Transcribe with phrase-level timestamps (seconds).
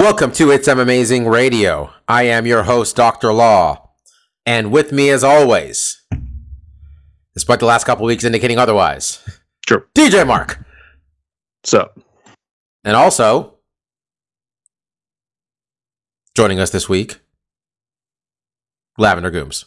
[0.00, 1.92] Welcome to It's Amazing Radio.
[2.08, 3.34] I am your host, Dr.
[3.34, 3.90] Law.
[4.46, 6.02] And with me, as always,
[7.34, 9.22] despite the last couple weeks indicating otherwise,
[9.68, 9.86] Sure.
[9.94, 10.64] DJ Mark.
[11.64, 11.90] So,
[12.82, 13.58] And also,
[16.34, 17.20] joining us this week,
[18.96, 19.66] Lavender Gooms.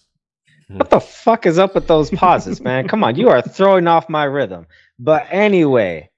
[0.67, 2.87] What the fuck is up with those pauses, man?
[2.87, 4.65] Come on, you are throwing off my rhythm.
[4.97, 6.09] But anyway,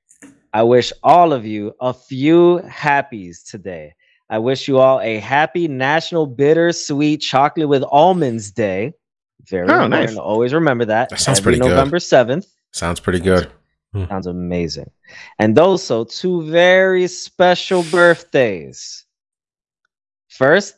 [0.54, 3.94] I wish all of you a few happies today.
[4.29, 8.93] I wish you all a happy National Bittersweet Chocolate with Almonds Day.
[9.48, 10.15] Very Oh, nice.
[10.17, 11.09] Always remember that.
[11.09, 11.76] That sounds Every pretty good.
[11.76, 12.48] November 7th.
[12.71, 13.51] Sounds pretty good.
[13.93, 14.05] Hmm.
[14.07, 14.90] Sounds amazing.
[15.40, 19.05] And also two very special birthdays.
[20.29, 20.76] First,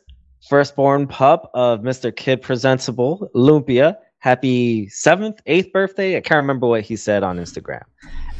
[0.48, 2.14] firstborn pup of Mr.
[2.14, 3.96] Kid Presentable, Lumpia.
[4.20, 6.16] Happy seventh, eighth birthday.
[6.16, 7.82] I can't remember what he said on Instagram.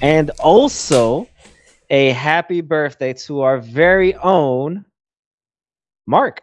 [0.02, 1.28] And also
[1.90, 4.84] a happy birthday to our very own
[6.08, 6.40] Mark.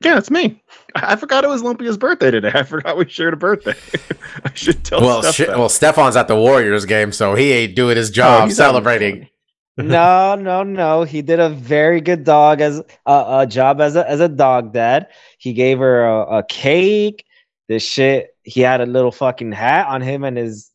[0.00, 0.62] yeah, it's me.
[0.94, 2.52] I I forgot it was Lumpia's birthday today.
[2.54, 3.74] I forgot we shared a birthday.
[4.44, 5.58] I should tell well, Steph shit, that.
[5.58, 9.28] well, Stefan's at the Warriors game, so he ain't doing his job Oh, celebrating.
[9.76, 11.02] no, no, no.
[11.02, 14.72] He did a very good dog as uh, a job as a as a dog
[14.72, 15.08] dad.
[15.38, 17.24] He gave her a, a cake.
[17.68, 18.28] This shit.
[18.44, 20.70] He had a little fucking hat on him and his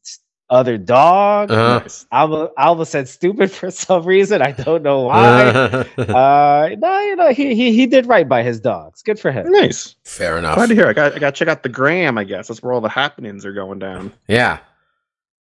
[0.49, 1.51] other dog.
[1.51, 1.87] Uh-huh.
[2.11, 4.41] Alva Alva said stupid for some reason.
[4.41, 5.43] I don't know why.
[5.97, 9.01] uh, no, you know he, he he did right by his dogs.
[9.01, 9.51] Good for him.
[9.51, 9.95] Nice.
[10.03, 10.55] Fair enough.
[10.55, 10.87] Glad to hear.
[10.87, 12.17] I got I got to check out the gram.
[12.17, 14.11] I guess that's where all the happenings are going down.
[14.27, 14.59] Yeah.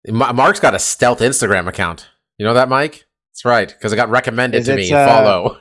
[0.07, 2.07] Ma- Mark's got a stealth Instagram account.
[2.37, 3.05] You know that, Mike?
[3.31, 4.91] That's right, because it got recommended Is to me.
[4.93, 5.57] uh, Follow.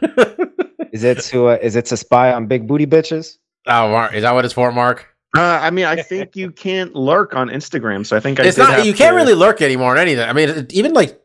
[0.93, 3.38] Is it to uh, is it to spy on big booty bitches?
[3.66, 5.13] oh, Mark, is that what it's for, Mark?
[5.37, 8.56] Uh, I mean, I think you can't lurk on Instagram, so I think I it's
[8.59, 8.84] not.
[8.87, 10.28] You can't to- really lurk anymore on anything.
[10.28, 11.21] I mean, even like,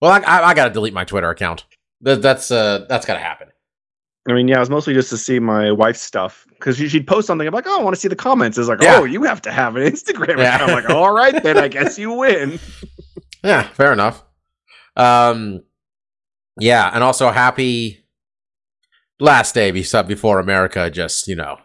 [0.00, 1.64] well, I, I, I got to delete my Twitter account.
[2.02, 3.48] That, that's uh, that's got to happen.
[4.28, 7.26] I mean, yeah, it was mostly just to see my wife's stuff because she'd post
[7.26, 7.46] something.
[7.48, 8.58] I'm like, oh, I want to see the comments.
[8.58, 8.98] It's like, Yeah.
[8.98, 10.54] oh, you have to have an Instagram Yeah.
[10.56, 10.70] account.
[10.70, 12.58] I'm like, all right, then I guess you win.
[13.42, 14.22] Yeah, fair enough.
[14.96, 15.62] Um,
[16.58, 18.04] yeah, and also happy
[19.18, 20.90] last day before America.
[20.90, 21.58] Just you know,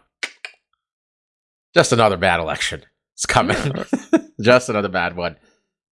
[1.76, 2.82] just another bad election.
[3.14, 3.56] It's coming.
[4.40, 5.36] just another bad one.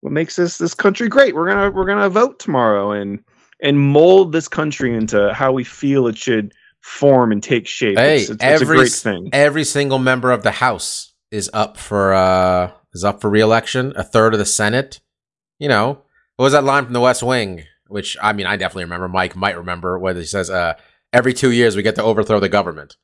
[0.01, 1.35] what makes this this country great.
[1.35, 3.23] We're gonna we're gonna vote tomorrow and
[3.61, 7.99] and mold this country into how we feel it should form and take shape.
[7.99, 9.29] Hey, it's, it's, it's a every great thing.
[9.35, 13.93] Every single member of the House is up for uh is up for reelection.
[13.95, 15.01] A third of the Senate.
[15.59, 16.03] You know,
[16.37, 17.65] what was that line from The West Wing?
[17.89, 19.09] Which I mean, I definitely remember.
[19.09, 20.75] Mike might remember where he says, "Uh,
[21.13, 22.97] every two years we get to overthrow the government."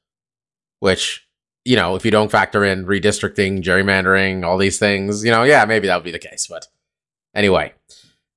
[0.78, 1.28] Which
[1.65, 5.65] you know, if you don't factor in redistricting, gerrymandering, all these things, you know, yeah,
[5.65, 6.47] maybe that would be the case.
[6.48, 6.66] But
[7.34, 7.75] anyway,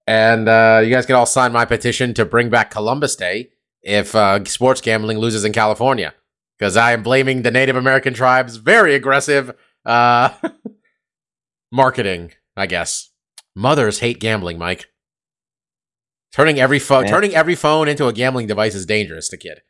[0.06, 3.50] and uh, you guys can all sign my petition to bring back Columbus Day
[3.82, 6.14] if uh, sports gambling loses in California
[6.58, 10.30] because I am blaming the Native American tribes' very aggressive uh,
[11.72, 12.32] marketing.
[12.56, 13.10] I guess
[13.56, 14.90] mothers hate gambling, Mike.
[16.34, 19.62] Turning every phone, turning every phone into a gambling device is dangerous to kid.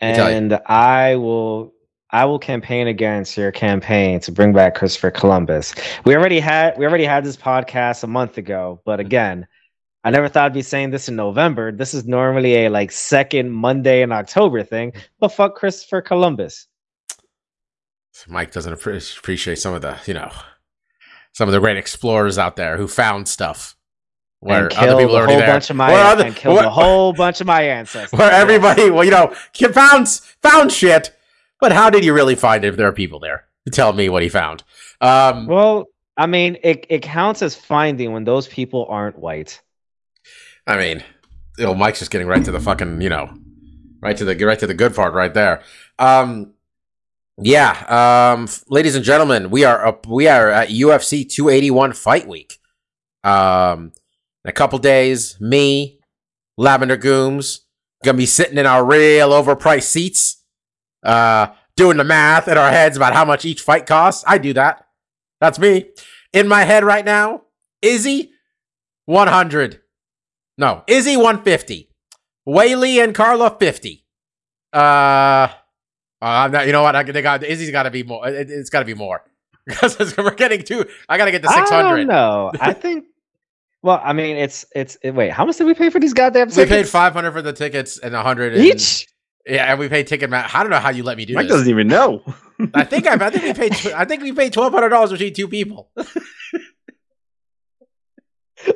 [0.00, 0.36] me tell you.
[0.36, 1.72] And I will
[2.10, 5.74] I will campaign against your campaign to bring back Christopher Columbus.
[6.04, 9.06] We already had we already had this podcast a month ago, but mm-hmm.
[9.06, 9.46] again,
[10.04, 11.70] I never thought I'd be saying this in November.
[11.70, 16.66] This is normally a like second Monday in October thing, but fuck Christopher Columbus.
[18.26, 20.32] Mike doesn't appreciate some of the, you know,
[21.32, 23.76] some of the great explorers out there who found stuff
[24.40, 25.46] where other people are already there.
[25.46, 28.12] bunch of my Where other- and killed where- a whole bunch of my ancestors.
[28.18, 29.34] where everybody, well, you know,
[29.72, 30.08] found
[30.42, 31.16] found shit,
[31.60, 33.44] but how did you really find it if there are people there?
[33.72, 34.62] Tell me what he found.
[35.00, 39.60] Um, Well, I mean, it, it counts as finding when those people aren't white.
[40.66, 41.04] I mean,
[41.56, 43.32] you know, Mike's just getting right to the fucking, you know,
[44.00, 45.62] right to the right to the good part right there.
[45.98, 46.54] Um,
[47.40, 50.06] yeah, um, ladies and gentlemen, we are up.
[50.06, 52.58] We are at UFC 281 Fight Week.
[53.22, 53.92] Um,
[54.44, 56.00] in a couple days, me,
[56.56, 57.60] Lavender Gooms,
[58.04, 60.37] gonna be sitting in our real overpriced seats,
[61.02, 64.24] uh, doing the math in our heads about how much each fight costs.
[64.26, 64.86] I do that.
[65.40, 65.86] That's me.
[66.32, 67.42] In my head right now,
[67.82, 68.32] Izzy,
[69.06, 69.80] 100.
[70.58, 71.88] No, Izzy 150.
[72.48, 74.04] Weili and Carla fifty.
[74.72, 75.48] Uh,
[76.20, 76.96] I'm not, you know what?
[76.96, 78.26] I they got Izzy's got to be more.
[78.26, 79.22] It, has got to be more
[79.66, 80.86] because we're getting two.
[81.08, 82.08] I got to get to six I don't hundred.
[82.08, 82.50] know.
[82.60, 83.04] I think.
[83.82, 85.30] Well, I mean, it's it's it, wait.
[85.30, 87.98] How much did we pay for these goddamn We paid five hundred for the tickets
[87.98, 89.06] and a hundred each.
[89.48, 90.28] Yeah, and we paid ticket.
[90.30, 91.52] Ma- I don't know how you let me do Mike this.
[91.56, 92.22] doesn't even know.
[92.74, 93.72] I think I, I think we paid.
[93.76, 95.90] tw- I think we paid twelve hundred dollars between two people.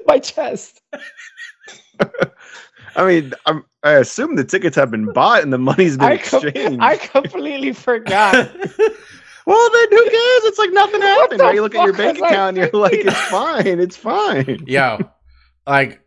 [0.07, 0.81] My chest.
[2.95, 6.19] I mean, I'm, I assume the tickets have been bought and the money's been I,
[6.19, 6.79] com- exchanged.
[6.83, 8.35] I completely forgot.
[8.55, 10.45] well, then who cares?
[10.45, 11.41] It's like nothing happened.
[11.41, 11.55] the Right?
[11.55, 13.81] You look at your bank account and you're like, it's fine.
[13.81, 14.65] It's fine.
[14.67, 14.99] Yo,
[15.67, 16.01] like,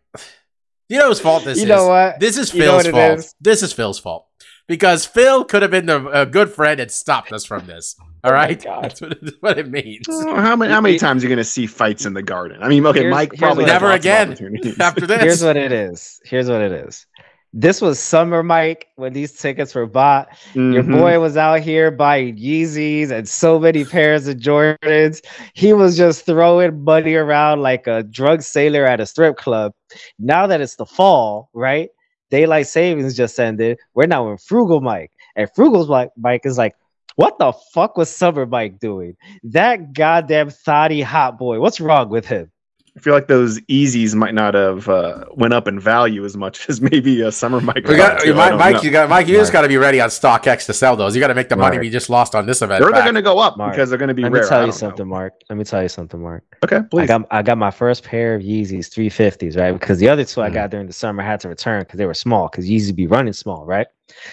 [0.88, 1.68] you know whose fault this you is?
[1.68, 2.20] know what?
[2.20, 3.18] This is You know Phil's what fault.
[3.18, 3.34] is?
[3.40, 4.26] This is Phil's fault
[4.66, 7.96] because Phil could have been the, a good friend and stopped us from this.
[8.24, 10.06] All Oh right, that's what it, what it means.
[10.08, 12.60] Oh, how many how many times are you going to see fights in the garden?
[12.62, 14.30] I mean, okay, Here's- Mike here's probably Never again.
[14.80, 16.20] After this, Here's what it is.
[16.24, 17.06] Here's what it is.
[17.52, 20.28] This was summer, Mike, when these tickets were bought.
[20.54, 20.98] Your Mhm.
[20.98, 25.24] boy was out here buying Yeezys and so many pairs of Jordans.
[25.54, 29.72] He was just throwing money around like a drug sailor at a strip club.
[30.18, 31.88] Now that it's the fall, right?
[32.30, 33.78] Daylight savings just ended.
[33.94, 35.12] We're now in frugal Mike.
[35.36, 35.86] And frugal
[36.16, 36.74] Mike, is like,
[37.16, 39.16] what the fuck was summer Mike doing?
[39.44, 41.60] That goddamn thotty hot boy.
[41.60, 42.50] What's wrong with him?
[42.96, 46.66] I feel like those Yeezys might not have uh, went up in value as much
[46.70, 47.86] as maybe a summer Mike.
[47.86, 48.32] we got too.
[48.32, 48.58] I Mike.
[48.58, 48.82] Mike know.
[48.82, 49.28] you got Mike.
[49.28, 51.14] You just got to be ready on StockX to sell those.
[51.14, 51.82] You got to make the money Mark.
[51.82, 52.82] we just lost on this event.
[52.82, 54.42] They're, they're going to go up Mark, because they're going to be Let rare.
[54.44, 54.76] me tell you don't know.
[54.88, 55.34] something, Mark.
[55.50, 56.42] Let me tell you something, Mark.
[56.64, 57.06] Okay, I please.
[57.08, 59.72] got I got my first pair of Yeezys 350s, right?
[59.72, 60.52] Because the other two I Mm-hmm.
[60.52, 60.54] Mhm.
[60.54, 62.48] got during the summer I had to return because they were small.
[62.48, 63.88] Because Yeezys be running small, right?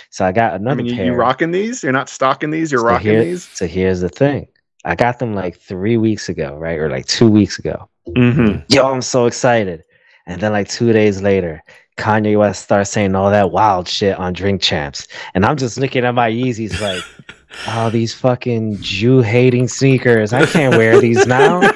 [0.09, 1.05] So I got I another mean, you, pair.
[1.07, 1.83] you rocking these?
[1.83, 2.71] You're not stocking these.
[2.71, 3.43] You're so rocking here- these.
[3.43, 4.47] So here's the thing.
[4.85, 6.77] I got them like three weeks ago, right?
[6.79, 7.89] Or like two weeks ago.
[8.09, 8.73] Mm-hmm.
[8.73, 9.83] Yo, I'm so excited.
[10.25, 11.61] And then like two days later,
[11.97, 15.07] Kanye West starts saying all that wild shit on Drink Champs.
[15.33, 17.03] And I'm just looking at my Yeezys like,
[17.67, 20.33] oh, these fucking Jew hating sneakers.
[20.33, 21.59] I can't wear these now.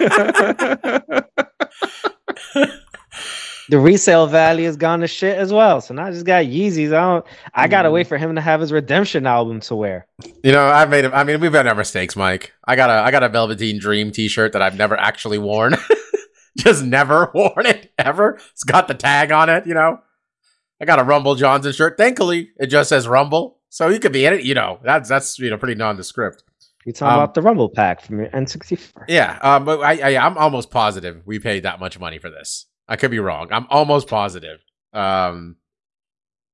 [3.69, 5.81] the resale value has gone to shit as well.
[5.81, 6.93] So now I just got Yeezys.
[6.93, 10.07] I don't I gotta wait for him to have his redemption album to wear.
[10.43, 11.05] You know, I've made.
[11.05, 12.53] I mean, we've made our mistakes, Mike.
[12.65, 15.75] I got a I got a Velveteen Dream T-shirt that I've never actually worn.
[16.63, 18.39] Just never worn it ever.
[18.51, 19.65] It's got the tag on it.
[19.67, 19.99] You know,
[20.81, 21.97] I got a Rumble Johnson shirt.
[21.97, 24.43] Thankfully, it just says Rumble, so you could be in it.
[24.43, 26.43] You know, that's that's you know pretty nondescript.
[26.85, 29.05] You talking Um, about the Rumble pack from your N64.
[29.07, 32.65] Yeah, um, but I, I I'm almost positive we paid that much money for this.
[32.87, 33.49] I could be wrong.
[33.51, 34.59] I'm almost positive.
[34.93, 35.57] Um,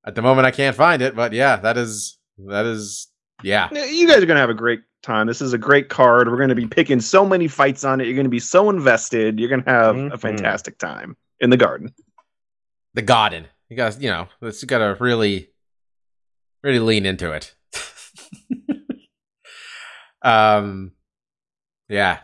[0.06, 2.18] at the moment, I can't find it, but yeah, that is
[2.48, 3.08] that is
[3.44, 3.70] yeah.
[3.72, 5.28] Yeah, You guys are going to have a great time.
[5.28, 6.28] This is a great card.
[6.30, 8.06] We're going to be picking so many fights on it.
[8.08, 9.40] You're going to be so invested.
[9.40, 10.20] You're going to have a Mhm.
[10.22, 11.94] fantastic time in the garden.
[12.96, 13.48] the garden.
[13.70, 15.50] You guys, you know, it's you gotta really,
[16.64, 17.56] really lean into it.
[20.22, 20.92] um,
[21.90, 22.20] yeah,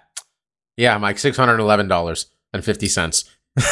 [0.77, 3.25] yeah, Mike, six hundred eleven dollars and fifty cents.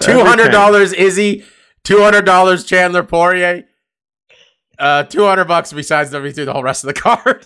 [0.00, 1.44] Two hundred dollars, Izzy.
[1.84, 3.64] Two hundred dollars, Chandler Poirier.
[4.78, 7.44] Uh, two hundred bucks besides the through the whole rest of the card.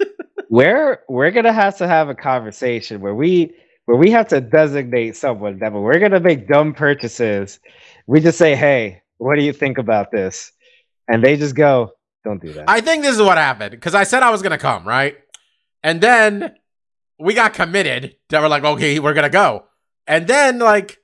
[0.49, 3.55] We're we're gonna have to have a conversation where we
[3.87, 7.59] where we have to designate someone that we're gonna make dumb purchases,
[8.07, 10.53] we just say, Hey, what do you think about this?
[11.09, 11.93] And they just go,
[12.25, 12.69] Don't do that.
[12.69, 15.17] I think this is what happened because I said I was gonna come, right?
[15.83, 16.55] And then
[17.19, 19.65] we got committed that we're like, okay, we're gonna go.
[20.07, 20.99] And then like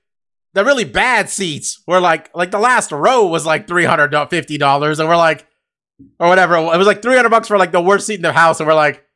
[0.55, 4.59] the really bad seats were like like the last row was like three hundred fifty
[4.59, 5.47] dollars, and we're like,
[6.19, 6.57] or whatever.
[6.57, 8.67] It was like three hundred bucks for like the worst seat in the house, and
[8.67, 9.07] we're like,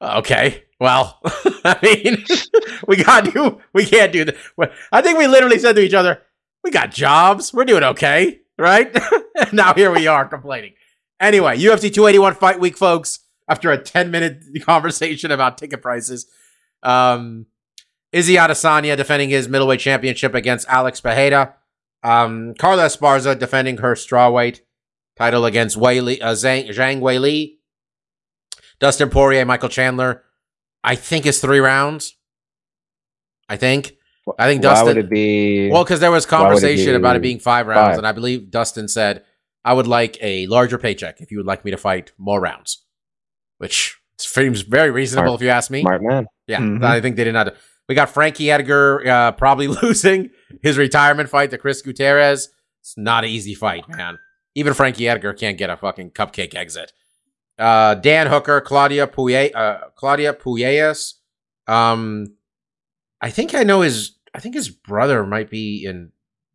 [0.00, 1.20] okay, well,
[1.64, 2.24] I mean,
[2.88, 4.36] we got to, we can't do that.
[4.92, 6.22] I think we literally said to each other,
[6.62, 8.94] we got jobs, we're doing okay, right?
[9.38, 10.74] and now here we are complaining.
[11.20, 13.20] Anyway, UFC 281 Fight Week, folks.
[13.48, 16.26] After a 10 minute conversation about ticket prices,
[16.82, 17.46] um,
[18.10, 21.54] Izzy Adesanya defending his middleweight championship against Alex Pereira.
[22.02, 24.62] Um, Carla Esparza defending her strawweight
[25.16, 27.54] title against Weili, uh, Zhang, Zhang Weili.
[28.78, 30.22] Dustin Poirier, Michael Chandler.
[30.84, 32.14] I think it's three rounds.
[33.48, 33.92] I think.
[34.38, 34.86] I think Why Dustin.
[34.88, 37.38] would it be Well, because there was Why would it conversation be about it being
[37.38, 37.98] five rounds, five?
[37.98, 39.24] and I believe Dustin said,
[39.64, 42.84] "I would like a larger paycheck if you would like me to fight more rounds,"
[43.58, 45.40] which seems very reasonable Smart.
[45.40, 45.80] if you ask me.
[45.82, 46.26] smart man?
[46.48, 46.84] Yeah, Mhm.
[46.84, 47.54] I think they did not.
[47.88, 50.30] We got Frankie Edgar uh, probably losing
[50.62, 52.48] his retirement fight to Chris Gutierrez.
[52.80, 54.18] It's not an easy fight, man.
[54.56, 56.92] Even Frankie Edgar can't get a fucking cupcake exit.
[57.58, 61.14] Uh, Dan Hooker, Claudia Puye, uh, Claudio Puelles.
[61.66, 62.34] Um,
[63.20, 64.16] I think I know his.
[64.34, 66.10] I think his brother might be in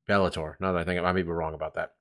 [0.09, 0.55] Bellator.
[0.59, 1.91] Now that I think I may be wrong about that.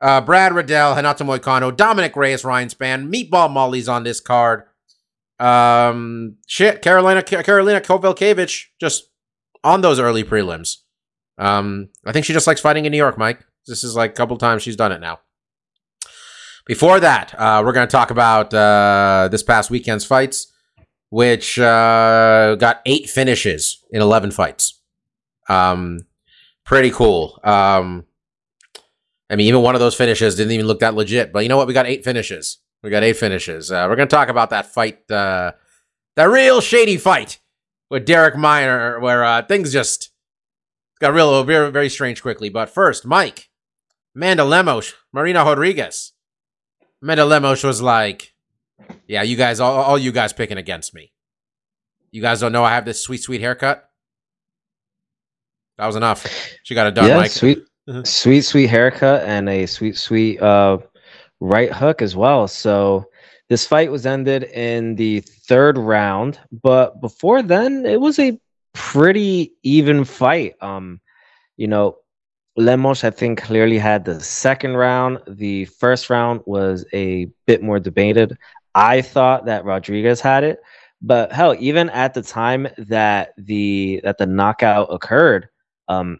[0.00, 4.64] Uh, Brad Riddell, Renato Moicano, Dominick Reyes, Ryan Spann, Meatball Molly's on this card.
[5.40, 9.10] Um, shit, Carolina, Karolina Kowalkiewicz just
[9.64, 10.78] on those early prelims.
[11.38, 13.44] Um, I think she just likes fighting in New York, Mike.
[13.66, 15.20] This is like a couple times she's done it now.
[16.66, 20.50] Before that, uh, we're going to talk about uh, this past weekend's fights,
[21.10, 24.80] which uh, got eight finishes in 11 fights.
[25.48, 26.06] Um,
[26.64, 27.38] pretty cool.
[27.44, 28.06] Um,
[29.28, 31.58] I mean, even one of those finishes didn't even look that legit, but you know
[31.58, 31.66] what?
[31.66, 32.58] We got eight finishes.
[32.82, 33.70] We got eight finishes.
[33.70, 35.52] Uh, we're going to talk about that fight, uh,
[36.16, 37.40] that real shady fight
[37.90, 40.10] with Darrick Minner, where uh, things just
[40.98, 42.48] got real, very, very strange quickly.
[42.48, 43.50] But first, Mike,
[44.16, 46.13] Amanda Lemos, Marina Rodriguez.
[47.04, 48.32] Amanda Lemos was like,
[49.06, 51.12] yeah, you guys, all, all you guys picking against me.
[52.10, 53.90] You guys don't know I have this sweet, sweet haircut?
[55.76, 56.26] That was enough.
[56.62, 57.30] She got it done, yeah, Mike.
[57.30, 57.58] sweet,
[58.04, 60.78] sweet, sweet haircut and a sweet, sweet uh,
[61.40, 62.48] right hook as well.
[62.48, 63.04] So
[63.50, 68.40] this fight was ended in the third round, but before then, it was a
[68.72, 70.54] pretty even fight.
[70.62, 71.02] Um,
[71.58, 71.98] you know,
[72.56, 75.18] Lemos, I think, clearly had the second round.
[75.26, 78.38] The first round was a bit more debated.
[78.74, 80.60] I thought that Rodriguez had it,
[81.02, 85.48] but hell, even at the time that the that the knockout occurred,
[85.88, 86.18] um,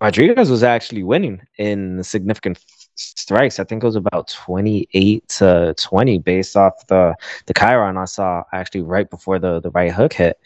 [0.00, 2.58] Rodriguez was actually winning in significant
[2.94, 3.58] strikes.
[3.58, 7.14] I think it was about twenty eight to twenty, based off the
[7.46, 10.38] the chyron I saw actually right before the the right hook hit.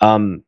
[0.00, 0.44] Um,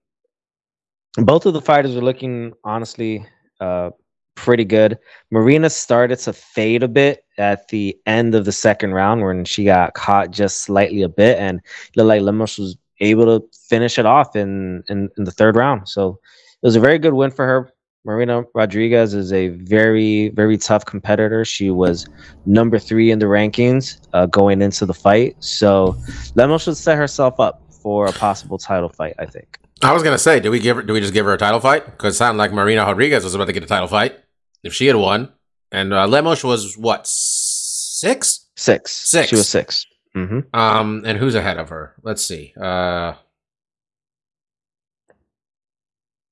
[1.16, 3.26] both of the fighters were looking honestly
[3.60, 3.90] uh,
[4.34, 4.98] pretty good.
[5.30, 9.64] Marina started to fade a bit at the end of the second round when she
[9.64, 11.60] got caught just slightly a bit, and
[11.96, 15.88] looked like Lemos was able to finish it off in, in, in the third round.
[15.88, 16.18] So
[16.62, 17.72] it was a very good win for her.
[18.04, 21.44] Marina Rodriguez is a very, very tough competitor.
[21.44, 22.06] She was
[22.46, 25.36] number three in the rankings uh, going into the fight.
[25.38, 25.96] So
[26.34, 29.58] Lemos should set herself up for a possible title fight, I think.
[29.82, 30.82] I was gonna say, do we give her?
[30.82, 31.84] Do we just give her a title fight?
[31.84, 34.21] Because it sounded like Marina Rodriguez was about to get a title fight
[34.62, 35.32] if she had won,
[35.70, 38.48] and uh, Lemos was what six?
[38.56, 38.92] Six.
[38.92, 39.28] Six.
[39.28, 40.40] She was 6 Mm-hmm.
[40.52, 41.94] Um, and who's ahead of her?
[42.02, 42.52] Let's see.
[42.60, 43.14] Uh,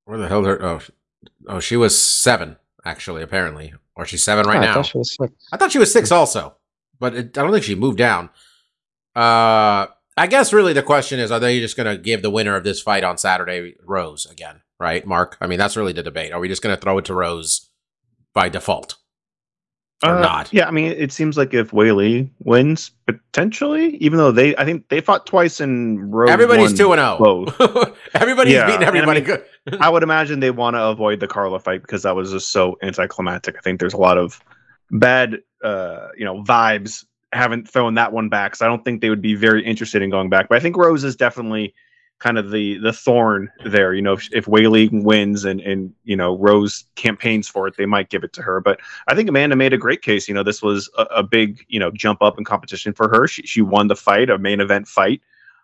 [0.04, 0.44] where the hell?
[0.44, 0.62] Her?
[0.62, 0.80] Oh,
[1.46, 3.22] oh, she was seven actually.
[3.22, 4.74] Apparently, or she's seven right I now.
[4.74, 5.32] thought she was six.
[5.50, 6.56] I thought she was six also,
[6.98, 8.28] but it, I don't think she moved down.
[9.16, 12.56] Uh, I guess really the question is, are they just going to give the winner
[12.56, 14.60] of this fight on Saturday Rose again?
[14.78, 15.38] Right, Mark?
[15.40, 16.32] I mean, that's really the debate.
[16.32, 17.69] Are we just going to throw it to Rose
[18.34, 18.96] by default
[20.04, 20.52] or Uh, not?
[20.52, 24.88] Yeah, I mean, it seems like if Weili wins, potentially, even though they, I think
[24.88, 26.28] they fought twice in row.
[26.28, 27.44] Everybody's two and zero.
[28.14, 29.44] Everybody's Yeah, beating and I everybody mean- good.
[29.80, 32.76] I would imagine they want to avoid the Carla fight because that was just so
[32.82, 33.56] anticlimactic.
[33.58, 34.40] I think there's a lot of
[34.90, 37.04] bad, uh, you know, vibes.
[37.32, 40.10] Haven't thrown that one back, so I don't think they would be very interested in
[40.10, 40.48] going back.
[40.48, 41.74] But I think Rose is definitely
[42.20, 43.92] kind of the the thorn there.
[43.92, 47.86] You know, if, if Weili wins and and you know Rose campaigns for it, they
[47.86, 48.60] might give it to her.
[48.60, 50.28] But I think Amanda made a great case.
[50.28, 53.26] You know, this was a, a big you know jump up in competition for her.
[53.26, 55.20] She she won the fight, a main event fight.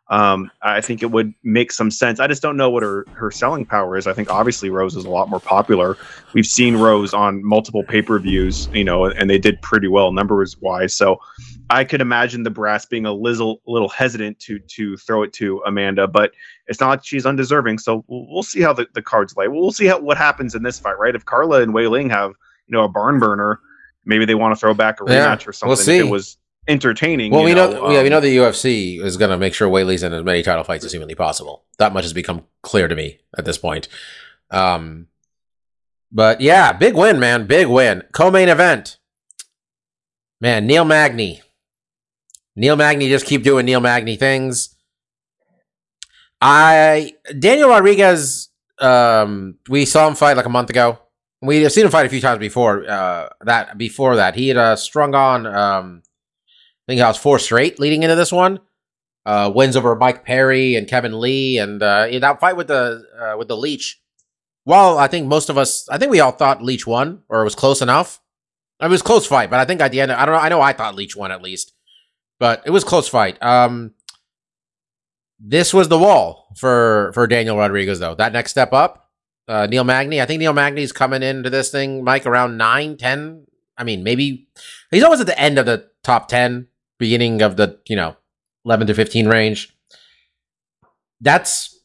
[0.08, 2.20] Um, I think it would make some sense.
[2.20, 4.06] I just don't know what her her selling power is.
[4.06, 5.96] I think obviously Rose is a lot more popular.
[6.32, 10.12] We've seen Rose on multiple pay per views, you know, and they did pretty well
[10.12, 10.94] numbers wise.
[10.94, 11.18] So
[11.70, 15.60] I could imagine the brass being a little little hesitant to to throw it to
[15.66, 16.30] Amanda, but
[16.68, 17.78] it's not like she's undeserving.
[17.78, 19.48] So we'll, we'll see how the, the cards lay.
[19.48, 21.16] We'll see how what happens in this fight, right?
[21.16, 22.30] If Carla and Wei Ling have
[22.68, 23.58] you know a barn burner,
[24.04, 25.70] maybe they want to throw back a Yeah, rematch or something.
[25.70, 25.96] we'll see.
[25.96, 26.36] If it was
[26.68, 27.32] entertaining.
[27.32, 29.68] Well, you we know, yeah, we um, know the UFC is going to make sure
[29.68, 31.64] Weili's in as many title fights as humanly possible.
[31.78, 33.88] That much has become clear to me at this point.
[34.50, 35.08] Um,
[36.12, 38.02] but yeah, big win, man, big win.
[38.12, 38.98] Co-main event,
[40.40, 40.66] man.
[40.66, 41.42] Neil Magny,
[42.54, 44.74] Neil Magny, just keep doing Neil Magny things.
[46.40, 50.98] I Daniel Rodriguez, um, we saw him fight like a month ago.
[51.42, 52.88] We have seen him fight a few times before.
[52.88, 55.46] Uh, that before that, he had uh, strung on.
[55.46, 56.02] Um,
[56.86, 58.60] think I was four straight leading into this one.
[59.24, 63.04] Uh, wins over Mike Perry and Kevin Lee, and uh, in that fight with the
[63.20, 64.00] uh, with the Leech.
[64.64, 67.44] Well, I think most of us, I think we all thought Leech won, or it
[67.44, 68.20] was close enough.
[68.80, 70.40] It was close fight, but I think at the end, I don't know.
[70.40, 71.72] I know I thought Leech won at least,
[72.38, 73.42] but it was close fight.
[73.42, 73.94] Um,
[75.40, 78.14] this was the wall for for Daniel Rodriguez, though.
[78.14, 79.10] That next step up,
[79.48, 80.20] uh, Neil Magny.
[80.20, 83.46] I think Neil Magny's coming into this thing, Mike, around 9, 10.
[83.78, 84.48] I mean, maybe
[84.90, 88.16] he's always at the end of the top 10, beginning of the, you know,
[88.64, 89.76] 11 to 15 range.
[91.20, 91.78] That's,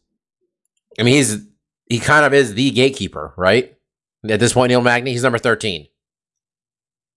[1.00, 1.46] I mean, he's,
[1.86, 3.76] he kind of is the gatekeeper, right?
[4.28, 5.88] At this point, Neil Magny, he's number 13.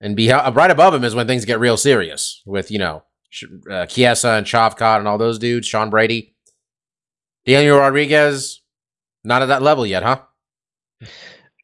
[0.01, 3.05] And be, uh, right above him is when things get real serious with, you know,
[3.71, 6.35] uh, Chiesa and Shavkat and all those dudes, Sean Brady.
[7.47, 8.63] Daniel Rodriguez,
[9.23, 10.21] not at that level yet, huh?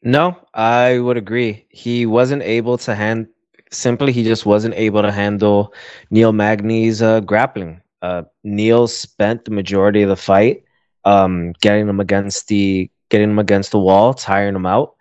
[0.02, 1.66] No, I would agree.
[1.70, 3.28] He wasn't able to hand
[3.71, 5.73] simply he just wasn't able to handle
[6.11, 7.81] Neil Magny's uh, grappling.
[8.03, 10.65] Uh, Neil spent the majority of the fight
[11.05, 14.95] um, getting him against the getting him against the wall, tiring him out,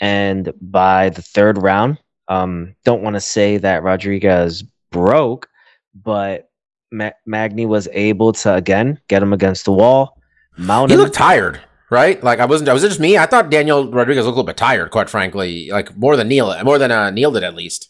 [0.00, 1.98] and by the third round,
[2.28, 5.48] um, don't want to say that Rodriguez broke,
[5.94, 6.50] but
[6.90, 10.18] Ma- Magny was able to again get him against the wall,
[10.58, 11.00] mount He him.
[11.02, 11.60] looked tired,
[11.90, 12.22] right?
[12.22, 12.70] Like I wasn't.
[12.72, 13.16] Was it just me?
[13.16, 15.70] I thought Daniel Rodriguez looked a little bit tired, quite frankly.
[15.70, 17.88] Like more than Neil, more than uh, Neil did at least.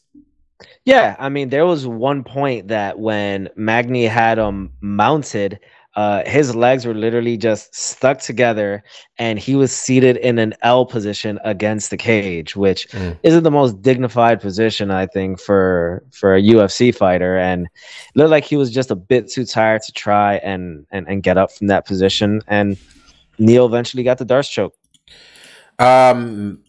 [0.85, 5.61] Yeah, I mean, there was one point that when Magny had him mounted,
[5.95, 8.83] uh, his legs were literally just stuck together,
[9.19, 13.19] and he was seated in an L position against the cage, which Mm.
[13.23, 17.37] isn't the most dignified position, I think, for for a UFC fighter.
[17.39, 21.07] And it looked like he was just a bit too tired to try and and,
[21.09, 22.41] and get up from that position.
[22.49, 22.77] And
[23.39, 24.75] Neil eventually got the Darce choke.
[25.79, 26.61] Um,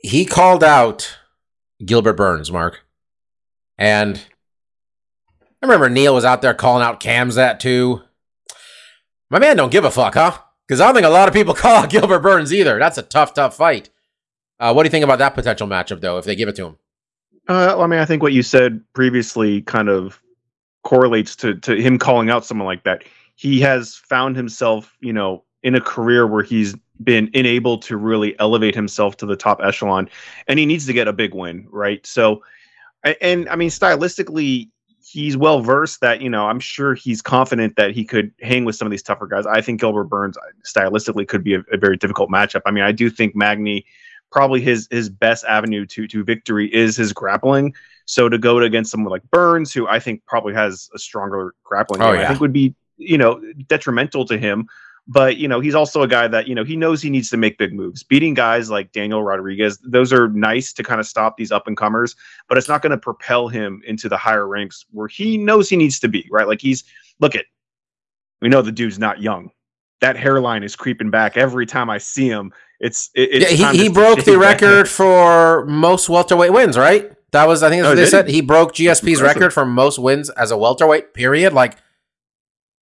[0.00, 1.18] he called out
[1.84, 2.80] Gilbert Burns, Mark,
[3.80, 4.22] and
[5.62, 8.02] I remember Neil was out there calling out Cam's that too.
[9.30, 10.38] My man don't give a fuck, huh?
[10.68, 12.78] Because I don't think a lot of people call out Gilbert Burns either.
[12.78, 13.90] That's a tough, tough fight.
[14.60, 16.66] Uh, what do you think about that potential matchup, though, if they give it to
[16.66, 16.78] him?
[17.48, 20.20] Uh, I mean, I think what you said previously kind of
[20.82, 23.04] correlates to to him calling out someone like that.
[23.36, 28.38] He has found himself, you know, in a career where he's been unable to really
[28.38, 30.10] elevate himself to the top echelon,
[30.46, 32.06] and he needs to get a big win, right?
[32.06, 32.42] So,
[33.20, 34.68] and I mean, stylistically,
[35.02, 36.00] he's well versed.
[36.00, 39.02] That you know, I'm sure he's confident that he could hang with some of these
[39.02, 39.46] tougher guys.
[39.46, 42.62] I think Gilbert Burns uh, stylistically could be a, a very difficult matchup.
[42.66, 43.84] I mean, I do think Magny
[44.30, 47.74] probably his his best avenue to to victory is his grappling.
[48.06, 52.02] So to go against someone like Burns, who I think probably has a stronger grappling,
[52.02, 52.24] Oh, game, yeah.
[52.24, 54.66] I think would be you know detrimental to him.
[55.12, 57.36] But you know he's also a guy that you know he knows he needs to
[57.36, 58.04] make big moves.
[58.04, 61.76] Beating guys like Daniel Rodriguez, those are nice to kind of stop these up and
[61.76, 62.14] comers,
[62.48, 65.76] but it's not going to propel him into the higher ranks where he knows he
[65.76, 66.28] needs to be.
[66.30, 66.46] Right?
[66.46, 66.84] Like he's
[67.18, 67.46] look at,
[68.40, 69.50] we know the dude's not young.
[70.00, 72.52] That hairline is creeping back every time I see him.
[72.78, 77.10] It's it, it's yeah, he, he broke the record for most welterweight wins, right?
[77.32, 78.26] That was, I think, that's Oh, what they said.
[78.28, 78.34] he?
[78.34, 81.14] He broke GSP's record for most wins as a welterweight.
[81.14, 81.52] Period.
[81.52, 81.76] Like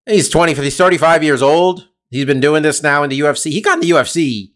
[0.05, 1.87] he's twenty, he's thirty-five years old.
[2.09, 3.51] He's been doing this now in the UFC.
[3.51, 4.51] He got in the UFC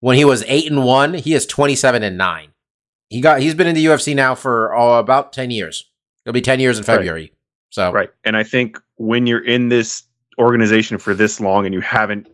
[0.00, 1.14] when he was eight and one.
[1.14, 2.48] He is twenty-seven and nine.
[3.10, 3.40] He got.
[3.40, 5.90] He's been in the UFC now for oh, about ten years.
[6.24, 6.96] It'll be ten years in Right.
[6.96, 7.32] February.
[7.70, 8.10] So Right.
[8.24, 10.04] And I think when you're in this
[10.38, 12.28] organization for this long and you haven't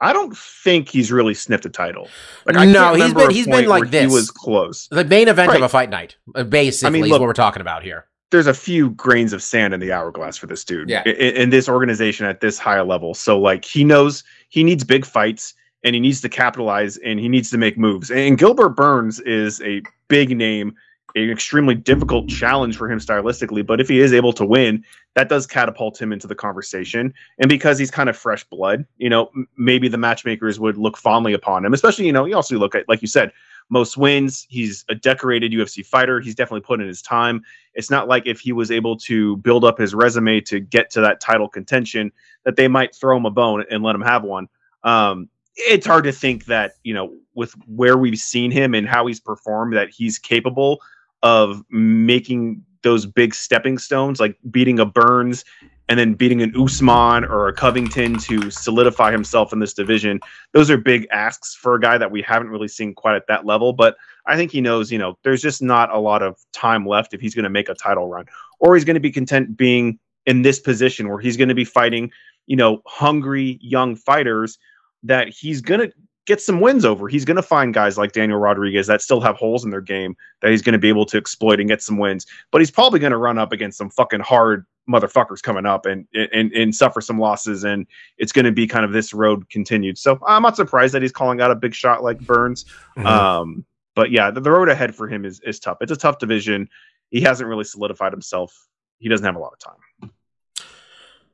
[0.00, 2.08] I don't think he's really sniffed a title.
[2.44, 4.10] Like I No, he's been- he's been like this.
[4.10, 4.88] He was close.
[4.90, 7.82] the main event of a fight night, uh, basically, is look- what we're talking about
[7.82, 8.06] here.
[8.30, 10.90] There's a few grains of sand in the hourglass for this dude.
[10.90, 11.02] Yeah.
[11.04, 13.14] In, in this organization at this high level.
[13.14, 17.28] So like he knows he needs big fights and he needs to capitalize and he
[17.28, 18.10] needs to make moves.
[18.10, 20.74] And Gilbert Burns is a big name,
[21.14, 23.64] an extremely difficult challenge for him stylistically.
[23.64, 24.84] But if he is able to win,
[25.14, 27.14] that does catapult him into the conversation.
[27.38, 31.32] And because he's kind of fresh blood, you know, maybe the matchmakers would look fondly
[31.32, 33.32] upon him, especially, you know, you also look at, like you said,
[33.68, 34.46] most wins.
[34.48, 36.20] He's a decorated UFC fighter.
[36.20, 37.42] He's definitely put in his time.
[37.74, 41.00] It's not like if he was able to build up his resume to get to
[41.00, 42.12] that title contention
[42.44, 44.48] that they might throw him a bone and let him have one.
[44.84, 49.06] Um, it's hard to think that, you know, with where we've seen him and how
[49.06, 50.80] he's performed, that he's capable
[51.22, 55.44] of making those big stepping stones, like beating a Burns
[55.88, 60.20] and then beating an Usman or a Covington to solidify himself in this division.
[60.52, 63.46] Those are big asks for a guy that we haven't really seen quite at that
[63.46, 63.72] level.
[63.72, 63.96] But
[64.26, 67.20] I think he knows, you know, there's just not a lot of time left if
[67.20, 68.26] he's going to make a title run,
[68.58, 71.64] or he's going to be content being in this position where he's going to be
[71.64, 72.10] fighting,
[72.46, 74.58] you know, hungry young fighters
[75.04, 75.92] that he's going to
[76.26, 77.06] get some wins over.
[77.08, 80.16] He's going to find guys like Daniel Rodriguez that still have holes in their game
[80.42, 82.26] that he's going to be able to exploit and get some wins.
[82.50, 86.06] But he's probably going to run up against some fucking hard motherfuckers coming up and
[86.14, 87.86] and and suffer some losses and
[88.18, 89.98] it's going to be kind of this road continued.
[89.98, 92.64] So I'm not surprised that he's calling out a big shot like Burns.
[92.96, 93.06] Mm-hmm.
[93.06, 95.78] Um but yeah, the, the road ahead for him is is tough.
[95.80, 96.68] It's a tough division.
[97.10, 98.68] He hasn't really solidified himself.
[98.98, 100.10] He doesn't have a lot of time.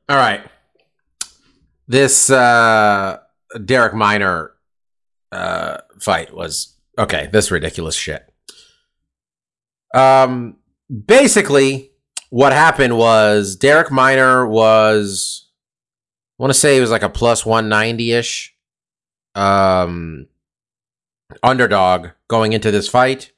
[0.09, 0.43] All right.
[1.87, 3.19] This uh
[3.55, 4.51] Darrick Minner
[5.31, 8.27] uh fight was okay, this ridiculous shit.
[9.93, 10.57] Um
[10.89, 11.92] basically
[12.33, 15.45] what happened was Darrick Minner was
[16.39, 18.49] I want to say he was like a plus 190ish.
[19.35, 20.25] Um
[21.43, 23.33] underdog going into this fight.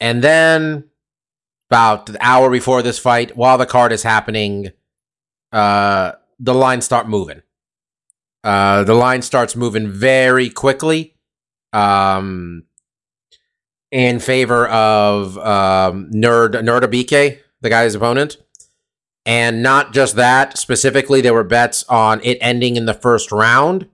[0.00, 0.84] And then
[1.68, 4.70] about the hour before this fight, while the card is happening,
[5.52, 7.42] uh, the lines start moving.
[8.42, 11.16] Uh, the line starts moving very quickly
[11.74, 12.64] um,
[13.90, 18.36] in favor of um, Nerd Nuerdanbieke, the guy's opponent.
[19.26, 23.88] And not just that, specifically, there were bets on it ending in the first round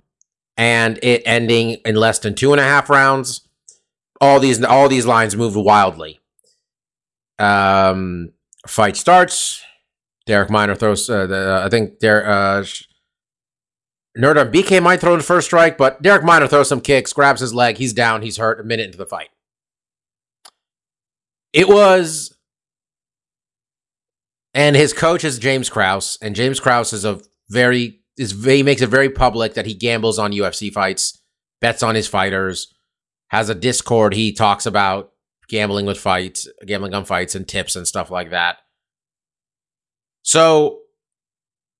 [0.57, 3.49] and it ending in less than two and a half rounds.
[4.21, 6.21] All these all these lines moved wildly.
[7.39, 8.33] Um,
[8.67, 9.63] fight starts.
[10.29, 11.09] Darrick Minner throws.
[11.09, 12.65] Uh, the, I think Derek uh,
[14.19, 17.79] Nuerdanbieke might throw the first strike, but Darrick Minner throws some kicks, grabs his leg,
[17.79, 18.61] he's down, he's hurt.
[18.61, 19.31] A minute into the fight,
[21.53, 22.37] it was
[24.55, 28.83] and his coach is James Krause, and James Krause is a very is he makes
[28.83, 31.21] it very public that he gambles on UFC fights,
[31.61, 32.75] bets on his fighters,
[33.29, 35.13] has a Discord he talks about
[35.49, 38.59] gambling with fights, gambling on fights and tips and stuff like that.
[40.23, 40.81] So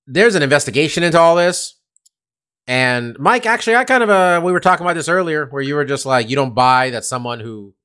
[0.07, 1.77] there's an investigation into all this.
[2.67, 5.75] And Mike, actually, I kind of uh we were talking about this earlier, where you
[5.75, 7.75] were just like, you don't buy that someone who,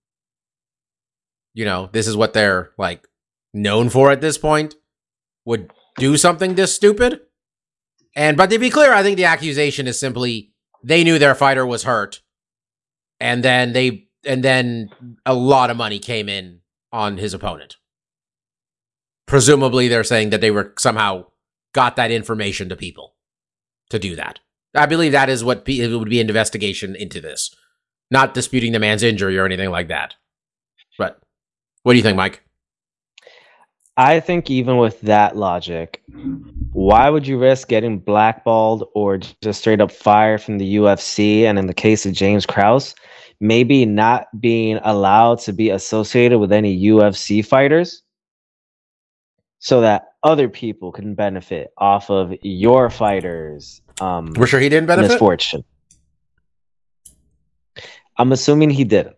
[1.54, 3.06] you know, this is what they're like
[3.56, 4.74] known for at this point
[5.44, 7.20] would do something this stupid.
[8.14, 10.52] And but to be clear, I think the accusation is simply
[10.84, 12.20] they knew their fighter was hurt,
[13.20, 14.90] and then they and then
[15.24, 16.60] a lot of money came in
[16.92, 17.76] on his opponent.
[19.26, 21.26] Presumably, they're saying that they were somehow
[21.72, 23.16] got that information to people
[23.90, 24.40] to do that.
[24.74, 27.54] I believe that is what it would be an investigation into this,
[28.10, 30.14] not disputing the man's injury or anything like that.
[30.98, 31.20] But
[31.82, 32.42] what do you think, Mike?
[33.96, 36.02] I think even with that logic,
[36.72, 41.42] why would you risk getting blackballed or just straight up fired from the UFC?
[41.42, 42.94] And in the case of James Krause,
[43.40, 48.02] maybe not being allowed to be associated with any UFC fighters
[49.58, 53.80] so that other people can benefit off of your fighters.
[54.00, 55.12] Um, We're sure he didn't benefit.
[55.12, 55.64] misfortune.
[58.18, 59.16] I'm assuming he didn't.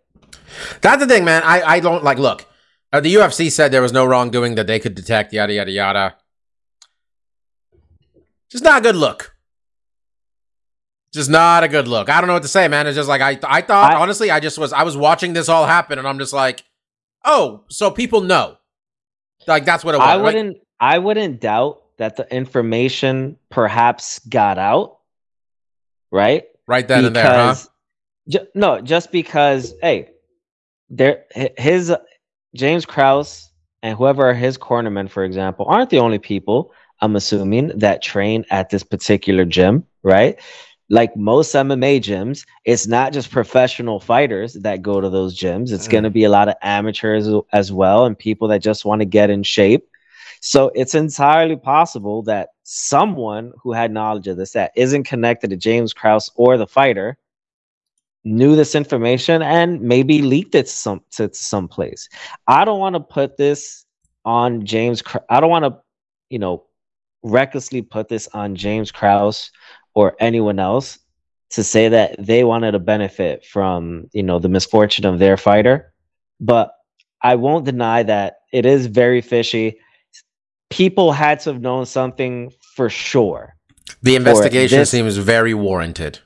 [0.80, 1.42] That's the thing, man.
[1.44, 2.18] I, I don't like.
[2.18, 2.47] Look,
[2.92, 5.32] uh, the UFC said there was no wrongdoing that they could detect.
[5.32, 6.16] Yada yada yada.
[8.50, 9.34] Just not a good look.
[11.12, 12.08] Just not a good look.
[12.10, 12.86] I don't know what to say, man.
[12.86, 13.92] It's just like I I thought.
[13.92, 14.72] I- honestly, I just was.
[14.72, 16.64] I was watching this all happen, and I'm just like,
[17.24, 18.56] oh, so people know.
[19.46, 20.06] Like that's what it was.
[20.06, 20.58] I wouldn't.
[20.80, 24.98] I wouldn't doubt that the information perhaps got out,
[26.12, 26.44] right?
[26.66, 27.54] right then and there, huh?
[28.28, 30.10] ju- no, just because, hey,
[30.90, 31.24] there,
[31.56, 31.92] his
[32.58, 33.52] James Krause
[33.84, 36.72] and whoever are his cornermen, for example, aren't the only people.
[37.00, 40.40] I'm assuming that train at this particular gym, right?
[40.90, 45.70] Like most MMA gyms, it's not just professional fighters that go to those gyms.
[45.70, 45.90] It's Mm.
[45.92, 49.06] going to be a lot of amateurs as well and people that just want to
[49.06, 49.86] get in shape.
[50.40, 55.56] So it's entirely possible that someone who had knowledge of this that isn't connected to
[55.56, 57.18] James Krause or the fighter
[58.28, 62.08] knew this information and maybe leaked it to some to some place.
[62.46, 63.84] I don't want to put this
[64.24, 65.02] on James.
[65.28, 65.78] I don't want to,
[66.30, 66.64] you know,
[67.22, 69.50] recklessly put this on James Krause
[69.94, 70.98] or anyone else
[71.50, 75.92] to say that they wanted to benefit from you know the misfortune of their fighter.
[76.40, 76.72] But
[77.22, 79.80] I won't deny that it is very fishy.
[80.70, 83.56] People had to have known something for sure.
[84.02, 86.20] The investigation seems very warranted.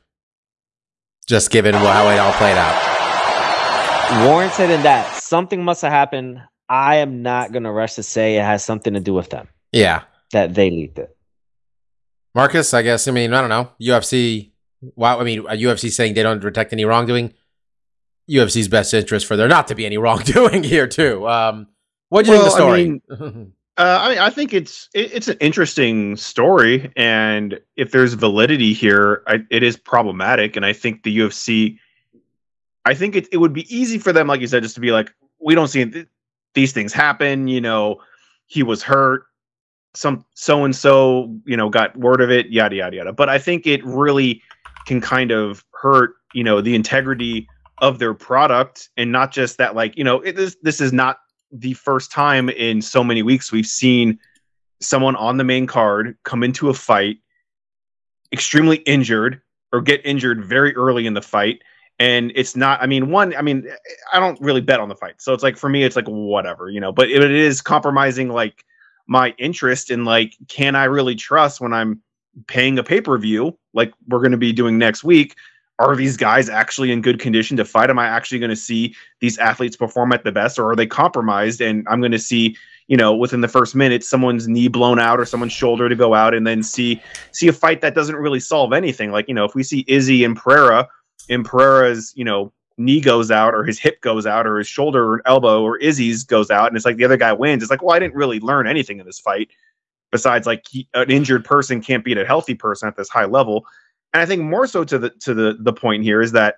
[1.29, 4.27] Just given how it all played out.
[4.27, 6.43] Warranted in that something must have happened.
[6.69, 10.03] I am not gonna rush to say it has something to do with them Yeah.
[10.33, 11.17] that they leaked it.
[12.35, 13.07] Marcus, I guess.
[13.09, 13.71] I mean, I don't know.
[13.81, 14.53] UFC.
[14.97, 15.21] Wow.
[15.21, 17.33] I mean, UFC saying they don't detect any wrongdoing.
[18.31, 21.27] UFC's best interest for there not to be any wrongdoing here too.
[21.29, 21.69] Um,
[22.09, 23.29] what do you think of the Well, I story?
[23.31, 28.13] mean, Uh, I mean, I think it's it, it's an interesting story, and if there's
[28.13, 30.57] validity here, I, it is problematic.
[30.57, 31.79] And I think the UFC,
[32.85, 34.93] I think it, it would be easy for them, like you said, just to be
[34.93, 36.07] like, we don't see th-
[36.53, 37.49] these things happen.
[37.49, 38.03] You know,
[38.47, 39.25] he was hurt.
[39.95, 42.51] Some so and so, you know, got word of it.
[42.51, 43.13] Yada yada yada.
[43.15, 44.43] But I think it really
[44.85, 49.75] can kind of hurt, you know, the integrity of their product, and not just that.
[49.75, 51.19] Like, you know, it, this this is not
[51.53, 54.19] the first time in so many weeks we've seen
[54.81, 57.19] someone on the main card come into a fight
[58.33, 59.41] extremely injured
[59.73, 61.63] or get injured very early in the fight.
[61.99, 63.69] And it's not i mean one i mean
[64.13, 65.21] i don't really bet on the fight.
[65.21, 68.65] So it's like for me it's like whatever you know but it is compromising like
[69.07, 72.01] my interest in like can i really trust when i'm
[72.47, 75.37] paying a pay-per-view like we're going to be doing next week
[75.83, 77.91] are these guys actually in good condition to fight?
[77.91, 80.87] Am I actually going to see these athletes perform at the best, or are they
[80.87, 81.61] compromised?
[81.61, 82.57] And I'm going to see,
[82.89, 86.15] you know, within the first minute, someone's knee blown out or someone's shoulder to go
[86.15, 89.11] out, and then see see a fight that doesn't really solve anything.
[89.13, 90.89] Like you know, if we see Izzy and Pereira,
[91.29, 95.15] and Pereira's, you know, knee goes out or his hip goes out or his shoulder
[95.15, 97.63] or elbow or Izzy's goes out and it's like the other guy wins.
[97.63, 99.51] It's like, well, I didn't really learn anything in this fight
[100.11, 103.67] besides like he, an injured person can't beat a healthy person at this high level.
[104.13, 106.57] And I think more so to the to the the point here is that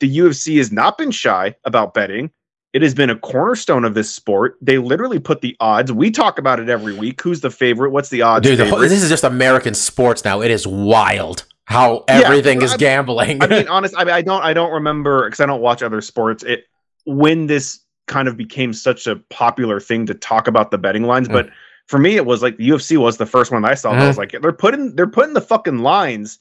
[0.00, 2.30] the UFC has not been shy about betting.
[2.72, 4.56] It has been a cornerstone of this sport.
[4.62, 5.90] They literally put the odds.
[5.90, 7.20] We talk about it every week.
[7.20, 7.90] Who's the favorite?
[7.90, 8.46] What's the odds?
[8.46, 10.40] Dude, the whole- this is just American sports now.
[10.40, 13.42] It is wild how everything is I- gambling.
[13.42, 16.00] I mean, honest, I, mean, I don't, I don't remember because I don't watch other
[16.00, 16.44] sports.
[16.44, 16.66] It
[17.06, 21.26] when this kind of became such a popular thing to talk about the betting lines,
[21.28, 21.32] Mm.
[21.32, 21.50] but
[21.88, 23.90] for me, it was like the UFC was the first one that I saw.
[23.92, 26.38] that I was like, they're putting, they're putting the fucking lines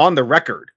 [0.00, 0.70] on the record.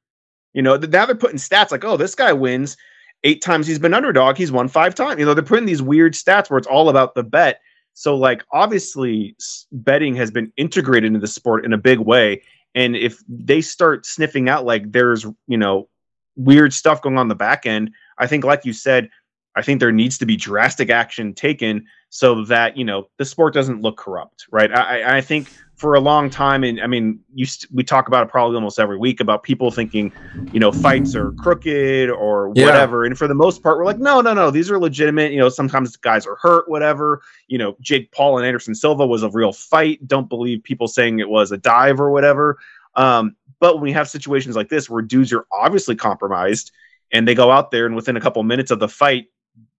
[0.54, 2.76] You know, now they're putting stats like, oh, this guy wins
[3.24, 3.66] eight times.
[3.66, 4.36] He's been underdog.
[4.38, 5.20] He's won five times.
[5.20, 7.62] You know, they're putting these weird stats where it's all about the bet.
[7.94, 9.36] So, like, obviously,
[9.72, 12.44] betting has been integrated into the sport in a big way.
[12.76, 15.88] And if they start sniffing out like there's, you know,
[16.36, 19.10] weird stuff going on the back end, I think, like you said,
[19.56, 23.54] I think there needs to be drastic action taken so that you know the sport
[23.54, 24.72] doesn't look corrupt, right?
[24.72, 25.52] I- I think
[25.84, 28.80] for a long time, and I mean, you st- we talk about it probably almost
[28.80, 30.14] every week about people thinking,
[30.54, 32.68] you know, fights are crooked or Yeah.
[32.68, 35.34] whatever, and for the most part, we're like, no, no, no, these are legitimate.
[35.34, 37.22] You know, sometimes guys are hurt, whatever.
[37.50, 40.08] You know, Jake Paul and Anderson Silva was a real fight.
[40.08, 42.60] Don't believe people saying it was a dive or whatever.
[42.96, 46.72] Um, but when we have situations like this where dudes are obviously compromised
[47.12, 49.26] and they go out there and within a couple minutes of the fight,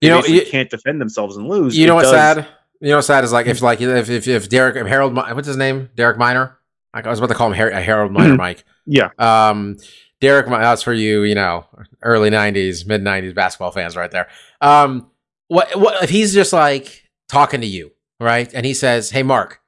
[0.01, 1.75] you know, you, can't defend themselves and lose.
[1.75, 2.47] you know what's does- sad?
[2.81, 5.47] You know what's sad is like if like if if, if Derek if Harold what's
[5.47, 5.89] his name?
[5.95, 6.57] Darrick Minner?
[6.93, 8.63] I was about to call him Har- uh, Harold Miner Mike.
[8.85, 9.09] Yeah.
[9.17, 9.77] um
[10.21, 11.65] Derek that's for you you know
[12.01, 14.27] early '90s mid '90s basketball fans right there.
[14.61, 15.09] Um
[15.47, 18.51] what what if he's just like talking to you right?
[18.53, 19.61] And he says hey Mark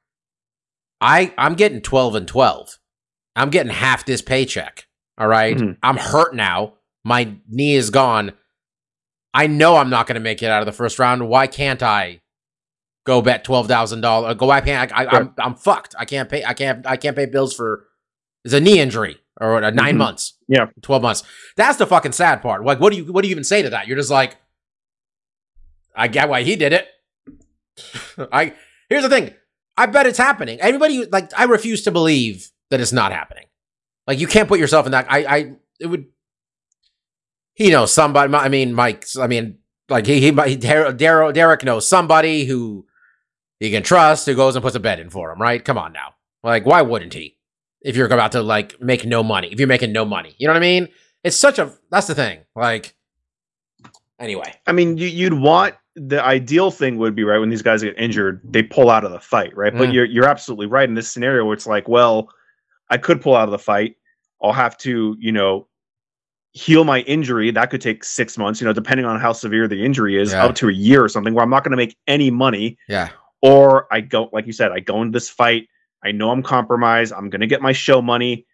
[1.02, 2.78] I I'm getting 12 and 12
[3.36, 5.58] I'm getting half this paycheck all right?
[5.58, 5.78] Mhm.
[5.84, 6.74] I'm hurt now.
[7.04, 8.34] My knee is gone.
[9.34, 11.28] I know I'm not going to make it out of the first round.
[11.30, 12.22] Why can't I
[13.08, 14.36] go bet twelve thousand dollars?
[14.36, 14.92] Go, I can't.
[14.92, 15.96] I, I, I'm I'm fucked.
[15.98, 16.44] I can't pay.
[16.46, 16.86] I can't.
[16.86, 17.86] I can't pay bills for.
[18.44, 19.98] It's a knee injury or uh, 9 Mhm.
[19.98, 20.34] months.
[20.48, 20.68] Yeah.
[20.82, 21.24] twelve months.
[21.56, 22.64] That's the fucking sad part.
[22.64, 23.88] Like, what do you what do you even say to that?
[23.88, 24.36] You're just like,
[25.96, 26.88] I get why he did it.
[28.32, 28.54] I
[28.90, 29.34] here's the thing.
[29.76, 30.60] I bet it's happening.
[30.62, 33.46] Everybody like I refuse to believe that it's not happening.
[34.06, 35.08] Like you can't put yourself in that.
[35.10, 36.06] I I it would.
[37.54, 38.34] He knows somebody.
[38.34, 39.06] I mean, Mike.
[39.20, 39.58] I mean,
[39.90, 42.86] like he he, he Derek, Derek knows somebody who
[43.60, 45.42] he can trust who goes and puts a bet in for him.
[45.42, 45.64] Right?
[45.64, 46.14] Come on now.
[46.44, 47.38] Like why wouldn't he?
[47.82, 50.54] If you're about to like make no money, if you're making no money, you know
[50.54, 50.88] what I mean?
[51.24, 51.72] It's such a.
[51.92, 52.40] That's the thing.
[52.56, 52.96] Like.
[54.20, 54.54] Anyway.
[54.66, 57.98] I mean, you, you'd want the ideal thing would be right when these guys get
[58.00, 59.74] injured, they pull out of the fight, right?
[59.76, 59.94] But Mm.
[59.94, 62.30] you're you're absolutely right in this scenario where it's like, well,
[62.90, 63.96] I could pull out of the fight.
[64.42, 65.68] I'll have to, you know,
[66.54, 67.52] heal my injury.
[67.52, 70.46] That could take six months, you know, depending on how severe the injury is, Yeah.
[70.46, 72.78] up to a year or something, where I'm not going to make any money.
[72.88, 73.10] Yeah.
[73.48, 75.68] Or I go, like you said, I go into this fight.
[76.04, 77.14] I know I'm compromised.
[77.14, 78.46] I'm going to get my show money.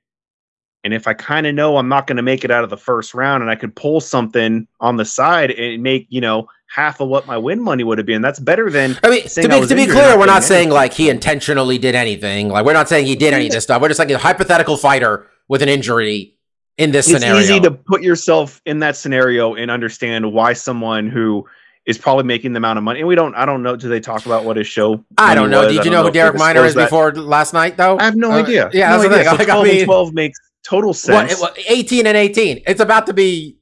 [0.84, 2.77] And if I kind of know I'm not going to make it out of the
[2.77, 6.99] first round and I could pull something on the side and make, you know, half
[6.99, 9.51] of what my win money would have been, that's better than I mean, to saying
[9.51, 12.49] I be, to be clear, and we're not not saying like he intentionally did anything.
[12.49, 13.82] Like we're not saying he did any of this stuff.
[13.82, 16.36] We're just like a hypothetical fighter with an injury
[16.77, 17.39] in this it's scenario.
[17.39, 21.47] It's easy to put yourself in that scenario and understand why someone who
[21.86, 24.00] is probably making the amount of money and we don't I don't know do they
[24.00, 25.65] talk about what his show I don't know.
[25.65, 25.74] was?
[25.76, 26.86] Did you don't know who Darrick Minner is that.
[26.86, 27.98] before last night, though?
[28.00, 28.69] I have no Uh, idea.
[28.74, 29.30] Yeah, no that's the idea.
[29.32, 29.38] thing.
[29.38, 31.34] So Like, I 12 mean- and 12 makes total sense.
[31.34, 32.63] it, what, 18 and 18.
[32.65, 33.58] It's about to be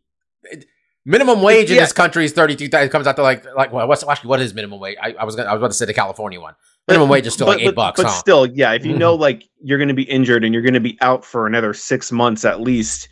[1.06, 2.66] minimum wage in this country is 32.
[2.72, 4.98] It comes out to like like well, what's actually what is minimum wage?
[5.02, 6.54] I, I was gonna, I was about to say the California one.
[6.88, 7.98] Minimum wage is still but, like eight but- bucks.
[8.02, 8.14] But huh?
[8.14, 9.00] still, yeah, if you Mhm.
[9.00, 11.74] know like you're going to be injured and you're going to be out for another
[11.74, 13.08] six months at least,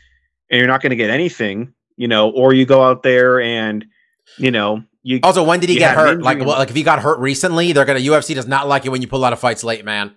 [0.50, 3.86] and you're not going to get anything, you know, or you go out there and
[4.38, 6.22] you know you Also, when did he get hurt?
[6.22, 8.90] Like, well, like if he got hurt recently, they're gonna UFC does not like it
[8.90, 10.16] when you pull out of fights late, man.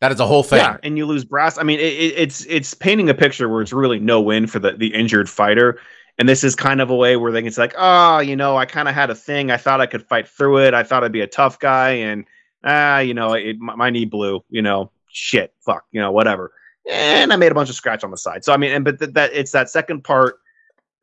[0.00, 0.58] That is a whole thing.
[0.58, 1.56] yeah, and you lose brass.
[1.56, 4.58] I mean, it, it, it's it's painting a picture where it's really no win for
[4.58, 5.78] the the injured fighter.
[6.18, 8.56] And this is kind of a way where they can say like, oh, you know,
[8.56, 9.50] I kind of had a thing.
[9.50, 10.72] I thought I could fight through it.
[10.72, 12.24] I thought I'd be a tough guy, and
[12.62, 14.44] ah, you know, it, my, my knee blew.
[14.50, 16.52] You know, shit, fuck, you know, whatever.
[16.90, 18.44] And I made a bunch of scratch on the side.
[18.44, 20.36] So I mean, and but th- that it's that second part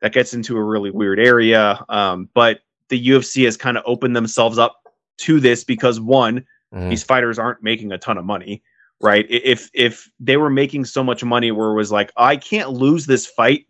[0.00, 1.84] that gets into a really weird area.
[1.88, 4.76] Um, but the UFC has kind of opened themselves up
[5.18, 6.90] to this because one, Mhm.
[6.90, 8.62] these fighters aren't making a ton of money,
[9.00, 9.26] right?
[9.28, 13.06] If if they were making so much money where it was like, I can't lose
[13.06, 13.66] this fight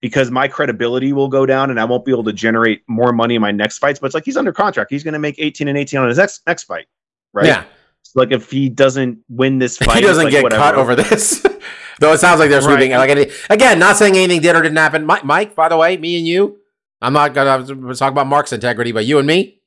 [0.00, 3.34] because my credibility will go down and I won't be able to generate more money
[3.36, 3.98] in my next fights.
[3.98, 4.90] But it's like he's under contract.
[4.90, 6.86] He's going to make 18 and 18 on his next next fight,
[7.32, 7.46] right?
[7.46, 7.64] Yeah.
[8.02, 10.62] So, like if he doesn't win this fight, he doesn't like, get whatever.
[10.62, 11.44] cut over this.
[12.00, 12.76] Though it sounds like they're Right.
[12.76, 12.90] sweeping.
[12.92, 15.06] Like again, not saying anything did or didn't happen.
[15.06, 16.58] Mike, Mike, by the way, me and you.
[17.04, 19.60] I'm not gonna talk about Mark's integrity, but you and me,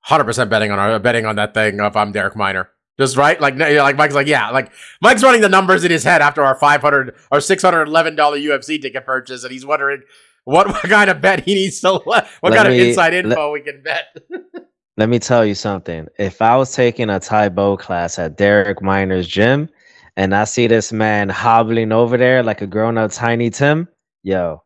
[0.00, 1.78] hundred percent betting on our betting on that thing.
[1.80, 2.68] If I'm Darrick Minner,
[2.98, 6.20] just right, like like Mike's like yeah, like Mike's running the numbers in his head
[6.22, 10.02] after our 500 or 611 dollar UFC ticket purchase, and he's wondering
[10.44, 13.24] what, what kind of bet he needs to what Let kind of me- inside let-
[13.26, 14.16] info we can bet.
[14.98, 16.06] Let me tell you something.
[16.18, 19.70] If I was taking a Tae Bo class at Darrick Minner's gym
[20.18, 23.88] and I see this man hobbling over there like a grown up Tiny Tim,
[24.22, 24.62] yo,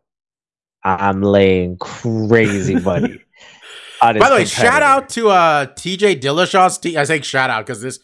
[0.86, 3.20] I'm laying crazy money.
[4.00, 6.78] on By the way, shout out to uh, TJ Dillashaw's.
[6.78, 7.98] T- I say shout out because this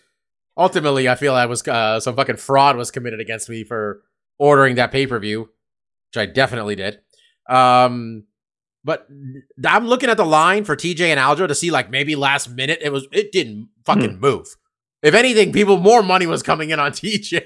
[0.57, 4.03] ultimately I feel I was uh, some fucking fraud was committed against me for
[4.39, 6.99] ordering that pay per view, which I definitely did.
[7.49, 8.25] Um,
[8.85, 9.07] but
[9.65, 12.81] I'm looking at the line for TJ and Aljo to see like maybe last minute
[12.83, 14.49] it was it didn't fucking move.
[15.03, 17.45] If anything, people more money was coming in on TJ.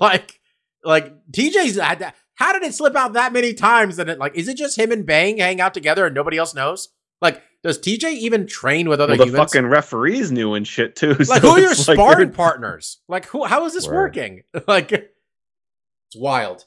[0.00, 0.40] like
[0.82, 2.14] like TJ's had that.
[2.40, 3.96] How did it slip out that many times?
[3.96, 6.54] That it like is it just him and Bang hang out together and nobody else
[6.54, 6.88] knows?
[7.20, 9.52] Like, does TJ even train with other Well, the humans?
[9.52, 11.12] fucking referees knew and shit too.
[11.14, 12.98] like, so who are your like sparring partners?
[13.08, 13.44] Like, who?
[13.44, 13.94] How is this Word.
[13.94, 14.42] working?
[14.66, 15.06] like, it's
[16.16, 16.64] wild.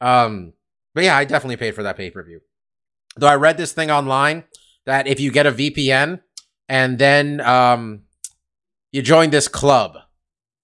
[0.00, 0.52] Um,
[0.94, 2.40] but yeah, I definitely paid for that pay per view.
[3.16, 4.44] Though I read this thing online
[4.86, 6.20] that if you get a VPN
[6.68, 8.02] and then um,
[8.92, 9.96] you join this club,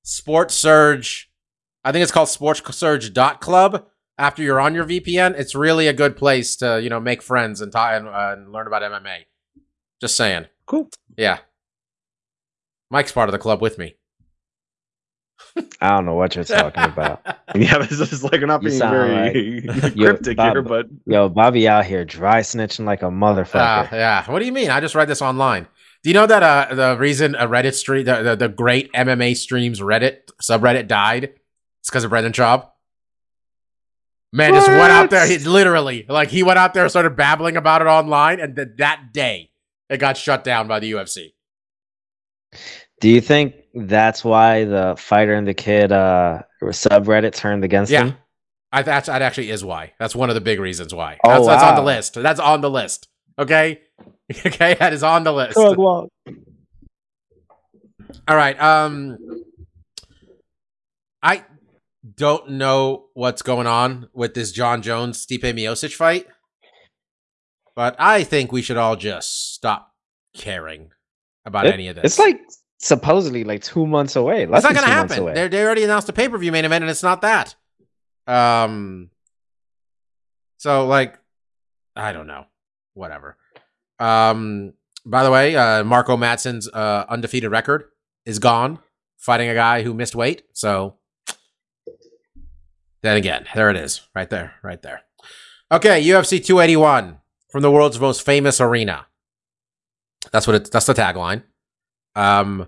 [0.04, 1.28] Sports Surge,
[1.82, 3.86] I think it's called Sports Surge dot Club.
[4.16, 7.60] After you're on your VPN, it's really a good place to you know make friends
[7.60, 9.24] and tie and, uh, and learn about MMA.
[10.00, 10.46] Just saying.
[10.66, 10.88] Cool.
[11.16, 11.38] Yeah.
[12.90, 13.96] Mike's part of the club with me.
[15.80, 17.20] I don't know what you're talking about.
[17.54, 21.68] Yeah, this is like we're not You being very Yo, cryptic here, but Yo, Bobby
[21.68, 23.60] out here dry snitching like a motherfucker.
[23.60, 24.28] Ah, yeah.
[24.28, 24.70] What do you mean?
[24.70, 25.68] I just read this online.
[26.02, 29.36] Do you know that uh, the reason a Reddit stream, the, the, the great MMA
[29.36, 31.34] streams Reddit subreddit died?
[31.80, 32.68] It's because of Brendan Schaub.
[34.34, 35.24] Man just went out there.
[35.28, 38.68] He literally, like, he went out there, and started babbling about it online, and th-
[38.78, 39.52] that day
[39.88, 41.34] it got shut down by the UFC.
[43.00, 48.06] Do you think that's why the fighter and the kid uh subreddit turned against Yeah.
[48.06, 48.16] him?
[48.72, 49.92] I that's that actually is why.
[50.00, 51.18] That's one of the big reasons why.
[51.22, 52.14] Oh, that's, that's on the list.
[52.14, 53.06] That's on the list.
[53.38, 53.82] Okay,
[54.46, 55.56] okay, that is on the list.
[55.56, 56.08] walk.
[58.26, 58.60] All right.
[58.60, 59.16] Um,
[61.22, 61.44] I
[62.16, 66.26] don't know what's going on with this Jon Jones Stipe Miocic fight,
[67.74, 69.92] but I think we should all just stop
[70.36, 70.90] caring
[71.44, 72.04] about It- any of this.
[72.04, 72.40] It's like
[72.78, 74.46] supposedly like two months away.
[74.46, 75.34] Less it's not going to happen.
[75.34, 77.54] They they already announced a pay per view main event, and it's not that.
[78.26, 79.10] Um.
[80.58, 81.18] So like,
[81.96, 82.44] I don't know.
[82.94, 83.36] Whatever.
[83.98, 84.74] Um.
[85.06, 86.16] By the way, uh, Mark O.
[86.16, 87.84] Madsen's uh, undefeated record
[88.24, 88.78] is gone,
[89.18, 90.44] fighting a guy who missed weight.
[90.54, 90.96] So
[93.04, 95.02] then again, there it is, right there, right there.
[95.70, 97.18] Okay, UFC 281
[97.50, 99.06] from the world's most famous arena.
[100.32, 100.70] That's what it.
[100.72, 101.42] That's the tagline.
[102.14, 102.66] Um,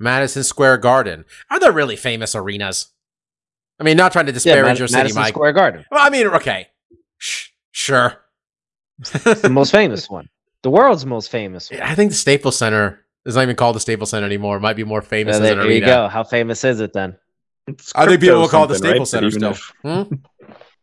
[0.00, 1.24] Madison Square Garden.
[1.50, 2.88] Are there really famous arenas?
[3.78, 5.34] I mean, not trying to yeah, disparage Mad- your city, Madison Mike.
[5.34, 6.68] Square Garden, Well, I mean, okay,
[7.18, 8.14] Sh- sure.
[8.98, 10.28] the most famous one,
[10.62, 11.80] the world's most famous one.
[11.82, 14.56] I think the Staples Center is not even called the Staples Center anymore.
[14.56, 16.08] It might be more famous Yeah, as there, there you go.
[16.08, 17.16] How famous is it then?
[17.66, 19.56] It's I think people will call it the Staples something, Center right?
[19.56, 19.90] still.
[19.90, 20.14] Even Hmm?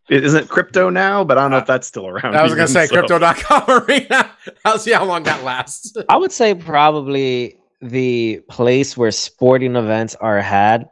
[0.10, 2.36] it isn't crypto now, but I don't know if that's still around.
[2.36, 2.94] I was going to even, say so.
[3.08, 4.32] crypto.com arena.
[4.66, 5.94] I'll see how long that lasts.
[6.10, 10.88] I would say probably the place where sporting events are had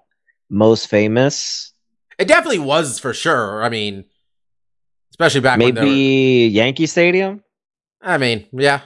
[0.49, 1.73] most famous.
[2.17, 3.63] It definitely was for sure.
[3.63, 4.05] I mean,
[5.11, 7.43] especially back when Maybe there Yankee Stadium.
[8.01, 8.81] I mean, yeah.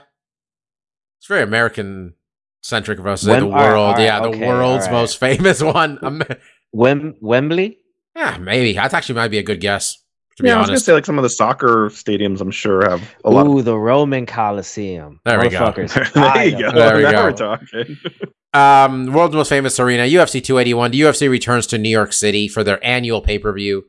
[1.20, 2.14] It's very American
[2.62, 3.86] centric of us to the Wem- alright, world.
[3.96, 4.92] alright, yeah, the world's alright.
[4.92, 6.00] most famous one.
[6.76, 7.80] Wem- Wembley.
[8.16, 8.74] yeah, maybe.
[8.74, 9.98] That actually might be a good guess,
[10.38, 12.42] to be Yeah, I was gonna say like some of the soccer stadiums.
[12.42, 13.48] I'm sure have a lot.
[13.48, 15.22] Ooh, the Roman Coliseum.
[15.24, 15.72] There we go.
[15.76, 16.72] There you go.
[16.72, 17.24] There we now go.
[17.24, 17.98] we're talking.
[18.56, 20.92] Um, world's most famous arena, UFC 281.
[20.92, 23.84] The UFC returns to New York City for their annual pay per view.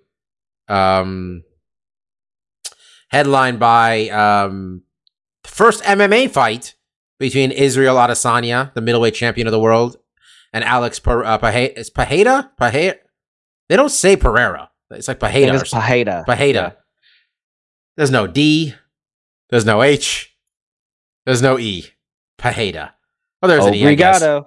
[0.66, 1.45] Um,
[3.11, 4.82] headlined by um,
[5.45, 6.74] the first MMA fight
[7.20, 9.99] between Israel Adesanya, the middleweight champion of the world,
[10.57, 12.50] and Alex per- uh, Pahe- is Pajeda?
[12.59, 12.96] Pajeda?
[13.68, 14.70] They don't say Pereira.
[14.90, 15.54] It's like I think Pajeda.
[15.54, 15.90] it's or something.
[16.07, 16.24] Pajeda.
[16.26, 16.54] Pajeda.
[16.54, 16.70] Yeah.
[17.98, 18.74] There's no D.
[19.50, 20.34] There's no H.
[21.26, 21.84] There's no E.
[22.38, 22.92] Pajeda.
[23.42, 23.86] Oh, there's an E.
[23.86, 24.22] I guess.
[24.22, 24.46] Obrigado.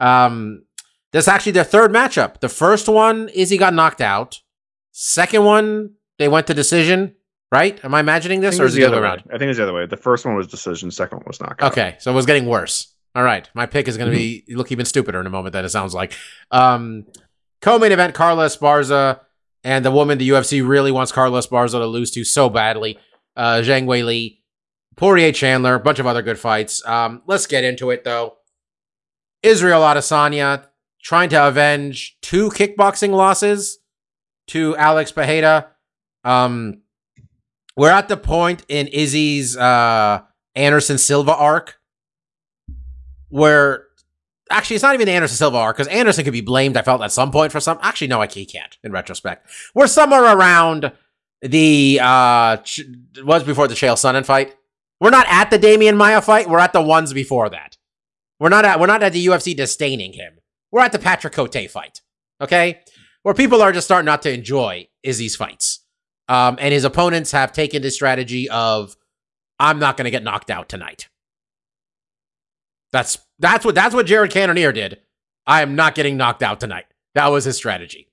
[0.00, 0.64] Um,
[1.12, 2.40] that's actually their third matchup.
[2.40, 4.40] The first one, is he got knocked out.
[4.92, 7.16] Second one, they went to decision.
[7.52, 7.84] Right?
[7.84, 9.24] Am I imagining this, think or is it the other way around?
[9.32, 9.84] I think it's the other way.
[9.86, 10.90] The first one was decision.
[10.90, 11.70] Second one was knockout.
[11.70, 12.93] Okay, so it was getting worse.
[13.14, 14.56] All right, my pick is going to be Mm-hmm.
[14.56, 15.52] look even stupider in a moment.
[15.52, 16.12] Than it sounds like.
[16.50, 17.06] Um,
[17.62, 19.20] co-main event: Carla Esparza
[19.62, 22.98] and the woman the UFC really wants Carla Esparza to lose to so badly.
[23.36, 24.38] Uh, Zhang Weili,
[24.96, 26.84] Poirier Chandler, a bunch of other good fights.
[26.86, 28.34] Um, let's get into it though.
[29.42, 30.66] Israel Adesanya
[31.02, 33.78] trying to avenge two kickboxing losses
[34.48, 35.66] to Alex Pajeda.
[36.24, 36.80] Um,
[37.76, 40.22] we're at the point in Izzy's uh,
[40.54, 41.78] Anderson Silva arc
[43.34, 43.86] where
[44.48, 46.76] actually it's not even Anderson Silva arc because Anderson could be blamed.
[46.76, 47.78] I felt at some point for some.
[47.82, 48.78] Actually, no, he can't.
[48.84, 50.92] In retrospect, we're somewhere around
[51.42, 52.84] the uh ch-
[53.24, 54.54] was before the Chael Sonnen fight.
[55.00, 56.48] We're not at the Demian Maia fight.
[56.48, 57.76] We're at the ones before that.
[58.38, 60.34] We're not at we're not at the UFC disdaining him.
[60.70, 62.02] We're at the Patrick Cote fight.
[62.40, 62.82] Okay,
[63.24, 65.80] where people are just starting not to enjoy Izzy's fights.
[66.28, 68.96] Um, and his opponents have taken the strategy of,
[69.58, 71.08] I'm not going to get knocked out tonight.
[72.94, 75.00] That's that's what that's what Jared Cannonier did.
[75.46, 76.86] I am not getting knocked out tonight.
[77.14, 78.08] That was his strategy.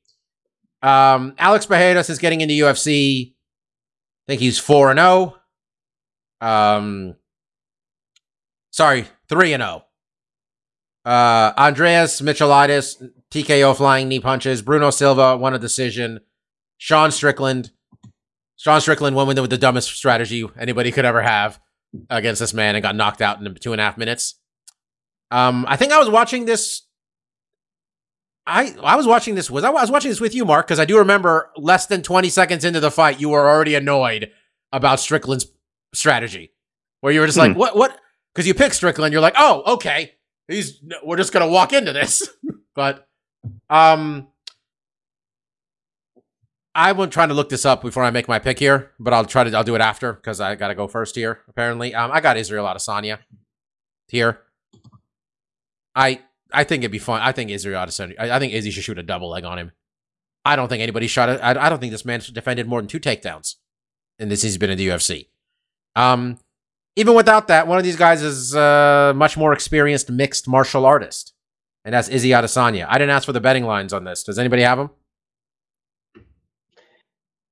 [0.81, 3.33] Um, Alex Pereira is getting into UFC, I
[4.27, 5.37] think he's four and zero.
[6.41, 7.15] Um,
[8.71, 9.85] sorry, three and zero.
[11.05, 14.61] Uh, Andreas Michailidis, TKO flying knee punches.
[14.61, 16.19] Bruno Silva won a decision.
[16.77, 17.71] Sean Strickland,
[18.57, 21.59] Sean Strickland the, with the dumbest strategy anybody could ever have
[22.09, 24.35] against this man and got knocked out in two and a half minutes.
[25.31, 26.83] Um, I think I was watching this.
[28.45, 29.49] I I was watching this.
[29.49, 30.67] Was I, was watching this with you, Mark?
[30.67, 34.31] Because I do remember less than twenty seconds into the fight, you were already annoyed
[34.73, 35.47] about Strickland's
[35.93, 36.51] strategy,
[36.99, 37.75] where you were just like, "What?
[37.75, 37.97] What?"
[38.33, 40.13] Because you picked Strickland, you're like, "Oh, okay,
[40.47, 42.27] he's we're just gonna walk into this."
[42.75, 43.07] but
[43.69, 44.27] um,
[46.73, 49.25] I was trying to look this up before I make my pick here, but I'll
[49.25, 51.41] try to I'll do it after because I got to go first here.
[51.47, 53.19] Apparently, um, I got Israel Adesanya
[54.07, 54.41] here.
[55.95, 56.21] I
[56.53, 57.21] I think it'd be fun.
[57.21, 58.15] I think Israel Adesanya.
[58.19, 59.71] I, I think Izzy should shoot a double leg on him.
[60.43, 61.29] I don't think anybody shot.
[61.29, 63.55] I, I don't think this man defended more than two takedowns,
[64.19, 65.27] and this he's been in the UFC.
[65.95, 66.39] Um,
[66.95, 71.33] even without that, one of these guys is uh, much more experienced mixed martial artist,
[71.85, 72.85] and that's Izzy Adesanya.
[72.89, 74.23] I didn't ask for the betting lines on this.
[74.23, 74.89] Does anybody have them?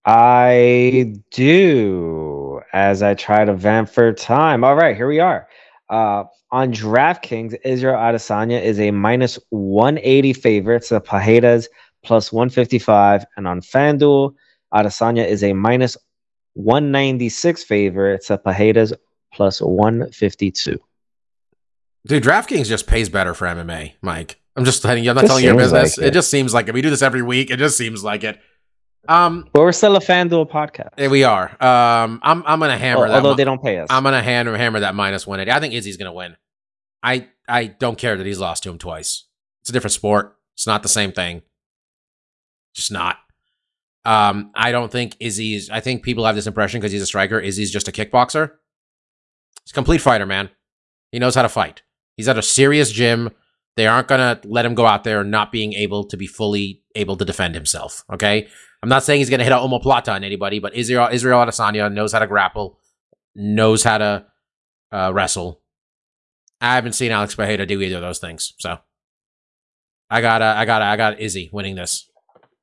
[0.06, 2.62] I do.
[2.74, 4.64] As I try to vamp for time.
[4.64, 5.48] All right, here we are.
[5.90, 11.68] Uh, on DraftKings, Israel Adesanya is a minus 180 favorite to Pajedas
[12.04, 13.26] plus 155.
[13.38, 14.34] And on FanDuel,
[14.74, 15.98] Adesanya is a minus
[16.54, 18.94] 196 favorite to Pajedas
[19.34, 20.78] plus 152.
[22.08, 24.40] Dude, DraftKings just pays better for MMA, Mike.
[24.56, 25.10] I'm just telling you.
[25.12, 25.98] I'm not Just telling you your business.
[25.98, 26.08] like it.
[26.10, 26.14] it.
[26.14, 26.74] just seems like it.
[26.74, 27.50] We do this every week.
[27.50, 28.40] It just seems like it.
[29.08, 30.89] Um, But we're still a FanDuel podcast.
[30.97, 31.45] yeah, we are.
[31.64, 33.16] Um, I'm I'm gonna hammer that.
[33.16, 33.88] although mi- they don't pay us.
[33.89, 35.56] I'm gonna hammer hammer that minus 180.
[35.56, 36.36] I think Izzy's gonna win.
[37.02, 39.26] I I don't care that he's lost to him twice.
[39.62, 40.36] It's a different sport.
[40.56, 41.41] It's not the same thing.
[42.76, 43.18] Just not.
[44.06, 45.70] Um, I don't think Izzy's.
[45.70, 47.39] I think people have this impression because he's a striker.
[47.39, 48.52] Izzy's just a kickboxer.
[49.64, 50.50] He's a complete fighter, man.
[51.12, 51.82] He knows how to fight.
[52.16, 53.32] He's at a serious gym.
[53.76, 57.16] They aren't gonna let him go out there not being able to be fully able
[57.18, 58.04] to defend himself.
[58.12, 58.47] Okay.
[58.82, 62.13] I'm not saying he's gonna hit a omoplata on anybody, but Israel Israel Adesanya knows
[62.13, 62.80] how to grapple,
[63.36, 64.25] knows how to
[64.91, 65.61] uh, wrestle.
[66.61, 68.80] I haven't seen Alex Pereira do either of those things, so
[70.09, 72.09] I got I got I got Izzy winning this.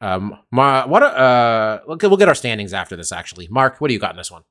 [0.00, 3.12] Um, Ma, what uh, we'll get our standings after this.
[3.12, 4.42] Actually, Mark, what do you got in this one?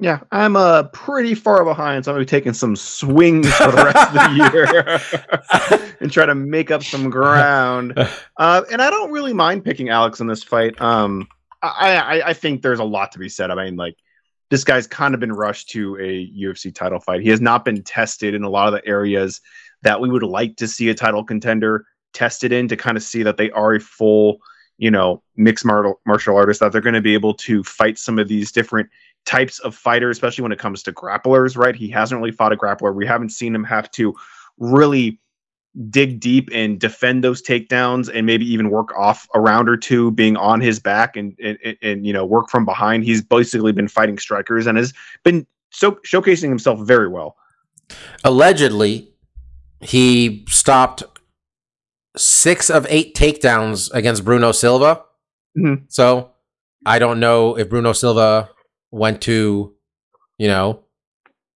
[0.00, 3.84] Yeah, I'm uh pretty far behind, so I'm gonna be taking some swings for the
[3.84, 7.94] rest of the year and try to make up some ground.
[8.40, 10.80] Uh, and I don't really mind picking Alex in this fight.
[10.80, 11.26] Um,
[11.60, 13.50] I, I I think there's a lot to be said.
[13.50, 13.96] I mean, like
[14.48, 17.20] this guy's kind of been rushed to a UFC title fight.
[17.20, 19.40] He has not been tested in a lot of the areas
[19.82, 23.24] that we would like to see a title contender tested in to kind of see
[23.24, 24.38] that they are a full,
[24.78, 28.18] you know, mixed martial martial artist that they're going to be able to fight some
[28.18, 28.88] of these different
[29.28, 31.76] types of fighters, especially when it comes to grapplers, right?
[31.76, 32.94] He hasn't really fought a grappler.
[32.94, 34.14] We haven't seen him have to
[34.56, 35.20] really
[35.90, 40.10] dig deep and defend those takedowns and maybe even work off a round or two
[40.12, 43.04] being on his back and and, and, you know work from behind.
[43.04, 47.36] He's basically been fighting strikers and has been so showcasing himself very well.
[48.24, 49.12] Allegedly,
[49.80, 51.04] he stopped
[52.16, 55.04] six of eight takedowns against Bruno Silva.
[55.56, 55.84] Mhm.
[55.88, 56.30] So
[56.86, 58.48] I don't know if Bruno Silva
[58.90, 59.74] went to,
[60.38, 60.84] you know,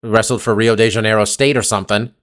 [0.03, 2.13] wrestled for Rio de Janeiro State or something.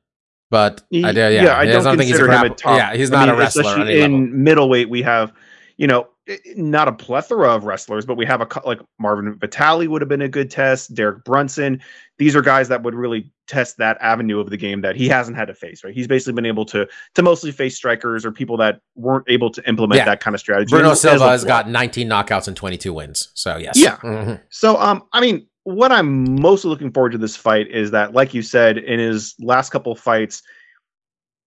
[0.51, 2.79] But He- I, yeah, I I don't think he's a top.
[2.79, 3.87] Yeah, he's I not mean, a wrestler.
[3.89, 4.19] in level.
[4.19, 5.33] middleweight, we have,
[5.77, 6.09] you know,
[6.57, 10.23] not a plethora of wrestlers, but we have a like Marvin Vettori would have been
[10.23, 10.95] a good test.
[10.95, 11.81] Derek Brunson.
[12.19, 15.37] These are guys that would really test that avenue of the game that he hasn't
[15.37, 15.83] had to face.
[15.85, 19.51] Right, he's basically been able to to mostly face strikers or people that weren't able
[19.51, 20.05] to implement Yeah.
[20.07, 20.71] that kind of strategy.
[20.71, 23.31] Bruno Silva has got 19 knockouts and 22 wins.
[23.35, 23.79] So yes.
[23.79, 23.97] Yeah.
[23.97, 24.41] Mhm.
[24.51, 28.33] So, um, I mean, what I'm mostly looking forward to this fight is that, like
[28.35, 30.43] you said, in his last couple fights,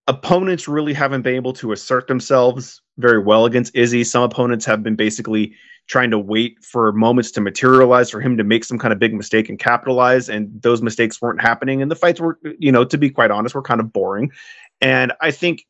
[0.07, 4.03] opponents really haven't been able to assert themselves very well against Izzy.
[4.03, 5.53] Some opponents have been basically
[5.87, 9.13] trying to wait for moments to materialize for him to make some kind of big
[9.13, 11.81] mistake and capitalize, and those mistakes weren't happening.
[11.81, 14.31] And the fights were, you know, to be quite honest, were kind of boring.
[14.79, 15.65] And I think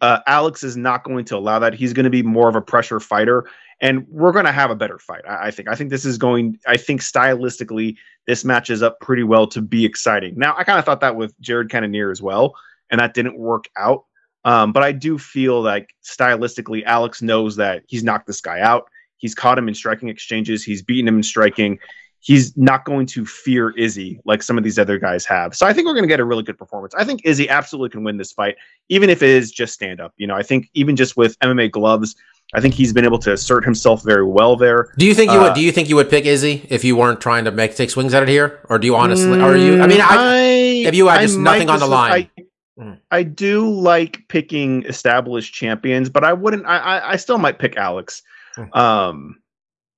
[0.00, 1.74] uh, Alex is not going to allow that.
[1.74, 3.46] He's going to be more of a pressure fighter
[3.80, 5.22] and we're going to have a better fight.
[5.26, 5.68] I, I think.
[5.68, 6.58] I think this is going.
[6.66, 10.34] I think stylistically, this matches up pretty well to be exciting.
[10.36, 12.54] Now, I kind of thought that with Jared Cannonier as well,
[12.90, 14.04] and that didn't work out.
[14.44, 18.88] Um, but I do feel like stylistically, Alex knows that he's knocked this guy out.
[19.18, 20.64] He's caught him in striking exchanges.
[20.64, 21.78] He's beaten him in striking.
[22.20, 25.54] He's not going to fear Izzy like some of these other guys have.
[25.54, 26.94] So I think we're going to get a really good performance.
[26.94, 28.56] I think Izzy absolutely can win this fight,
[28.88, 30.12] even if it is just stand up.
[30.16, 32.14] You know, I think even just with MMA gloves,
[32.52, 34.92] I think he's been able to assert himself very well there.
[34.98, 35.54] Do you think you Uh, would?
[35.54, 38.12] Do you think you would pick Izzy if you weren't trying to make take swings
[38.12, 39.38] at it here, or do you honestly?
[39.38, 39.80] Or are you?
[39.80, 42.28] I mean, I, if you had I just nothing on the line.
[42.36, 42.42] I,
[42.80, 42.98] Mm.
[43.10, 46.64] I do like picking established champions, but I wouldn't.
[46.66, 48.22] I I, I still might pick Alex.
[48.56, 48.76] Mm.
[48.76, 49.40] Um,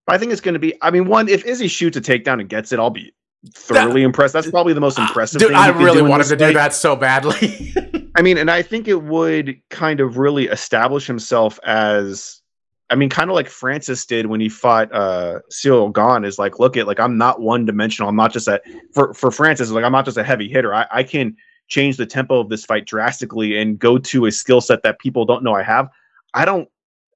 [0.08, 0.74] I think it's going to be.
[0.82, 3.14] I mean, one if Izzy shoots a takedown and gets it, I'll be
[3.54, 4.32] thoroughly impressed.
[4.32, 5.40] That's probably the most impressive.
[5.40, 7.72] dude, thing I really wanted to do that so badly.
[8.16, 12.42] I mean, and I think it would kind of really establish himself as
[12.90, 16.76] I mean, kind of like Francis did when he fought uh Ciryl is like, look
[16.76, 18.08] at like I'm not one dimensional.
[18.08, 18.60] I'm not just a
[18.92, 20.74] for for Francis, like I'm not just a heavy hitter.
[20.74, 21.36] I, I can
[21.72, 25.24] change the tempo of this fight drastically and go to a skill set that people
[25.24, 25.88] don't know I have.
[26.34, 26.68] I don't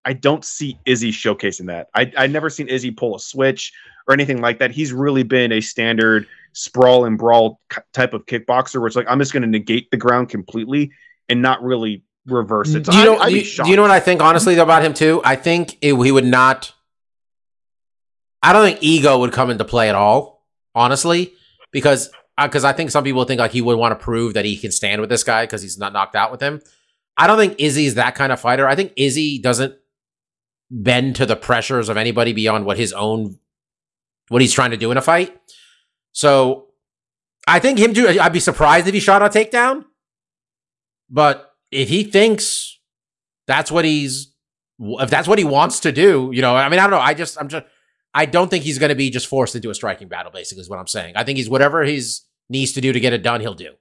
[0.02, 1.88] I don't see Izzy showcasing that.
[1.94, 3.72] I I never seen Izzy pull a switch
[4.08, 4.70] or anything like that.
[4.70, 7.60] He's really been a standard sprawl and brawl
[7.92, 10.90] type of kickboxer where it's like I'm just going to negate the ground completely
[11.28, 12.84] and not really reverse it.
[12.84, 13.18] Mm, so do you know?
[13.18, 15.20] I'd do, you, do you know what I think honestly about him too?
[15.22, 16.72] I think it, he would not.
[18.42, 21.34] I don't think ego would come into play at all, honestly,
[21.72, 22.10] because
[22.40, 24.70] because I think some people think like he would want to prove that he can
[24.70, 26.60] stand with this guy because he's not knocked out with him.
[27.16, 28.68] I don't think Izzy's that kind of fighter.
[28.68, 29.74] I think Izzy doesn't
[30.70, 33.38] bend to the pressures of anybody beyond what his own
[34.28, 35.38] what he's trying to do in a fight.
[36.12, 36.66] So
[37.46, 38.08] I think him do.
[38.08, 39.84] I'd be surprised if he shot a takedown.
[41.08, 42.78] But if he thinks
[43.46, 44.34] that's what he's,
[44.80, 46.98] if that's what he wants to do, you know, I mean, I don't know.
[46.98, 47.64] I just, I'm just,
[48.12, 50.32] I don't think he's going to be just forced into a striking battle.
[50.32, 51.14] Basically, is what I'm saying.
[51.16, 53.72] I think he's whatever he's needs to do to get it done, he'll do.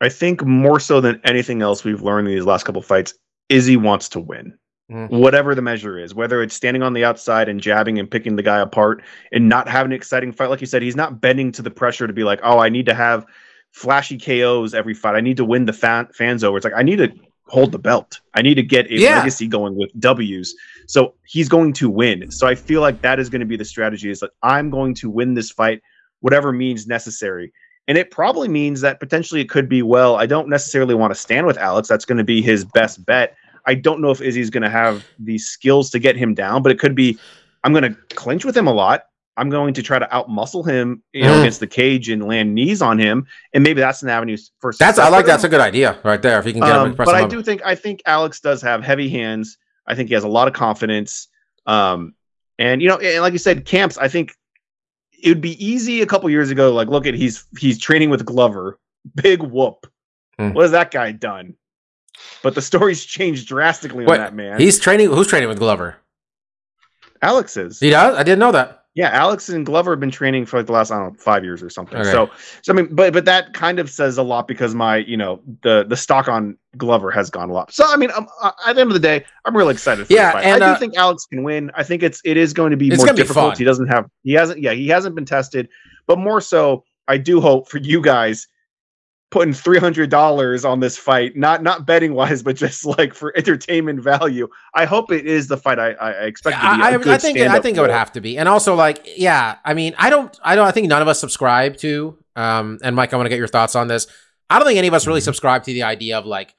[0.00, 3.14] I think more so than anything else we've learned in these last couple fights,
[3.48, 4.54] Izzy wants to win.
[4.90, 5.10] Mhm.
[5.10, 8.42] Whatever the measure is, whether it's standing on the outside and jabbing and picking the
[8.42, 11.62] guy apart and not having an exciting fight, like you said, he's not bending to
[11.62, 13.24] the pressure to be like, oh, I need to have
[13.72, 15.14] flashy KOs every fight.
[15.14, 16.56] I need to win the fan- fans over.
[16.56, 17.12] It's like I need to
[17.46, 18.20] hold the belt.
[18.34, 19.18] I need to get a Yeah.
[19.18, 20.54] legacy going with W's.
[20.86, 22.30] So he's going to win.
[22.30, 24.94] So I feel like that is going to be the strategy is that I'm going
[24.94, 25.82] to win this fight,
[26.20, 27.52] whatever means necessary.
[27.88, 31.18] And it probably means that potentially it could be, well, I don't necessarily want to
[31.18, 31.88] stand with Alex.
[31.88, 33.36] That's going to be his best bet.
[33.66, 36.70] I don't know if Izzy's going to have the skills to get him down, but
[36.72, 37.18] it could be,
[37.64, 39.04] I'm going to clinch with him a lot.
[39.36, 41.40] I'm going to try to outmuscle him, you know, Mm.
[41.40, 44.72] against the cage and land knees on him, and maybe that's an avenue for.
[44.78, 46.38] That's, I like that's a good idea right there.
[46.38, 47.30] If he can get him, Um, press but him I up.
[47.30, 49.56] do think I think Alex does have heavy hands.
[49.86, 51.28] I think he has a lot of confidence.
[51.64, 52.14] Um,
[52.58, 53.96] and you know, and like you said, camps.
[53.96, 54.34] I think
[55.22, 56.72] it would be easy a couple years ago.
[56.72, 58.78] Like, look at he's he's training with Glover.
[59.14, 59.86] Big whoop.
[60.38, 60.52] Hmm.
[60.52, 61.54] What has that guy done?
[62.42, 64.60] But the story's changed drastically Wait, on that man.
[64.60, 65.10] He's training.
[65.10, 65.96] Who's training with Glover?
[67.22, 67.80] Alex is.
[67.80, 68.16] He does.
[68.16, 68.79] I didn't know that.
[68.94, 71.44] Yeah, Alex and Glover have been training for like the last I don't know five
[71.44, 71.98] years or something.
[71.98, 72.10] Okay.
[72.10, 72.28] So,
[72.62, 75.40] so I mean, but but that kind of says a lot because my you know
[75.62, 77.72] the the stock on Glover has gone a lot.
[77.72, 80.08] So I mean, uh, at the end of the day, I'm really excited.
[80.08, 80.44] For Yeah, fight.
[80.44, 81.70] and, I do uh, think Alex can win.
[81.74, 83.56] I think it's it is going to be more gonna be difficult.
[83.56, 85.68] he doesn't have he hasn't yeah he hasn't been tested,
[86.08, 88.48] but more so, I do hope for you guys
[89.30, 93.32] putting three hundred dollars on this fight, not not betting wise, but just like for
[93.36, 94.48] entertainment value.
[94.74, 96.66] I hope it is the fight I I I expect to be.
[96.66, 99.06] I, I, I think I stand-up think it would have to be, and also like,
[99.16, 102.18] yeah, I mean, I don't, I don't, I think none of us subscribe to.
[102.36, 104.06] Um, and Mike, I want to get your thoughts on this.
[104.48, 106.54] I don't think any of us really subscribe to the idea of like,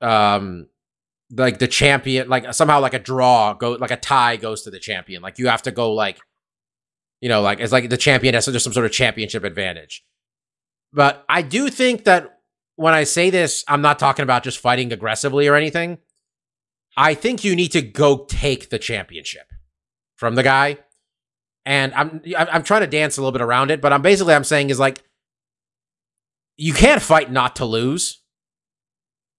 [0.00, 0.68] um,
[1.30, 4.78] like the champion, like somehow like a draw go, like a tie goes to the
[4.78, 5.22] champion.
[5.22, 6.18] Like you have to go like,
[7.20, 10.02] you know, like it's like the champion has just some sort of championship advantage.
[10.92, 12.40] But I do think that
[12.76, 15.98] when I say this, I'm not talking about just fighting aggressively or anything.
[16.96, 19.46] I think you need to go take the championship.
[20.16, 20.76] from the guy.
[21.64, 24.44] And I'm I'm trying to dance a little bit around it, but I'm basically I'm
[24.44, 25.02] saying is like
[26.56, 28.22] you can't fight not to lose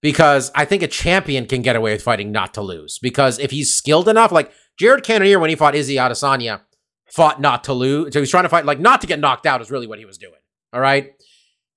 [0.02, 3.52] because I think a champion can get away with fighting not to lose because if
[3.52, 6.62] he's skilled enough, like Jared Cannonier when he fought Izzy Adesanya,
[7.10, 8.12] fought not to lose.
[8.12, 10.00] So he was trying to fight like not to get knocked out is really what
[10.00, 10.40] he was doing.
[10.72, 11.12] All right,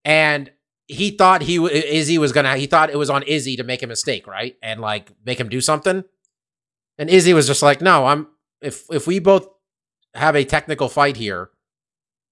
[0.06, 0.52] and
[0.88, 2.56] he thought he Izzy was gonna.
[2.56, 5.50] He thought it was on Izzy to make a mistake, right, and like make him
[5.50, 6.04] do something.
[6.98, 8.28] And Izzy was just like, "No, I'm
[8.62, 9.50] if if we both
[10.14, 11.50] have a technical fight here,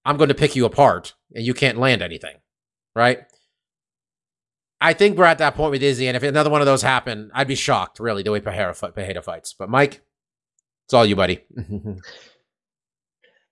[0.04, 2.36] I'm going to pick you apart, and you can't land anything,
[2.94, 3.24] right?"
[4.80, 7.30] I think we're at that point with Izzy, and if another one of those happened,
[7.34, 9.54] I'd be shocked, really, the way Pereira fights.
[9.58, 10.02] But Mike,
[10.86, 11.40] it's all you, buddy.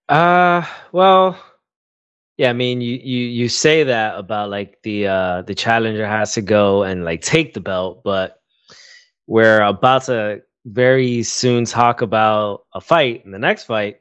[0.09, 1.43] Uh, well,
[2.43, 2.51] yeah.
[2.51, 6.43] I mean, you you you say that about like the uh the challenger has to
[6.43, 8.41] go and like take the belt, but
[9.29, 13.99] we're about to very soon talk about a fight in the next fight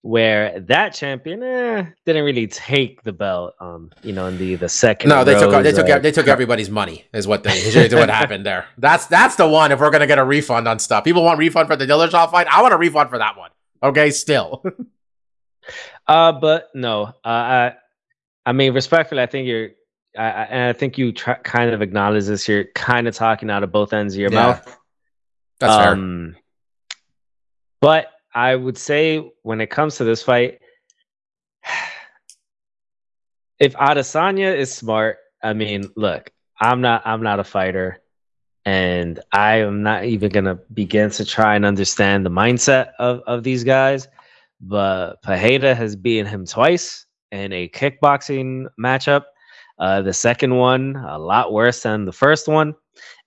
[0.00, 3.54] where that champion eh, didn't really take the belt.
[3.60, 5.10] Um, you know, in the the second.
[5.10, 7.04] No, they took they took uh, they took everybody's money.
[7.12, 8.64] Is what they is what happened there.
[8.78, 9.72] That's that's the one.
[9.72, 12.46] If we're gonna get a refund on stuff, people want refund for the Dillashaw fight.
[12.46, 13.50] I want a refund for that one.
[13.82, 14.64] Okay, still.
[16.08, 17.04] Uh, but no.
[17.24, 17.72] Uh, I,
[18.46, 19.70] I mean, respectfully, I think you're.
[20.16, 22.48] I, I, and I think you try, kind of acknowledge this.
[22.48, 24.78] You're kind of talking out of both ends of your Yeah, mouth.
[25.60, 25.92] That's fair.
[25.92, 26.36] Um,
[27.80, 30.60] but I would say when it comes to this fight,
[33.58, 38.00] if Adesanya is smart, I mean, look, I'm not I'm not a fighter,
[38.64, 43.42] and I am not even gonna begin to try and understand the mindset of, of
[43.42, 44.08] these guys.
[44.60, 49.24] But Pajeda has beaten him twice in a kickboxing matchup.
[49.78, 52.74] Uh, the second one a lot worse than the first one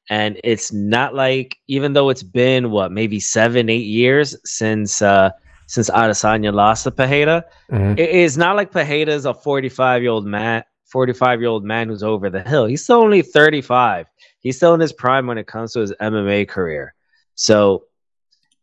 [0.09, 5.29] and it's not like even though it's been what maybe seven eight years since uh
[5.67, 7.97] since Adesanya lost to Pajeda, Mhm.
[7.97, 11.87] it is not like Pajeda is a 45 year old man 45 year old man
[11.87, 14.07] who's over the hill he's still only 35
[14.41, 16.93] he's still in his prime when it comes to his MMA career
[17.35, 17.83] so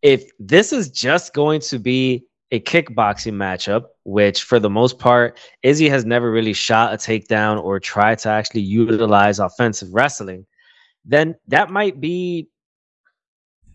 [0.02, 5.38] if this is just going to be a kickboxing matchup, which for the most part,
[5.62, 10.46] Izzy has never really shot a takedown or tried to actually utilize offensive wrestling,
[11.04, 12.48] then that might be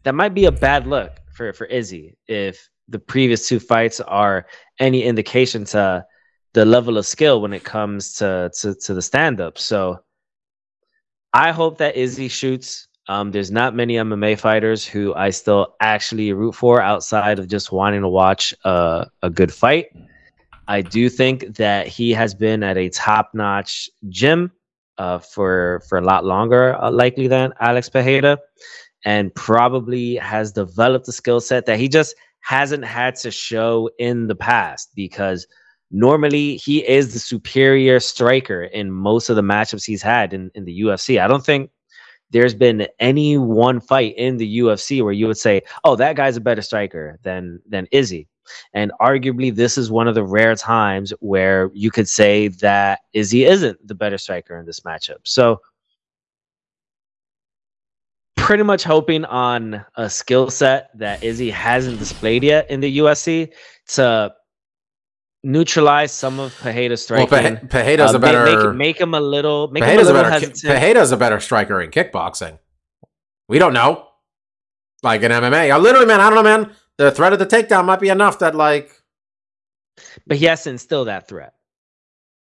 [0.03, 4.47] that might be a bad look for for Izzy if the previous two fights are
[4.79, 6.05] any indication to
[6.53, 9.57] the level of skill when it comes to to, to the stand up.
[9.57, 10.03] So
[11.33, 12.87] I hope that Izzy shoots.
[13.07, 17.71] Um, there's not many MMA fighters who I still actually root for outside of just
[17.71, 19.87] wanting to watch a good fight.
[20.67, 24.51] I do think that he has been at a top-notch gym
[24.97, 28.37] uh, for for a lot longer, uh, likely than Alex Pajeda,
[29.03, 34.27] and probably has developed a skill set that he just hasn't had to show in
[34.27, 35.47] the past because
[35.91, 40.65] normally he is the superior striker in most of the matchups he's had in, in
[40.65, 41.21] the UFC.
[41.21, 41.69] I don't think
[42.33, 46.35] there's been any one fight in the UFC where you would say, "Oh, that guy's
[46.35, 48.27] a better striker than than Izzy."
[48.73, 53.45] And arguably, this is one of the rare times where you could say that Izzy
[53.45, 55.19] isn't the better striker in this matchup.
[55.23, 55.61] So,
[58.35, 63.53] pretty much hoping on a skill set that Izzy hasn't displayed yet in the UFC
[63.89, 64.33] to
[65.43, 67.57] neutralize some of Pajeda's Well, striking.
[67.57, 68.45] Pe- Pajeda's Uh, a better.
[68.73, 70.29] make, make him a little make him a Pajeda's a better.
[70.73, 72.59] Pajeda's a better striker in kickboxing.
[73.49, 74.07] We don't know.
[75.03, 76.71] Like in MMA, I literally, man, I don't know, man.
[76.97, 78.91] The threat of the takedown might be enough that, like,
[80.25, 81.53] but he has to instill that threat.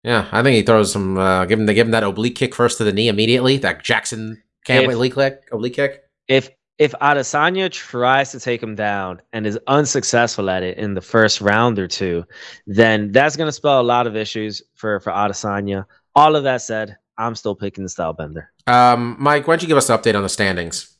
[0.03, 1.17] yeah, I think he throws some.
[1.17, 3.57] Uh, give him the give him that oblique kick first to the knee immediately.
[3.57, 5.41] That Jackson can't If- wait oblique kick.
[5.51, 6.03] Oblique kick.
[6.27, 11.01] If if Adesanya tries to take him down and is unsuccessful at it in the
[11.01, 12.25] first round or two,
[12.65, 15.85] then that's going to spell a lot of issues for for Adesanya.
[16.15, 18.51] All of that said, I'm still picking the style bender.
[18.67, 20.97] Um, Mike, why don't you give us an update on the standings?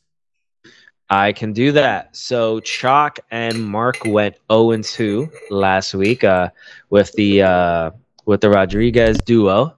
[1.10, 2.16] I can do that.
[2.16, 6.50] So Chalk and Mark went 0 and 2 last week uh,
[6.88, 7.90] with the uh,
[8.24, 9.76] with the Rodriguez duo.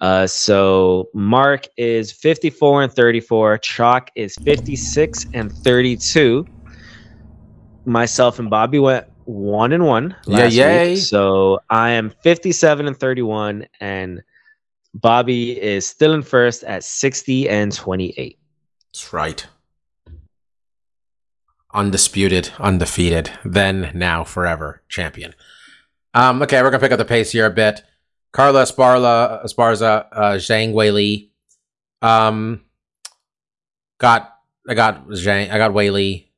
[0.00, 3.58] Uh, so Mark is 54 and 34.
[3.58, 6.46] Chalk is 56 and 32.
[7.84, 10.94] Myself and Bobby went one and one Yeah, last yay.
[10.94, 10.98] week.
[10.98, 14.22] So I am 57 and 31, and
[14.94, 18.38] Bobby is still in first at 60 and 28.
[18.92, 19.46] That's right.
[21.74, 25.34] Undisputed, undefeated, then, now, forever champion.
[26.14, 27.82] Um, okay, we're gonna pick up the pace here a bit.
[28.32, 31.30] Carla Esparla, Esparza, uh, Zhang Weili.
[32.02, 32.62] Um,
[33.98, 34.34] got
[34.68, 36.28] I got Zhang, I got Weili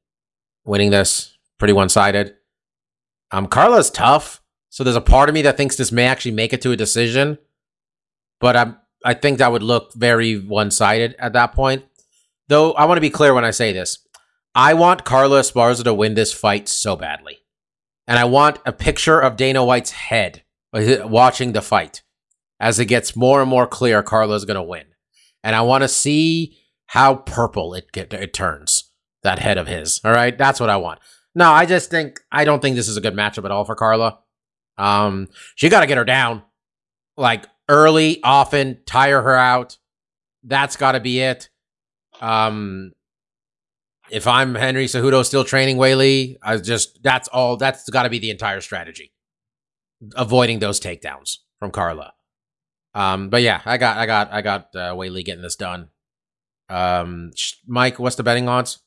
[0.64, 2.34] winning this pretty one sided.
[3.32, 6.53] Um, Carla's tough, so there's a part of me that thinks this may actually make
[6.53, 7.38] it to a decision,
[8.41, 11.84] but I'm I think that would look very one sided at that point.
[12.49, 13.99] Though I want to be clear when I say this,
[14.55, 17.38] I want Carla Esparza to win this fight so badly,
[18.07, 22.02] and I want a picture of Dana White's head watching the fight
[22.58, 24.86] as it gets more and more clear Carla's going to win,
[25.42, 26.56] and I want to see
[26.86, 28.90] how purple it get, it turns
[29.22, 30.00] that head of his.
[30.04, 31.00] All right, that's what I want.
[31.34, 33.74] No, I just think I don't think this is a good matchup at all for
[33.74, 34.18] Carla.
[34.78, 36.42] Um, she got to get her down,
[37.16, 39.78] like early, often, tire her out.
[40.42, 41.50] That's got to be it.
[42.20, 42.92] Um,
[44.10, 47.56] if I'm Henry Cejudo still training Weili, I just that's all.
[47.56, 49.12] That's got to be the entire strategy,
[50.16, 52.12] avoiding those takedowns from Carla.
[52.94, 55.90] Um, but yeah, I got, I got, I got uh, Weili getting this done.
[56.68, 57.32] Um,
[57.66, 58.78] Mike, what's the betting odds?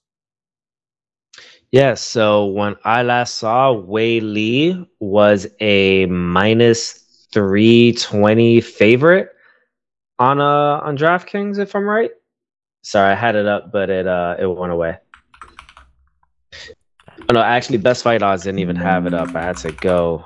[1.74, 7.04] Yeah, so when I last saw Wei Lee was a minus
[7.34, 9.30] 320 favorite
[10.20, 12.12] on uh on DraftKings, if I'm right.
[12.84, 15.00] Sorry, I had it up, but it uh it went away.
[17.28, 19.34] Oh, no, actually, Best Fight Odds didn't even have it up.
[19.36, 20.26] I had to go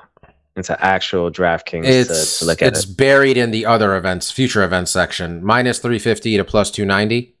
[0.58, 2.96] into actual DraftKings It's to, to look at it's it.
[2.96, 5.42] buried in the other events, future events section.
[5.44, 7.34] Minus three fifty to plus two ninety,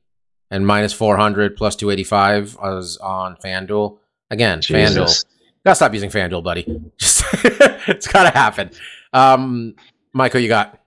[0.50, 3.98] and minus four hundred plus two eighty five was on FanDuel.
[4.30, 4.88] Again, FanDuel.
[5.06, 5.24] Jesus.
[5.64, 6.64] Gotta stop using FanDuel, buddy.
[6.98, 7.24] Just
[7.88, 8.70] it's gotta happen.
[9.12, 9.74] Um,
[10.14, 10.78] Michael, you got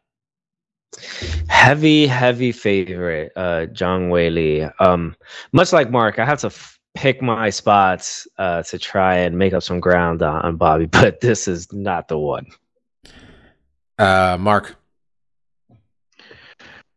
[1.48, 4.70] Heavy, heavy favorite, uh, Zhang Weili.
[4.80, 5.16] Um,
[5.54, 9.54] much like Mark, I have to f- pick my spots uh, to try and make
[9.54, 12.48] up some ground on, on Bobby, but this is not the one.
[13.98, 14.76] uh, Mark.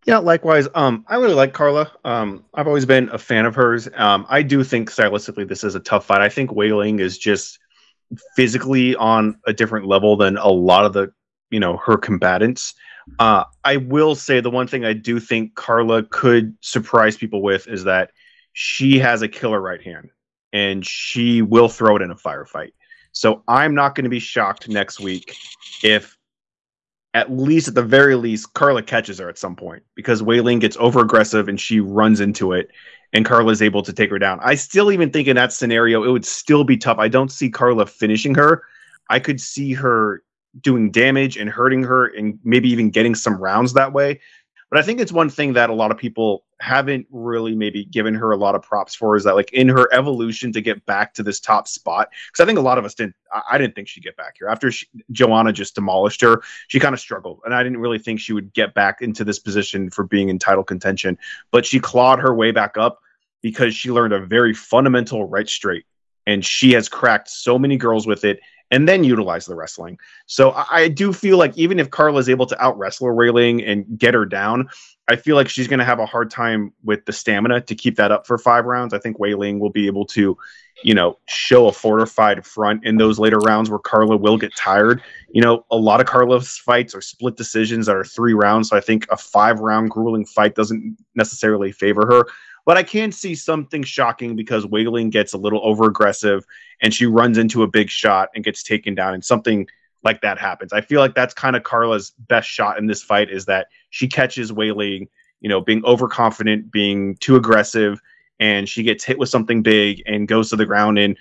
[0.06, 0.68] Yeah, likewise.
[0.74, 1.90] Um, I really like Carla.
[2.04, 3.88] Um, I've always been a fan of hers.
[3.94, 6.20] Um, I do think stylistically this is a tough fight.
[6.20, 7.58] I think Weili is just
[8.36, 11.10] physically on a different level than a lot of the,
[11.50, 12.74] you know, her combatants.
[13.18, 17.66] Uh, I will say the one thing I do think Carla could surprise people with
[17.66, 18.10] is that
[18.54, 20.10] she has a killer right hand
[20.52, 22.72] and she will throw it in a firefight.
[23.12, 25.36] So I'm not going to be shocked next week
[25.82, 26.16] if
[27.14, 30.76] at least at the very least, Carla catches her at some point because Weili gets
[30.78, 32.70] over aggressive and she runs into it,
[33.12, 34.40] and Carla is able to take her down.
[34.42, 36.98] I still even think in that scenario it would still be tough.
[36.98, 38.64] I don't see Carla finishing her.
[39.10, 40.24] I could see her
[40.60, 44.20] doing damage and hurting her, and maybe even getting some rounds that way.
[44.70, 48.14] But I think it's one thing that a lot of people haven't really maybe given
[48.14, 51.12] her a lot of props for is that like in her evolution to get back
[51.14, 53.74] to this top spot because I think a lot of us didn't I, I didn't
[53.74, 54.48] think she'd get back here.
[54.48, 58.20] After she, Joanna just demolished her she kind of struggled and I didn't really think
[58.20, 61.18] she would get back into this position for being in title contention.
[61.50, 63.00] But she clawed her way back up
[63.42, 65.84] because she learned a very fundamental right straight
[66.26, 68.40] and she has cracked so many girls with it
[68.70, 69.98] and then utilize the wrestling.
[70.26, 73.68] So I, I do feel like even if Carla is able to out wrestle Weili
[73.68, 74.68] and get her down,
[75.06, 77.96] I feel like she's going to have a hard time with the stamina to keep
[77.96, 78.94] that up for five rounds.
[78.94, 80.36] I think Weili will be able to,
[80.82, 85.02] you know, show a fortified front in those later rounds where Carla will get tired.
[85.30, 88.70] You know, a lot of Carla's fights are split decisions that are three rounds.
[88.70, 92.26] So I think a five round grueling fight doesn't necessarily favor her.
[92.64, 96.44] But I can see something shocking because Weili gets a little over aggressive
[96.80, 99.66] and she runs into a big shot and gets taken down, and something
[100.02, 100.72] like that happens.
[100.72, 104.06] I feel like that's kind of Carla's best shot in this fight is that she
[104.06, 105.08] catches Weili,
[105.40, 108.00] you know, being overconfident, being too aggressive,
[108.38, 111.16] and she gets hit with something big and goes to the ground and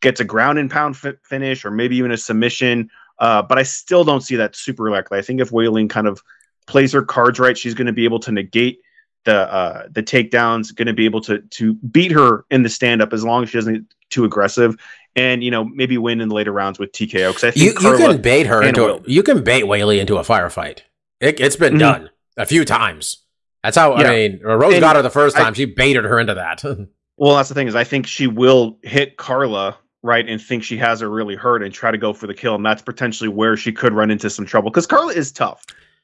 [0.00, 2.90] gets a ground and pound fi- finish or maybe even a submission.
[3.18, 5.18] Uh, but I still don't see that super likely.
[5.18, 6.22] I think if Weili kind of
[6.66, 8.80] plays her cards right, she's going to be able to negate
[9.24, 13.02] the uh, the takedowns, going to be able to to beat her in the stand
[13.02, 14.76] up as long as she doesn't get too aggressive,
[15.16, 17.28] and you know maybe win in the later rounds with TKO.
[17.28, 20.16] Because I think You, you can bait her into a, you can bait Weili into
[20.16, 20.80] a firefight.
[21.20, 21.78] It, it's been Mhm.
[21.80, 23.18] done a few times.
[23.62, 24.08] That's how Yeah.
[24.08, 24.40] I mean.
[24.42, 25.54] Rose And got her the first I- time.
[25.54, 26.62] she baited her into that.
[27.18, 30.78] Well, that's the thing is I think she will hit Carla right and think she
[30.78, 33.58] has her really hurt and try to go for the kill, and that's potentially where
[33.58, 35.62] she could run into some trouble because Carla is tough.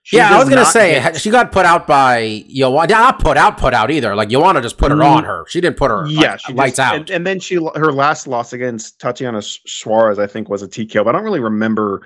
[0.08, 2.92] She yeah, I was gonna say hit- she got put out by Joanna.
[2.92, 4.14] Not put out, put out either.
[4.14, 5.04] Like Joanna just put her Mm.
[5.16, 5.44] on her.
[5.48, 6.06] She didn't put her.
[6.06, 6.94] yeah, like, she lights just, out.
[6.94, 11.02] And, and then she her last loss against Tatiana Suarez, I think, was a TKO,
[11.02, 12.02] but I don't really remember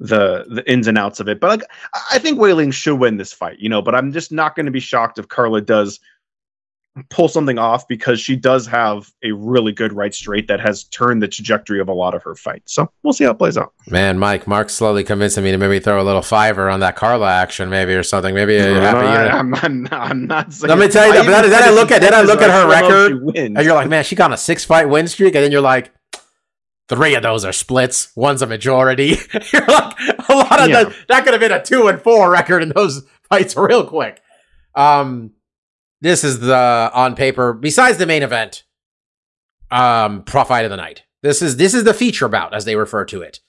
[0.00, 1.38] the the ins and outs of it.
[1.38, 1.62] But like,
[1.94, 3.80] I- I think Weili should win this fight, you know.
[3.80, 6.00] But I'm just not going to be shocked if Carla does
[7.10, 11.20] pull something off because she does have a really good right straight that has turned
[11.22, 12.72] the trajectory of a lot of her fights.
[12.72, 13.72] So we'll see how it plays out.
[13.88, 17.28] Man, Mike, Mark's slowly convincing me to maybe throw a little fiver on that Carla
[17.28, 18.32] action, maybe or something.
[18.34, 19.06] Maybe happy.
[19.06, 20.68] I, am not, I'm not saying.
[20.68, 22.68] Let me tell you that, but then- I look at- then I look at her
[22.68, 23.36] wins, I still know record.
[23.56, 25.92] And you're like, man, she got a six fight win streak, and then you're like,
[26.88, 28.14] three of those are splits.
[28.14, 29.16] One's a majority.
[29.52, 30.84] You're like a lot of Yeah.
[30.84, 30.94] that.
[31.08, 34.20] That could have been a two and four record in those fights real quick.
[34.74, 35.30] Um,
[36.04, 37.54] this is the on paper.
[37.54, 38.64] Besides the main event,
[39.70, 41.02] um, pro fight of the night.
[41.22, 43.40] This is this is the feature bout as they refer to it,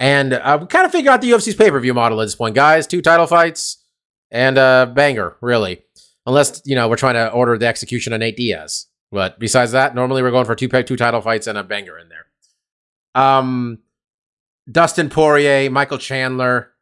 [0.00, 2.34] and uh, we kind of figure out the UFC's pay per view model at this
[2.34, 2.88] point, guys.
[2.88, 3.84] Two title fights
[4.32, 5.84] and a banger, really.
[6.26, 8.86] Unless you know we're trying to order the execution of Nate Diaz.
[9.12, 12.08] But besides that, normally we're going for two two title fights and a banger in
[12.08, 12.26] there.
[13.14, 13.78] Um,
[14.68, 16.72] Dustin Poirier, Michael Chandler,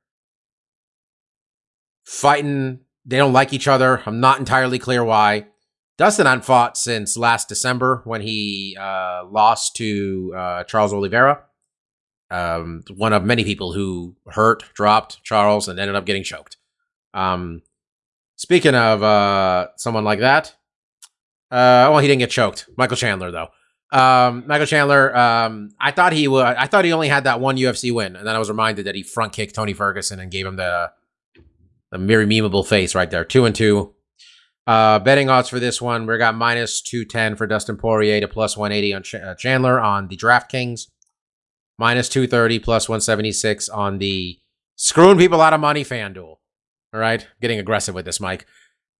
[2.07, 2.81] fighting.
[3.05, 4.03] They don't like each other.
[4.07, 5.47] I'm not entirely clear why.
[5.99, 11.43] Dustin hadn't fought since last December when he uh, lost to uh, Charles Oliveira.
[12.31, 16.57] Um, one of many people who hurt, dropped Charles, and ended up getting choked.
[17.13, 17.63] Um,
[18.37, 20.55] speaking of uh, someone like that,
[21.51, 22.69] uh, well, he didn't get choked.
[22.79, 23.49] Michael Chandler, though.
[23.93, 26.47] Um, Michael Chandler, um, I thought he would.
[26.47, 28.95] I thought he only had that one UFC win, and then I was reminded that
[28.95, 30.91] he front kicked Tony Ferguson and gave him the
[31.93, 33.25] the very memeable face right there.
[33.25, 33.95] Two and two.
[34.67, 38.29] Uh, betting odds for this one, we got minus two ten for Dustin Poirier to
[38.29, 40.89] plus one eighty on Ch- uh, Chandler on the DraftKings,
[41.79, 44.39] minus two thirty plus one seventy six on the
[44.77, 46.37] screwing people out of money FanDuel.
[46.95, 48.47] All right, getting aggressive with this, Mike.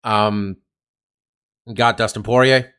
[0.03, 0.57] Um,
[1.73, 2.73] got Dustin Poirier.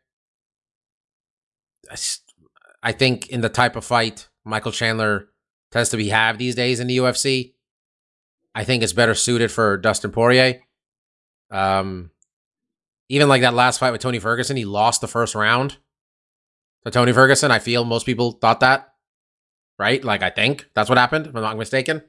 [2.82, 5.28] I think in the type of fight Michael Chandler
[5.72, 7.53] tends to be have these days in the UFC,
[8.54, 10.60] I think it's better suited for Dustin Poirier.
[11.50, 12.10] Um,
[13.08, 15.76] even like that last fight with Tony Ferguson, he lost the first round
[16.84, 17.50] to Tony Ferguson.
[17.50, 18.94] I feel most people thought that,
[19.78, 20.02] right?
[20.02, 21.26] Like I think that's what happened.
[21.26, 22.02] If I'm not mistaken.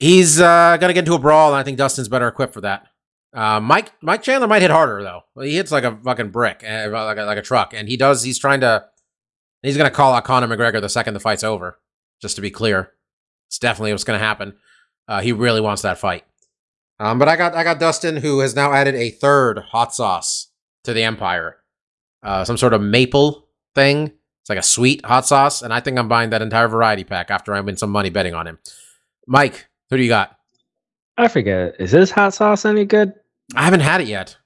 [0.00, 2.88] He's uh, gonna get into a brawl, and I think Dustin's better equipped for that.
[3.32, 5.22] Uh, Mike Mike Chandler might hit harder though.
[5.42, 8.22] He hits like a fucking brick, uh, like a, like a truck, and he does.
[8.22, 8.84] He's trying to.
[9.62, 11.78] He's gonna call out Conor McGregor the second the fight's over.
[12.20, 12.92] Just to be clear,
[13.48, 14.54] it's definitely what's gonna happen.
[15.06, 16.24] Uh, he really wants that fight.
[16.98, 20.48] Um, but I got I got Dustin who has now added a third hot sauce
[20.84, 21.56] to the Empire.
[22.22, 24.12] Uh, some sort of maple thing.
[24.42, 27.30] It's like a sweet hot sauce, and I think I'm buying that entire variety pack
[27.30, 28.58] after I win some money betting on him.
[29.26, 30.38] Mike, who do you got?
[31.16, 31.76] I forget.
[31.78, 33.14] Is this hot sauce any good?
[33.54, 34.36] I haven't had it yet.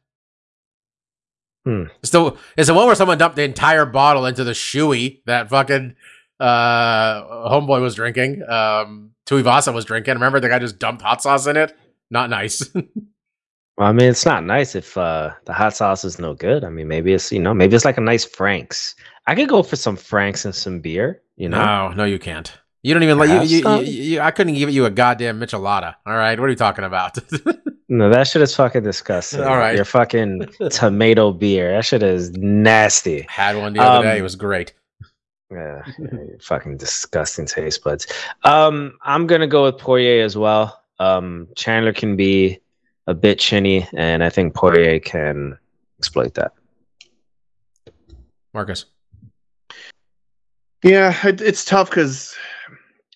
[1.64, 1.84] Hmm.
[2.03, 5.49] It's the it's the one where someone dumped the entire bottle into the shoey that
[5.49, 5.96] fucking
[6.41, 8.43] uh homeboy was drinking.
[8.49, 10.14] Um Tuivasa was drinking.
[10.14, 11.76] Remember the guy just dumped hot sauce in it?
[12.11, 12.68] Not nice.
[13.76, 16.64] Well, I mean, it's not nice if uh, the hot sauce is no good.
[16.64, 18.97] I mean, maybe it's you know, maybe it's like a nice Frank's.
[19.28, 21.22] I could go for some Frank's and some beer.
[21.36, 22.53] You know, no, no, you can't.
[22.82, 25.95] You don't even like you, you, you, you- I couldn't give you a goddamn Michelada.
[26.07, 27.18] All right, what are you talking about?
[27.89, 29.45] no, that shit is fucking disgusting.
[29.45, 29.76] All right.
[29.76, 31.70] your fucking tomato beer.
[31.76, 33.26] That shit is nasty.
[33.28, 34.18] Had one the other Um, day.
[34.18, 34.72] It was great.
[35.51, 35.82] Yeah,
[36.40, 38.07] fucking disgusting taste buds.
[38.44, 40.82] Um, I'm gonna go with Poirier as well.
[40.99, 42.61] Um, Chandler can be
[43.07, 45.59] a bit chinny, and I think Poirier can
[45.99, 46.53] exploit that.
[48.53, 48.84] Marcus.
[50.82, 52.36] Yeah, it, it's tough because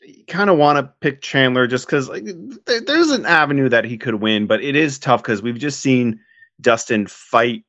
[0.03, 2.25] you kind of want to pick Chandler just because like,
[2.67, 5.81] there, there's an avenue that he could win, but it is tough because we've just
[5.81, 6.19] seen
[6.61, 7.65] Dustin fight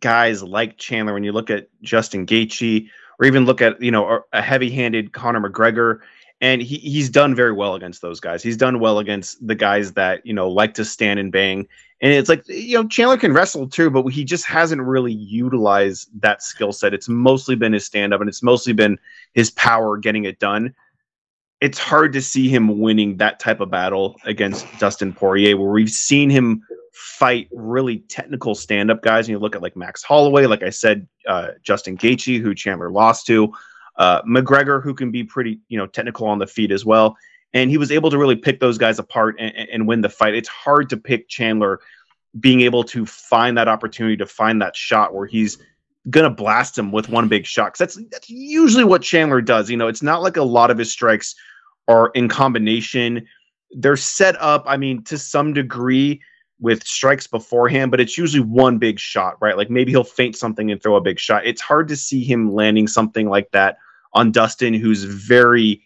[0.00, 1.14] guys like Chandler.
[1.14, 2.88] When you look at Justin Gaethje,
[3.18, 6.00] or even look at you know a heavy-handed Conor McGregor,
[6.40, 8.42] and he, he's done very well against those guys.
[8.42, 11.66] He's done well against the guys that you know like to stand and bang.
[12.00, 16.08] And it's like you know Chandler can wrestle too, but he just hasn't really utilized
[16.20, 16.94] that skill set.
[16.94, 18.98] It's mostly been his stand up, and it's mostly been
[19.34, 20.74] his power getting it done.
[21.60, 25.90] It's hard to see him winning that type of battle against Dustin Poirier, where we've
[25.90, 29.26] seen him fight really technical stand up guys.
[29.26, 32.90] And you look at like Max Holloway, like I said, uh, Justin Gaethje, who Chandler
[32.90, 33.52] lost to,
[33.96, 37.16] uh, McGregor, who can be pretty you know technical on the feet as well
[37.54, 40.34] and he was able to really pick those guys apart and, and win the fight.
[40.34, 41.80] It's hard to pick Chandler
[42.38, 45.58] being able to find that opportunity to find that shot where he's
[46.10, 47.76] gonna blast him with one big shot.
[47.76, 49.70] that's that's usually what Chandler does.
[49.70, 51.34] You know, it's not like a lot of his strikes
[51.88, 53.26] are in combination.
[53.72, 56.20] They're set up, I mean, to some degree
[56.60, 59.56] with strikes beforehand, but it's usually one big shot, right?
[59.56, 61.46] Like maybe he'll feint something and throw a big shot.
[61.46, 63.78] It's hard to see him landing something like that
[64.12, 65.82] on Dustin, who's very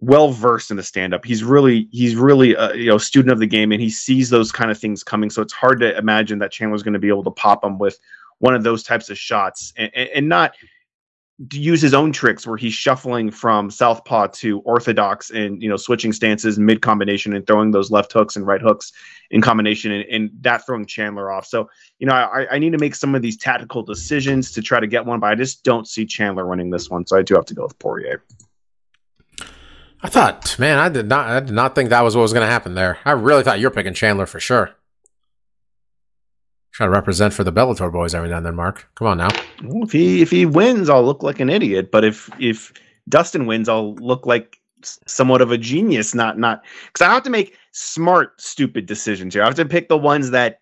[0.00, 1.24] well versed in the stand up.
[1.24, 4.52] He's really he's really a you know student of the game and he sees those
[4.52, 5.30] kind of things coming.
[5.30, 7.98] So it's hard to imagine that Chandler's going to be able to pop him with
[8.38, 10.54] one of those types of shots and, and, not
[11.52, 16.12] use his own tricks where he's shuffling from southpaw to orthodox and you know switching
[16.12, 18.92] stances mid combination and throwing those left hooks and right hooks
[19.30, 21.46] in combination and, and that throwing Chandler off.
[21.46, 21.68] So
[21.98, 24.86] you know I, I need to make some of these tactical decisions to try to
[24.86, 27.46] get one, but I just don't see Chandler winning this one, so I do have
[27.46, 28.22] to go with Poirier.
[30.02, 32.46] I thought, man, I did not, I did not think that was what was going
[32.46, 32.98] to happen there.
[33.04, 34.70] I really thought you were picking Chandler for sure.
[36.76, 38.86] Try to represent for the Bellator boys every now and then, Mark.
[38.96, 39.30] Come on now.
[39.64, 41.90] Well, if he if he wins, I'll look like an idiot.
[41.90, 42.70] But if if
[43.08, 46.14] Dustin wins, I'll look like somewhat of a genius.
[46.14, 49.42] Not not because I have to make smart, stupid decisions here.
[49.42, 50.60] I have to pick the ones that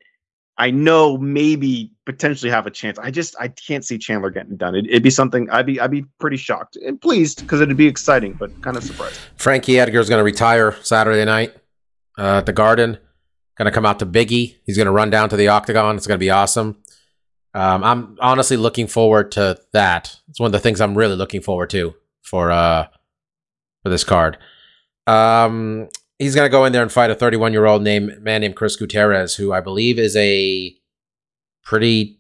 [0.57, 2.97] I know maybe potentially have a chance.
[3.01, 4.77] I just I can't see Chandler getting done.
[4.77, 7.89] It, it'd be something I'd be I'd be pretty shocked and pleased because it'd be
[7.89, 9.19] exciting, but kind of surprised.
[9.35, 11.57] Frankie Edgar is going to retire Saturday night
[12.17, 12.99] uh, at the Garden.
[13.57, 14.57] Going to come out to Biggie.
[14.65, 15.97] He's going to run down to the Octagon.
[15.97, 16.77] It's going to be awesome.
[17.55, 20.19] Um, I'm honestly looking forward to that.
[20.29, 22.89] It's one of the things I'm really looking forward to for uh
[23.83, 24.39] for this card.
[25.07, 25.89] Um,
[26.19, 28.57] he's going to go in there and fight a 31 year old name man named
[28.57, 30.77] Chris Gutierrez, who I believe is a
[31.63, 32.19] pretty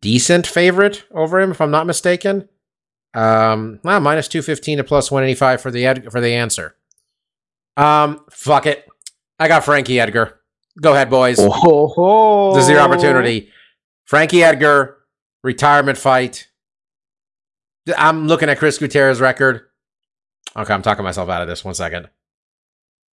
[0.00, 2.48] decent favorite over him, if I'm not mistaken.
[3.14, 6.76] Um, well, minus 215 to plus 185 for the ed- for the answer.
[7.76, 8.86] Um, fuck it.
[9.38, 10.40] I got Frankie Edgar.
[10.80, 11.36] Go ahead, boys.
[11.40, 13.50] Oh, This is your opportunity.
[14.04, 14.98] Frankie Edgar,
[15.42, 16.48] retirement fight.
[17.96, 19.62] I'm looking at Chris Gutierrez's record.
[20.56, 21.64] Okay, I'm talking myself out of this.
[21.64, 22.08] One second.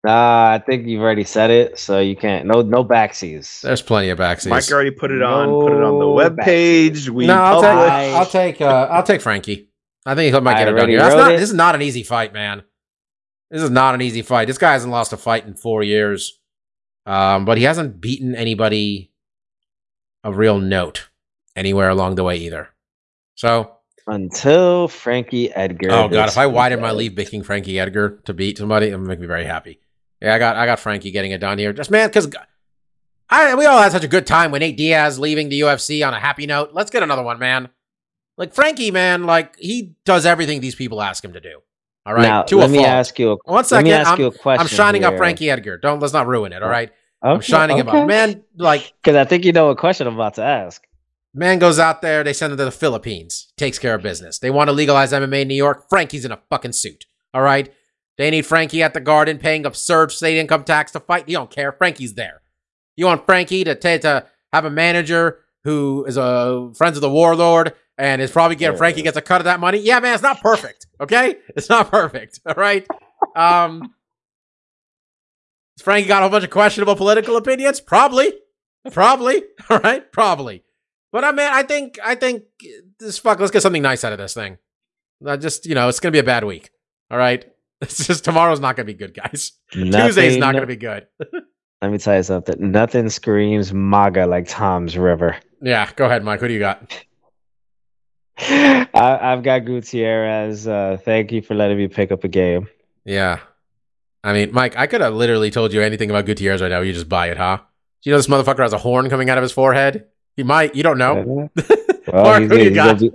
[0.04, 2.46] Nah, I think you've already said it, so you can't.
[2.46, 3.62] No, no backsies.
[3.62, 4.50] There's plenty of backsies.
[4.50, 7.10] Mike already put it on put it on the No web page.
[7.10, 9.70] We no, I'll take, I- I'll take, uh, I'll take Frankie.
[10.06, 11.00] I think he might I get it done here.
[11.00, 11.30] That's not.
[11.30, 12.62] This is not an easy fight, man.
[13.52, 14.46] This is not an easy fight.
[14.46, 16.40] This guy hasn't lost a fight in four years,
[17.06, 19.12] um, but he hasn't beaten anybody
[20.24, 21.10] of real note
[21.56, 22.70] anywhere along the way either.
[23.36, 23.72] So,
[24.08, 25.92] Until Frankie Edgar.
[25.92, 29.08] oh god, if I widen my lead picking Frankie Edgar to beat somebody, it would
[29.08, 29.80] make me very happy.
[30.22, 31.74] Yeah, I got, I got Frankie getting it done here.
[31.74, 32.34] Just man, because
[33.30, 36.14] I we all had such a good time when Nate Diaz leaving the UFC on
[36.14, 36.72] a happy note.
[36.74, 37.70] Let's get another one, man.
[38.38, 41.62] Like Frankie, man, like he does everything these people ask him to do.
[42.06, 42.88] All right, Now, to let a me fault.
[42.90, 43.32] ask you.
[43.32, 44.62] A, One let me ask I'm, you a question.
[44.62, 45.18] I'm shining up.
[45.18, 45.78] Frankie Edgar.
[45.78, 46.62] Don't let's not ruin it.
[46.62, 46.92] All right,
[47.22, 48.02] I'm Okay, shining him okay.
[48.02, 48.08] up.
[48.08, 50.84] Man, like Because I think you know what question I'm about to ask.
[51.34, 52.24] man goes out there.
[52.24, 53.52] They send him to the Philippines.
[53.58, 54.38] Takes care of business.
[54.40, 55.90] They want to legalize MMA in New York.
[55.90, 57.06] Frankie's in a fucking suit.
[57.34, 57.74] All right.
[58.18, 61.28] They need Frankie at the Garden, paying absurd state income tax to fight.
[61.28, 61.74] You don't care.
[61.74, 62.42] Frankie's there.
[62.96, 67.10] You want Frankie to ta- to have a manager who is a friends of the
[67.10, 68.78] warlord and is probably getting Yeah.
[68.78, 69.80] Frankie gets a cut of that money.
[69.80, 70.88] Yeah, man, it's not perfect.
[71.00, 72.40] Okay, it's not perfect.
[72.46, 72.86] All right.
[73.36, 73.94] Um,
[75.82, 77.82] Frankie got a whole bunch of questionable political opinions.
[77.82, 78.34] Probably,
[78.92, 79.44] probably.
[79.70, 80.64] All right, probably.
[81.12, 83.40] But uh, I mean, I think I think uh, this fuck.
[83.40, 84.58] Let's get something nice out of this thing.
[85.22, 86.72] Not just you know, it's gonna be a bad week.
[87.12, 87.46] All right.
[87.82, 89.52] It's just tomorrow's not gonna be good, guys.
[89.70, 91.08] Tuesday's not gonna be good.
[91.82, 92.72] Let me tell you something.
[92.72, 95.36] Nothing screams MAGA like Tom's River.
[95.62, 96.42] Yeah, go ahead, Mike.
[96.42, 97.06] What do you got?
[98.38, 98.88] I,
[99.22, 100.68] I've got Gutierrez.
[100.68, 102.68] Uh, thank you for letting me pick up a game.
[103.06, 103.40] Yeah.
[104.24, 106.82] I mean, Mike, I could have literally told you anything about Gutierrez right now.
[106.82, 107.58] You just buy it, huh?
[108.04, 110.06] Do you know this motherfucker has a horn coming out of his forehead?
[110.36, 110.76] He might.
[110.76, 111.50] You don't know.
[112.08, 113.00] Well, Mark, who do you got?
[113.00, 113.12] be-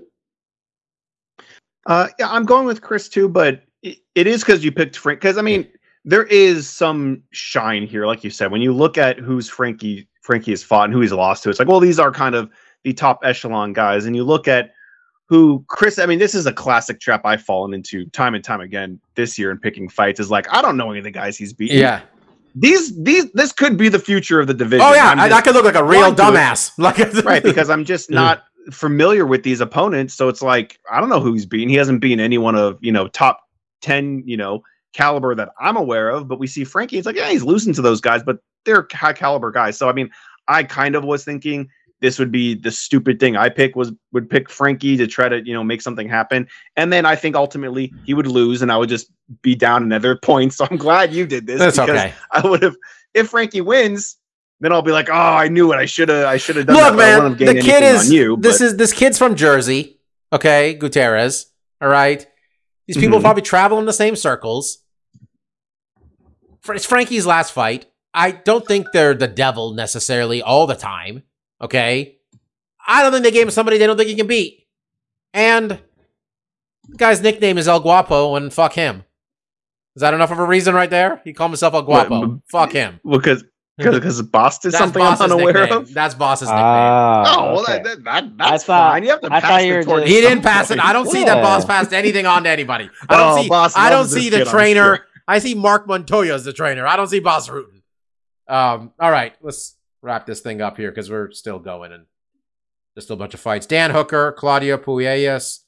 [1.86, 5.20] Uh, yeah, I'm going with Chris too, but it, it is because you picked Frank.
[5.20, 5.68] Because I mean,
[6.04, 8.50] there is some shine here, like you said.
[8.50, 11.60] When you look at who's Frankie, Frankie has fought and who he's lost to, it's
[11.60, 12.50] like, well, these are kind of
[12.82, 14.06] the top echelon guys.
[14.06, 14.72] And you look at
[15.30, 15.98] who Chris.
[15.98, 19.38] I mean, this is a classic trap I've fallen into time and time again this
[19.38, 20.18] year in picking fights.
[20.18, 21.78] Is like, I don't know any of the guys he's beaten.
[21.78, 22.02] Yeah.
[22.56, 24.84] these these this could be the future of the division.
[24.84, 26.72] Oh yeah, I, I could look like a real dumbass.
[26.78, 30.14] Like right because I'm just not familiar with these opponents.
[30.14, 31.68] So it's like I don't know who he's beaten.
[31.68, 33.40] He hasn't beaten anyone of you know top
[33.80, 34.64] ten you know
[34.94, 36.26] caliber that I'm aware of.
[36.26, 36.98] But we see Frankie.
[36.98, 39.78] It's like yeah, he's losing to those guys, but they're high caliber guys.
[39.78, 40.10] So I mean,
[40.48, 41.68] I kind of was thinking
[42.00, 45.44] this would be the stupid thing I pick was would pick Frankie to try to
[45.46, 48.76] you know make something happen, and then I think ultimately he would lose, and I
[48.76, 49.10] would just
[49.42, 50.52] be down another point.
[50.54, 51.58] So I'm glad you did this.
[51.58, 52.12] That's because okay.
[52.32, 52.76] I would have
[53.14, 54.16] if Frankie wins.
[54.62, 55.76] Then I'll be like, oh, I knew it.
[55.76, 56.26] I should have.
[56.26, 57.22] I should have done Look, that.
[57.22, 58.36] man, the kid is you.
[58.36, 59.98] this but- is this kid's from Jersey.
[60.34, 61.46] Okay, Gutierrez.
[61.80, 62.26] All right,
[62.86, 63.22] these people Mhm.
[63.22, 64.78] probably travel in the same circles.
[66.68, 67.86] It's Frankie's last fight.
[68.12, 71.22] I don't think they're the devil necessarily all the time.
[71.62, 72.16] Okay,
[72.86, 74.66] I don't think they gave him somebody they don't think he can beat.
[75.34, 75.70] And
[76.88, 79.04] the guy's nickname is El Guapo, and fuck him.
[79.96, 81.20] Is that enough of a reason right there?
[81.24, 82.26] He called himself El Guapo.
[82.26, 83.00] But- fuck him.
[83.08, 83.44] because
[83.76, 85.78] Because Bas did That's something Bas's I'm unaware nickname.
[85.78, 85.94] of.
[85.94, 86.64] That's Bas's nickname.
[86.64, 87.82] Ah, Oh, well, okay.
[87.82, 89.02] that, that, that's thought- fine.
[89.04, 90.08] You have to I pass thought you the torch.
[90.08, 90.78] he didn't pass it.
[90.78, 92.90] I don't see that Bas passed anything on to anybody.
[93.08, 93.48] I don't Oh, see.
[93.48, 95.06] Bas I don't see the trainer.
[95.26, 96.86] I see Mark Montoya as the trainer.
[96.86, 97.80] I don't see Bas Rutten.
[98.48, 98.92] Um.
[99.00, 102.06] All right, let's wrap this thing up here because we're still going and
[102.94, 103.66] there's still a bunch of fights.
[103.66, 105.60] Dan Hooker, Claudio Puelles.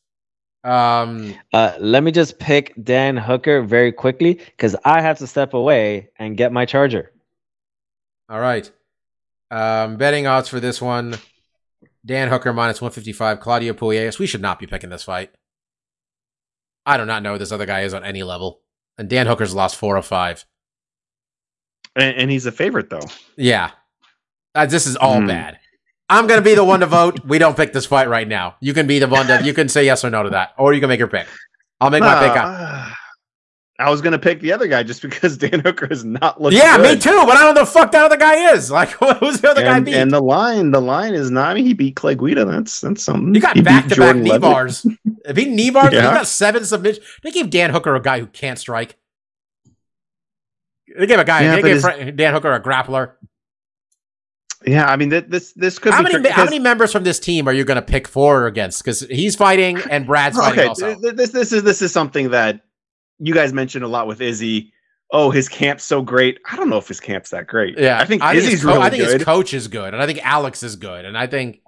[0.65, 1.35] Um.
[1.53, 6.11] Uh, let me just pick Dan Hooker very quickly because I have to step away
[6.19, 7.13] and get my charger.
[8.29, 8.71] All right.
[9.51, 11.17] Um, betting odds for this one:
[12.07, 13.41] Dan Hooker minus one fifty five.
[13.41, 14.19] Claudio Puelles.
[14.21, 15.31] We should not be picking this fight.
[16.87, 18.61] I do not know who this other guy is on any level,
[18.97, 20.45] and Dan Hooker's lost four of five.
[21.95, 23.07] And, and he's a favorite, though.
[23.37, 23.73] Yeah,
[24.55, 25.27] Uh, this is all Hmm.
[25.27, 25.59] bad.
[26.09, 27.21] I'm gonna be the one to vote.
[27.25, 28.57] We don't pick this fight right now.
[28.61, 29.43] You can be the one to.
[29.43, 31.27] You can say yes or no to that, or you can make your pick.
[31.81, 32.37] I'll make my pick.
[32.37, 32.89] on- Uh,
[33.79, 36.59] I was going to pick the other guy just because Dan Hooker is not looking
[36.59, 36.97] Yeah, good.
[36.99, 37.25] me too.
[37.27, 38.71] But I don't know the fuck that other guy is.
[38.71, 39.95] Like, who's the other guy and, beat?
[39.95, 41.49] and the line, the line is not.
[41.51, 42.45] I mean, he beat Clay Guida.
[42.45, 43.35] That's that's something.
[43.35, 44.43] You got He back to back knee Levitt.
[44.43, 44.87] bars.
[45.25, 46.03] If he knee bars, Yeah.
[46.03, 47.05] got seven submissions.
[47.25, 48.97] They gave Dan Hooker a guy who can't strike.
[50.97, 51.43] They gave a guy.
[51.43, 53.13] Yeah, they gave is- Fra- Dan Hooker a grappler.
[54.67, 57.05] Yeah, I mean, th- this this could How be many tricky how many members from
[57.05, 58.83] this team are you going to pick for or against?
[58.83, 60.87] Because he's fighting and Brad's fighting okay, also.
[60.87, 62.61] th- th- this this is this is something that
[63.19, 64.73] you guys mentioned a lot with Izzy.
[65.13, 66.39] Oh, his camp's so great.
[66.51, 67.79] I don't know if his camp's that great.
[67.79, 69.13] Yeah, I think his Izzy's co- really I think good.
[69.15, 71.61] his coach is good, and I think Alex is good, and I think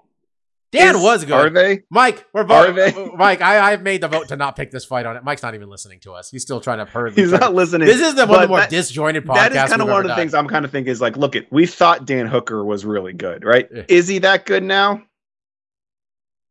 [0.74, 1.32] Dan Is- was good.
[1.32, 1.82] Are they?
[1.90, 2.92] Mike, we're Are they?
[3.16, 5.24] Mike, I, I've made the vote to not pick this fight on it.
[5.24, 6.30] Mike's not even listening to us.
[6.30, 7.14] He's still trying to hurt.
[7.14, 7.30] This.
[7.30, 7.86] He's not listening.
[7.86, 9.34] This is the one of the more that- disjointed podcasts.
[9.52, 10.18] that is kind of one of the done.
[10.18, 11.46] things I'm kind of thinking is like, look, it.
[11.52, 13.68] We thought Dan Hooker was really good, right?
[13.74, 13.82] Yeah.
[13.88, 15.02] Is he that good now?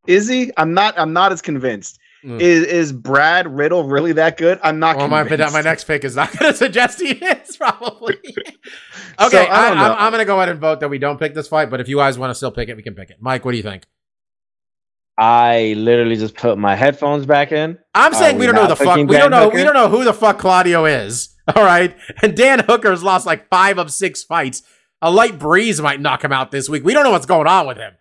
[0.07, 0.51] Is he?
[0.57, 0.97] I'm not.
[0.99, 1.99] I'm not as convinced.
[2.25, 2.39] Mm.
[2.39, 4.59] Is is Brad Riddell really that good?
[4.63, 4.95] I'm not.
[4.97, 5.53] Well, my, convinced.
[5.53, 8.15] my next pick is not going to suggest he is, probably.
[8.25, 9.77] okay, So, I am.
[9.77, 11.87] I'm going to go ahead and vote that we don't pick this fight, but if
[11.89, 13.17] you guys want to still pick it, we can pick it.
[13.19, 13.83] Mike, what do you think?
[15.17, 17.77] I literally just put my headphones back in.
[17.93, 18.87] I'm uh, saying we we don't know the fuck.
[18.95, 19.49] picking We don't Dan know.
[19.49, 21.29] We don't know who the fuck Claudio is.
[21.55, 24.63] All right, and Dan Hooker's lost like five of six fights.
[25.01, 26.83] A light breeze might knock him out this week.
[26.85, 27.93] We don't know what's going on with him.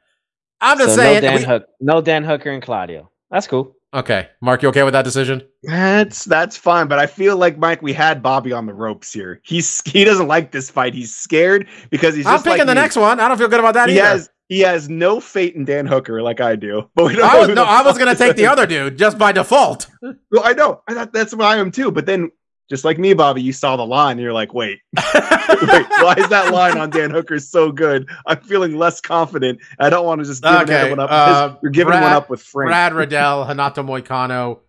[0.60, 1.22] I'm just So saying.
[1.22, 3.10] no Dan we- Hook, no Dan Hooker and Claudio.
[3.30, 3.74] That's cool.
[3.92, 5.42] okay, Mark, you okay with that decision?
[5.64, 9.40] That's that's fine, but I feel like Mike, we had Bobby on the ropes here.
[9.42, 10.94] He's he doesn't like this fight.
[10.94, 12.80] He's scared because he's I'm just picking like the me.
[12.80, 13.18] next one.
[13.20, 14.06] I don't feel good about that He either.
[14.08, 16.90] has he has no faith in Dan Hooker like I do.
[16.94, 19.16] But we don't I was, no, I was going to take the other dude just
[19.16, 19.88] by default.
[20.30, 20.82] Well, I know.
[20.88, 21.90] I thought that's what I am too.
[21.90, 22.30] But then,
[22.68, 26.28] just like me, Bobby, you saw the line and you're like, wait, wait, why is
[26.28, 28.08] that line on Dan Hooker so good?
[28.26, 29.60] I'm feeling less confident.
[29.78, 31.10] I don't want to just give Okay, one up.
[31.10, 32.68] uh, you're giving Brad- one up with Frank.
[32.68, 34.60] Brad Riddell, Renato Moicano.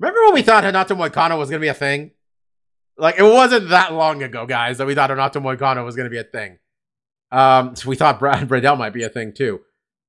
[0.00, 2.10] Remember when we thought Renato Moicano was going to be a thing?
[2.98, 6.10] Like, it wasn't that long ago, guys, that we thought Renato Moicano was going to
[6.10, 6.58] be a thing.
[7.32, 9.60] Um, so we thought Brad Riddell might be a thing too.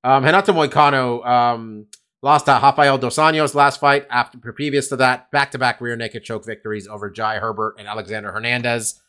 [0.04, 1.88] Um, Renato Moicano um,
[2.24, 4.08] lost to Rafael Dos Anjos last fight.
[4.10, 9.00] After previous to that, back-to-back rear naked choke victories over Jai Herbert and Alexander Hernandez.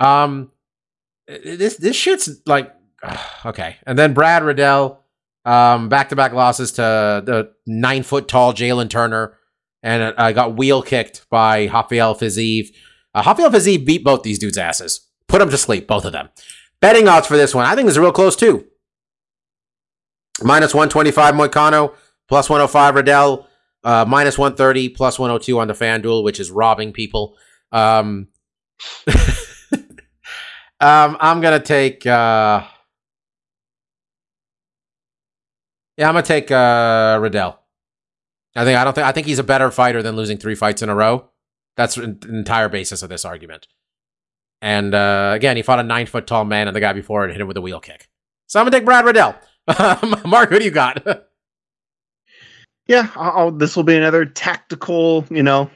[0.00, 0.50] Um,
[1.26, 2.74] this this shit's like
[3.44, 3.76] okay.
[3.86, 5.04] And then Brad Riddell,
[5.44, 9.36] um, back-to-back losses to the nine foot tall Jalin Turner,
[9.82, 12.74] and I got wheel kicked by Rafael Fiziev.
[13.14, 16.30] Uh, Rafael Fiziev beat both these dudes' asses, put them to sleep, both of them.
[16.84, 18.66] Betting odds for this one, I think this is real close too.
[20.42, 21.94] Minus one twenty five Moicano,
[22.28, 23.48] plus one hundred five Riddell,
[23.84, 27.38] uh, minus one thirty, plus one hundred two on the FanDuel, which is robbing people.
[27.72, 28.28] Um,
[30.78, 32.04] um, I'm gonna take.
[32.04, 32.64] Uh,
[35.96, 37.58] yeah, I'm gonna take uh, Riddell.
[38.54, 40.82] I think I don't think I think he's a better fighter than losing three fights
[40.82, 41.30] in a row.
[41.78, 43.68] That's the entire basis of this argument.
[44.64, 47.32] And uh, again, he fought a nine foot tall man, and the guy before it
[47.32, 48.08] hit him with a wheel kick.
[48.46, 49.34] So I'm gonna take Brad Riddell.
[50.26, 51.06] Mark, who do you got?
[52.86, 55.70] Yeah, I'll, this will be another tactical, you know,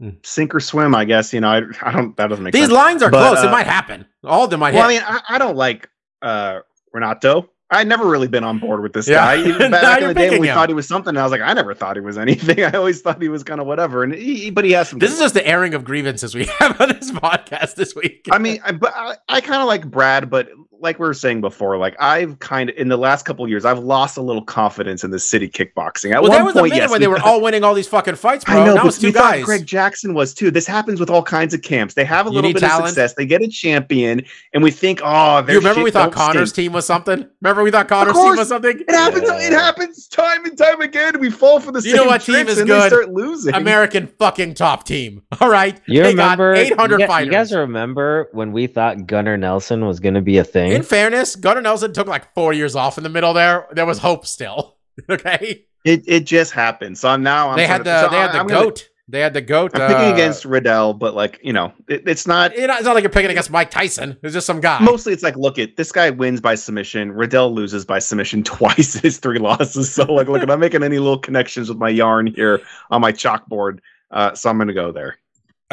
[0.00, 0.10] Hmm.
[0.22, 0.94] sink or swim.
[0.94, 1.48] I guess you know.
[1.48, 2.14] I, I don't.
[2.16, 2.72] That doesn't make These sense.
[2.72, 3.42] lines are But, close.
[3.44, 4.06] it uh, might happen.
[4.24, 5.88] All of them might Well, I mean, I, I don't like
[6.22, 6.60] uh
[6.92, 7.50] Renato.
[7.72, 9.36] I never really been on board with this Yeah.
[9.36, 9.46] guy.
[9.48, 10.54] Even back in the day when we him.
[10.54, 12.64] thought he was something, I was like, I never thought he was anything.
[12.64, 14.02] I always thought he was kind of whatever.
[14.02, 14.98] And he, but he has some.
[14.98, 18.26] this is just the airing of grievances we have on this podcast this week.
[18.30, 20.48] I mean, I, but I, I kind of like Brad, but
[20.80, 23.64] like we were saying before, like I've kind of in the last couple of years,
[23.64, 26.12] I've lost a little confidence in the city kickboxing.
[26.12, 27.64] At well, one there was a point, minute yes, where we they were all winning
[27.64, 28.62] all these fucking fights, bro.
[28.62, 29.44] I know, now but it's two we thought guys.
[29.44, 30.50] Greg Jackson was too.
[30.50, 31.94] This happens with all kinds of camps.
[31.94, 32.84] They have a You little bit talent.
[32.84, 33.14] of success.
[33.14, 36.50] They get a champion, and we think, oh, you their remember shit we thought Conor's
[36.50, 36.66] stink.
[36.66, 37.26] team was something?
[37.40, 38.78] Remember we thought Conor's team was something?
[38.80, 39.28] It happens.
[39.28, 41.18] It happens time and time again.
[41.20, 42.88] We fall for the You same know what team is and good?
[42.90, 43.54] Start losing.
[43.54, 45.22] American fucking top team.
[45.40, 45.80] All right.
[45.86, 46.54] You they remember?
[46.54, 47.26] got 800 you, guys, fighters.
[47.26, 50.69] you guys remember when we thought Gunnar Nelson was going to be a thing?
[50.70, 53.66] In fairness, Gunnar Nelson took like four years off in the middle there.
[53.72, 54.76] There was hope still.
[55.10, 55.64] okay.
[55.84, 56.98] It it just happened.
[56.98, 58.86] So now I'm they had of- the so they had the I'm gonna- goat.
[59.08, 59.72] They had the goat.
[59.74, 62.56] I'm picking uh, against Riddell, but like you know, it, it's not.
[62.56, 64.16] You know, it's not like you're picking against Mike Tyson.
[64.22, 64.78] It's just some guy.
[64.78, 67.10] Mostly, it's like, look at this guy wins by submission.
[67.10, 68.94] Riddell loses by submission twice.
[68.94, 69.92] His three losses.
[69.92, 72.60] So like, look, I'm not making any little connections with my yarn here
[72.92, 73.80] on my chalkboard.
[74.12, 75.18] Uh, so I'm gonna go there.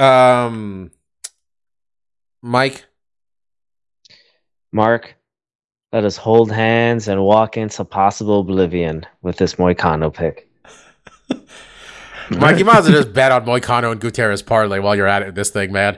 [0.04, 0.90] Um,
[2.42, 2.87] Mike.
[4.72, 5.16] Mark,
[5.92, 10.50] let us hold hands and walk into possible oblivion with this Moicano pick.
[12.30, 15.22] Mike, you might as well just bet on Moicano and Gutierrez parlay while you're at
[15.22, 15.98] it this thing, man.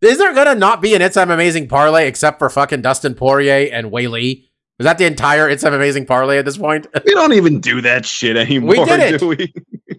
[0.00, 3.68] Is there gonna not be an It's I'm Amazing parlay except for fucking Dustin Poirier
[3.72, 4.46] and Weili?
[4.80, 6.86] Is that the entire It's I'm Amazing parlay at this point?
[7.04, 9.20] We don't even do that shit anymore, We did it.
[9.20, 9.52] do we?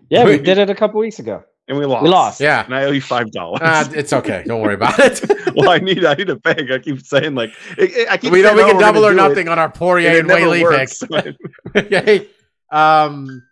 [0.10, 1.44] Yeah, we did it a couple weeks ago.
[1.72, 2.04] And we lost.
[2.04, 2.42] We lost.
[2.42, 2.66] Yeah.
[2.66, 3.62] And I owe you five dollars.
[3.62, 4.44] Uh, it's okay.
[4.46, 5.22] Don't worry about it.
[5.56, 6.70] well, I need I need a bank.
[6.70, 9.06] I keep saying like I, I keep we know saying, we "Oh, can we're double
[9.06, 11.00] or do it," nothing on our and Poirier it and Wei never Lee works.
[11.00, 11.38] picks.
[11.78, 12.28] okay.
[12.70, 13.44] Um,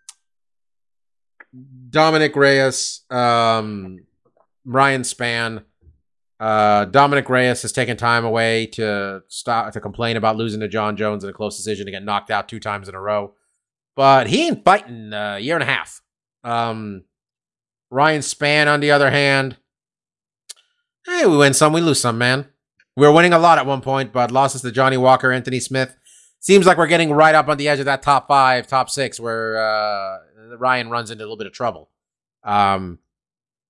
[1.89, 3.99] Dominick Reyes, um,
[4.65, 5.63] Ryan Spann.
[6.41, 10.97] Uh, Dominick Reyes has taken time away to stop to complain about losing to Jon
[10.97, 13.33] Jones in a close decision to get knocked out two times in a row,
[13.95, 16.01] but he ain't fighting a year and a half.
[16.43, 17.03] Um,
[17.91, 19.57] Ryan Spann, on the other hand,
[21.05, 22.47] hey, we win some, we lose some, man.
[22.95, 25.95] We were winning a lot at one point, but losses to Johnny Walker, Anthony Smith.
[26.39, 29.19] Seems like we're getting right up on the edge of that top five, top six,
[29.19, 30.17] where uh,
[30.57, 31.89] Ryan runs into a little bit of trouble.
[32.43, 32.99] Um,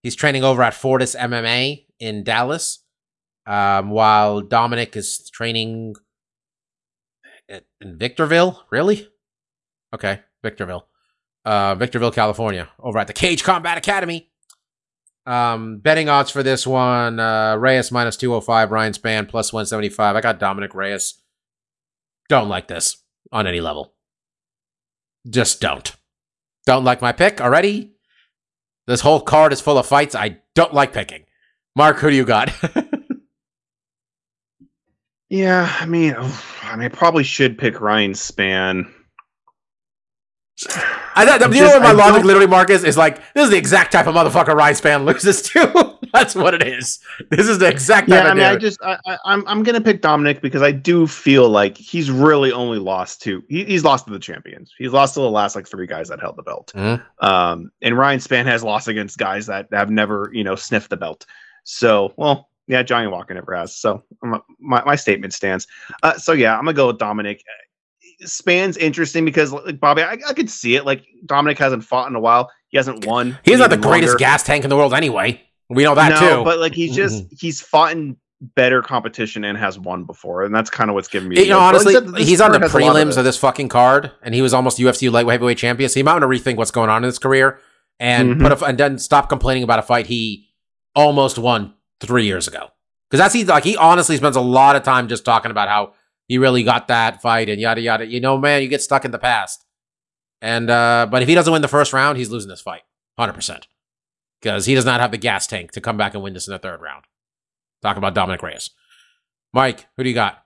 [0.04, 2.84] he's training over at Fortis MMA in Dallas,
[3.46, 5.96] um, while Dominick is training
[7.48, 8.64] in Victorville.
[8.70, 9.08] Really?
[9.94, 10.88] Okay, Victorville,
[11.50, 14.30] uh, Victorville, California, over at the Cage Combat Academy.
[15.26, 19.52] Um, betting odds for this one: uh, Reyes minus two hundred five, Ryan Spann plus
[19.52, 20.16] one seventy five.
[20.16, 21.16] I got Dominick Reyes.
[22.30, 22.98] Don't like this
[23.32, 23.94] on any level.
[25.28, 25.96] Just don't.
[26.68, 27.94] Don't like my pick already.
[28.86, 31.26] This whole card is full of fights I don't like picking.
[31.76, 32.52] Mark, who do you got?
[35.30, 38.92] Yeah, I mean, I mean, I probably should pick Ryan Spann.
[40.68, 42.98] I I'm you know what my I logic don't- literally, Mark, is?
[42.98, 45.98] Like, this is the exact type of motherfucker Ryan Spann loses to.
[46.14, 47.00] That's what it is.
[47.30, 49.64] This is the exact type Yeah, I of mean, I just, I, I, I'm, I'm
[49.64, 53.84] gonna pick Dominick because I do feel like he's really only lost to, he, he's
[53.84, 54.74] lost to the champions.
[54.78, 56.72] He's lost to the last like three guys that held the belt.
[56.76, 57.02] Mhm.
[57.20, 60.98] Um, and Ryan Spann has lost against guys that have never, you know, sniffed the
[60.98, 61.26] belt.
[61.64, 63.76] So, well, yeah, Johnny Walker never has.
[63.76, 65.68] So my, my, my statement stands.
[66.02, 67.44] Uh, so yeah, I'm gonna go with Dominick.
[68.26, 70.86] Spann's interesting because like Bobby, I, I could see it.
[70.86, 72.52] Like Dominick hasn't fought in a while.
[72.70, 73.38] He hasn't won.
[73.44, 74.20] He's not the greatest longer.
[74.20, 75.42] gas tank in the world anyway.
[75.70, 76.26] We know that no, too.
[76.26, 76.44] Mm-hmm.
[76.44, 78.18] but like he's just he's fought in
[78.56, 81.40] better competition and has won before, and that's kind of what's giving me.
[81.44, 81.72] you know, the edge.
[81.72, 83.18] But honestly, like I said, this he's on the card has a lot prelims it.
[83.18, 85.90] of this fucking card, and he was almost UFC light heavyweight champion.
[85.90, 87.60] So he might want to rethink what's going on in his career
[88.00, 88.42] and Mhm.
[88.42, 90.48] put a, and then stop complaining about a fight he
[90.96, 92.68] almost won three years ago.
[93.10, 95.94] Because that's he like he honestly spends a lot of time just talking about how
[96.30, 98.06] he really got that fight and yada yada.
[98.06, 99.66] You know, man, you get stuck in the past.
[100.42, 102.84] And uh but if he doesn't win the first round, he's losing this fight,
[103.18, 103.68] hundred percent,
[104.42, 106.54] because he does not have the gas tank to come back and win this in
[106.54, 107.04] the third round.
[107.82, 108.70] Talk about Dominick Reyes,
[109.52, 109.88] Mike.
[109.98, 110.46] Who do you got?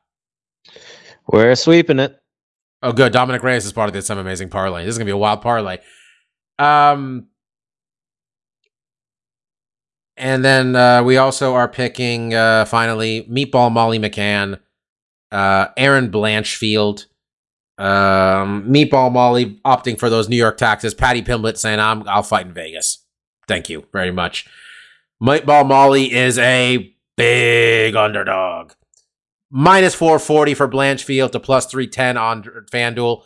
[1.27, 2.19] We're sweeping it.
[2.81, 3.14] Oh, good.
[3.14, 4.84] Dominick Reyes is part of this some amazing parlay.
[4.84, 5.77] This is gonna be a wild parlay.
[6.60, 7.27] Um,
[10.18, 14.60] and then uh, we also are picking uh, finally Meatball Molly McCann,
[15.34, 17.05] uh, Erin Blanchfield,
[17.77, 20.93] um, Meatball Molly opting for those New York taxes.
[20.93, 22.99] Paddy Pimblett saying I'm I'll fight in Vegas.
[23.47, 24.47] Thank you very much.
[25.22, 28.72] Meatball Molly is a big underdog
[29.53, 33.23] minus 440 for Blanchfield to plus 310 on FanDuel,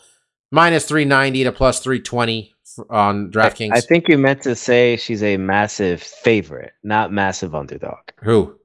[0.51, 2.53] minus 390 to plus 320
[2.89, 3.71] on DraftKings.
[3.73, 7.99] I think you meant to say she's a massive favorite, not massive underdog.
[8.21, 8.56] Who?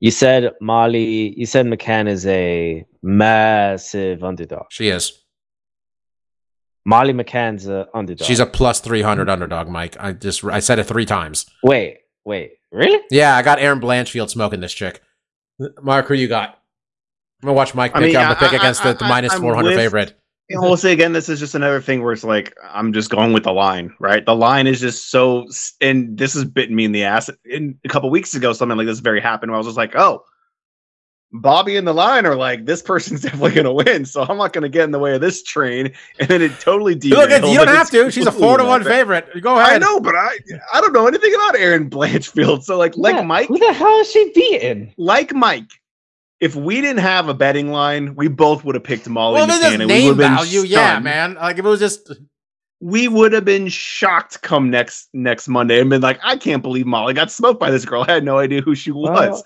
[0.00, 1.34] You said Molly.
[1.38, 4.66] You said McCann is a massive underdog.
[4.70, 5.12] She is.
[6.86, 8.26] Molly McCann's a underdog.
[8.26, 9.96] She's a plus 300 underdog, Mike.
[10.00, 11.46] I just I said it three times.
[11.62, 13.00] wait, wait, really?
[13.10, 15.02] Yeah, I got Erin Blanchfield smoking this chick.
[15.82, 16.58] Mark, who you got?
[17.42, 19.04] I'm gonna watch Mike I pick mean, on the I- pick I- against the, the
[19.04, 20.14] I- minus I'm 400 with- favorite.
[20.50, 23.08] You know, we'll say again, this is just another thing where it's like I'm just
[23.08, 24.26] going with the line, right?
[24.26, 25.46] The line is just so,
[25.80, 27.30] and this has bitten me in the ass.
[27.44, 29.52] In a couple weeks ago, something like this very happened.
[29.52, 30.24] Where I was just like, oh,
[31.32, 34.52] Bobby and the line are like, this person's definitely going to win, so I'm not
[34.52, 35.92] going to get in the way of this train.
[36.18, 37.30] And then it totally Look, derailed.
[37.30, 38.10] it's, you don't Like, have to.
[38.10, 39.28] She's a four to one favorite.
[39.40, 39.74] Go ahead.
[39.74, 40.36] I know, but I
[40.74, 42.64] I don't know anything about Erin Blanchfield.
[42.64, 44.92] So like like Mike, Who the hell is she beating?
[44.96, 45.70] like Mike,
[46.40, 49.50] if we didn't have a betting line, we both would have picked Molly Well, if
[49.50, 49.62] it's McCann.
[49.62, 51.34] just and we name would have been value, yeah, man.
[51.34, 52.12] Like if it was just
[52.80, 56.86] We would have been shocked come next next Monday and been like, I can't believe
[56.86, 58.04] Molly got smoked by this girl.
[58.08, 59.10] I had no idea who she was.
[59.10, 59.44] Well-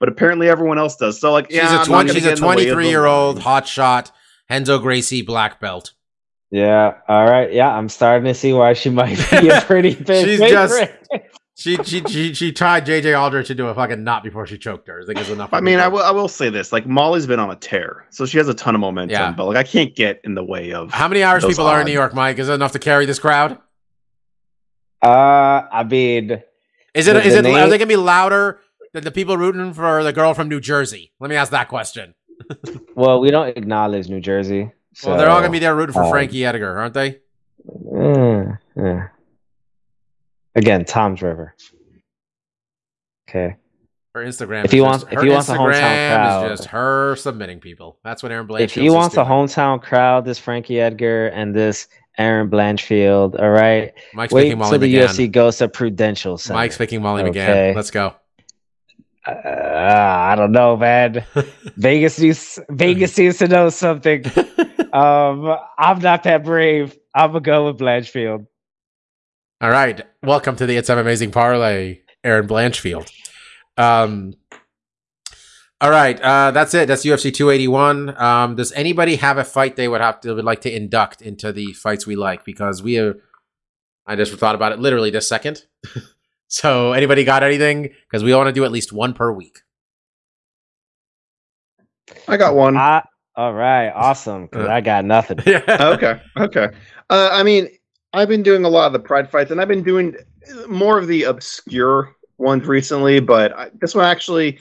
[0.00, 1.20] but apparently everyone else does.
[1.20, 2.12] So like, she's yeah, a I'm twenty.
[2.12, 3.42] She's a in the way of the twenty-three year old line.
[3.44, 4.12] hot shot.
[4.48, 5.92] Renzo Gracie black belt.
[6.52, 6.94] Yeah.
[7.08, 7.52] All right.
[7.52, 11.04] Yeah, I'm starting to see why she might be a pretty big She's favorite.
[11.58, 14.86] She she she she tried JJ Aldrich to do a fucking knot before she choked
[14.86, 15.00] her.
[15.02, 15.52] I think it's enough.
[15.52, 15.80] I mean.
[15.80, 18.46] I will I will say this: like Molly's been on a tear, so she has
[18.46, 19.10] a ton of momentum.
[19.10, 19.32] Yeah.
[19.32, 21.80] But like, I can't get in the way of How many Irish those people are
[21.80, 21.86] in.
[21.86, 22.38] New York, Mike?
[22.38, 23.58] Is it enough to carry this crowd?
[25.02, 25.08] Uh,
[25.72, 26.42] I mean,
[26.94, 28.60] Is it The- is the it are they gonna be louder
[28.92, 31.10] than the people rooting for the girl from New Jersey?
[31.18, 32.14] Let me ask that question.
[32.94, 34.70] well, we don't acknowledge New Jersey.
[34.94, 37.18] So, well, they're all gonna be there rooting for um, Frankie Edgar, aren't they?
[37.96, 38.44] eh,
[38.80, 39.06] eh.
[40.58, 41.54] Again, Tom's River.
[43.28, 43.56] Okay.
[44.14, 44.64] Her Instagram.
[44.64, 45.70] If he just- wants- if he wants a hometown
[46.10, 47.98] crowd- is just her submitting people.
[48.02, 48.60] That's what Erin Blanchfield.
[48.60, 51.86] if he wants a hometown crowd, this Frankie Edgar and this
[52.16, 53.92] Erin Blanchfield, all right.
[54.14, 55.08] Mike's Wait picking Molly till the McCann.
[55.08, 56.56] UFC goes to Prudential Center.
[56.58, 57.38] Mike's picking Molly Okay.
[57.72, 57.76] McCann.
[57.76, 58.14] Let's go.
[59.26, 61.22] Uh, I don't know, man.
[61.76, 64.24] Vegas needs Vegas needs to know something.
[64.90, 66.96] Um, I'm not that brave.
[67.14, 68.46] I'm gonna go with Blanchfield.
[69.60, 70.00] All right.
[70.22, 73.10] Welcome to the It's An Amazing Parlay, Erin Blanchfield.
[73.76, 74.34] Um,
[75.80, 76.20] all right.
[76.20, 76.86] Uh, that's it.
[76.86, 78.16] That's UFC 281.
[78.20, 81.52] Um, does anybody have a fight they would have to would like to induct into
[81.52, 82.44] the fights we like?
[82.44, 83.16] Because we have,
[84.06, 85.64] I just thought about it literally this second.
[86.48, 87.90] so anybody got anything?
[88.08, 89.58] Because we want to do at least one per week.
[92.28, 92.76] I got one.
[92.76, 93.04] I,
[93.34, 94.46] all right, awesome.
[94.46, 95.38] Because Uh, I got nothing.
[95.46, 95.62] yeah.
[95.94, 96.68] okay, okay.
[97.10, 97.68] Uh, I mean,
[98.12, 100.16] I've been doing a lot of the pride fights, and I've been doing
[100.68, 103.20] more of the obscure ones recently.
[103.20, 104.58] But I, this one actually,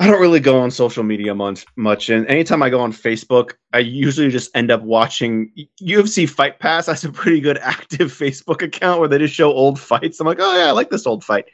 [0.00, 1.64] I don't really go on social media much.
[1.76, 6.58] Much, and anytime I go on Facebook, I usually just end up watching UFC Fight
[6.58, 6.86] Pass.
[6.86, 10.18] Has a pretty good active Facebook account where they just show old fights.
[10.20, 11.46] I'm like, oh yeah, I like this old fight.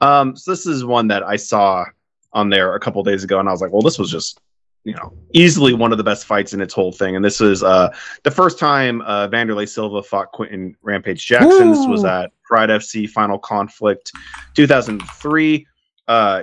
[0.00, 1.84] Um, so this is one that I saw
[2.32, 4.40] on there a couple days ago, and I was like, well, this was just
[4.84, 7.16] you know easily one of the best fights in its whole thing.
[7.16, 7.94] And this is uh
[8.24, 11.70] the first time uh, Wanderlei Silva fought Quinton Rampage Jackson.
[11.70, 14.12] This was at Pride FC Final Conflict
[14.54, 15.66] 2003.
[16.08, 16.42] Uh,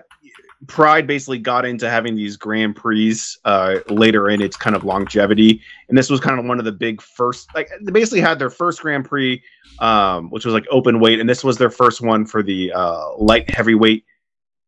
[0.68, 5.62] Pride basically got into having these Grand Prix uh, later in its kind of longevity,
[5.88, 7.54] and this was kind of one of the big first.
[7.56, 9.42] Like they basically had their first Grand Prix,
[9.80, 13.16] um, which was like open weight, and this was their first one for the uh,
[13.18, 14.04] light heavyweight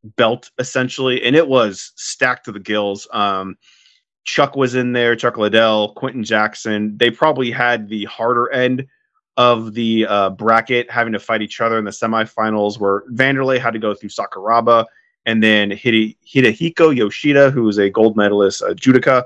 [0.03, 3.07] belt essentially, and it was stacked to the gills.
[3.11, 3.57] Um,
[4.23, 6.95] Chuck was in there, Chuck Liddell, Quinton Jackson.
[6.97, 8.87] They probably had the harder end
[9.37, 13.73] of the uh, bracket, having to fight each other in the semifinals, where Wanderlei had
[13.73, 14.85] to go through Sakuraba
[15.25, 19.23] and then Hide- Hidehiko Yoshida, who was a gold medalist uh, judoka.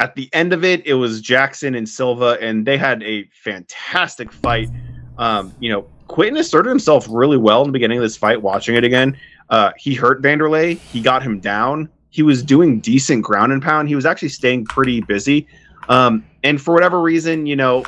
[0.00, 4.32] At the end of it, it was Jackson and Silva, and they had a fantastic
[4.32, 4.68] fight.
[5.18, 8.40] Um, you know, Quinton asserted himself really well in the beginning of this fight.
[8.40, 9.16] Watching it again,
[9.50, 10.78] uh, he hurt Wanderlei.
[10.78, 11.88] He got him down.
[12.10, 13.88] He was doing decent ground and pound.
[13.88, 15.46] He was actually staying pretty busy.
[15.88, 17.84] Um, and for whatever reason, you know,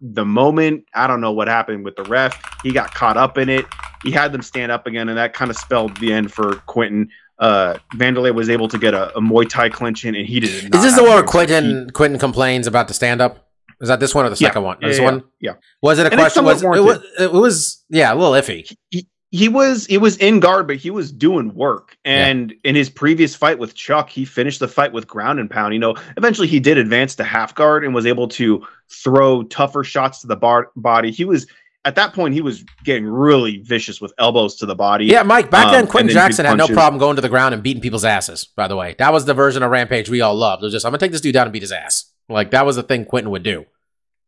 [0.00, 3.48] the moment I don't know what happened with the ref, he got caught up in
[3.48, 3.64] it.
[4.02, 7.08] He had them stand up again, and that kind of spelled the end for Quinton.
[7.38, 10.50] Uh, Wanderlei was able to get a, a Muay Thai clinch in, and he did.
[10.50, 13.48] Is not this have the one where Quinton Quinton complains about the stand up?
[13.80, 14.76] Is that this one or the Yeah, second one?
[14.80, 15.52] yeah, this yeah, one yeah.
[15.82, 16.44] was it a And question?
[16.44, 18.76] Was, it was it was yeah a little iffy.
[18.90, 21.96] he, he was he was in guard, but he was doing work.
[22.04, 25.74] And in his previous fight with Chuck, he finished the fight with ground and pound.
[25.74, 29.82] You know, eventually he did advance to half guard and was able to throw tougher
[29.82, 31.10] shots to the bar- body.
[31.10, 31.48] He was
[31.84, 35.06] at that point he was getting really vicious with elbows to the body.
[35.06, 35.50] Yeah, Mike.
[35.50, 37.62] Back Um, then, and Quinton then Jackson had no problem going to the ground and
[37.62, 38.44] beating people's asses.
[38.44, 40.62] By the way, that was the version of Rampage we all loved.
[40.62, 42.08] It was just I'm gonna take this dude down and beat his ass.
[42.28, 43.64] Like that was the thing Quinton would do.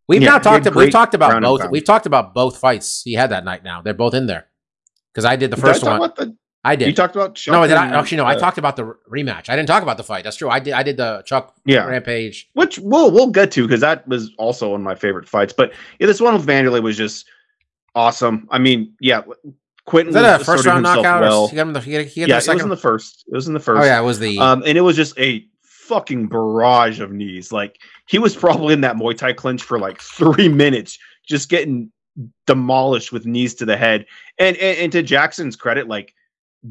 [0.09, 0.75] We've Yeah, now talked.
[0.75, 1.71] We've talked about both.
[1.71, 3.63] We've talked about both fights he had that night.
[3.63, 4.49] Now they're both in there
[5.17, 6.13] because I did the Did I first talk one.
[6.15, 6.89] the- I did.
[6.89, 8.25] you talked about Chuck No, I did I, actually no.
[8.25, 9.49] I uh, talked about the rematch.
[9.49, 10.25] I didn't talk about the fight.
[10.25, 10.51] That's true.
[10.51, 10.75] I did.
[10.75, 12.51] I did the Chuck Yeah, Rampage.
[12.55, 15.53] which we'll we'll get to because that was also one of my favorite fights.
[15.53, 17.25] But yeah, this one with Wanderlei was just
[17.95, 18.49] awesome.
[18.51, 19.23] I mean, yeah,
[19.87, 21.21] Quinton Is that a first round knockout?
[21.23, 21.45] well.
[21.45, 22.77] Or he got him the, he got, he got yeah, the it was in the
[22.77, 23.25] first.
[23.29, 23.81] It was in the first.
[23.83, 24.37] oh yeah, it was the.
[24.41, 27.53] Um, and it was just a fucking barrage of knees.
[27.53, 27.79] Like
[28.09, 30.99] he was probably in that Muay Thai clinch for like three minutes,
[31.29, 31.93] just getting
[32.47, 34.07] demolished with knees to the head.
[34.39, 36.15] And and, and to Jackson's credit, like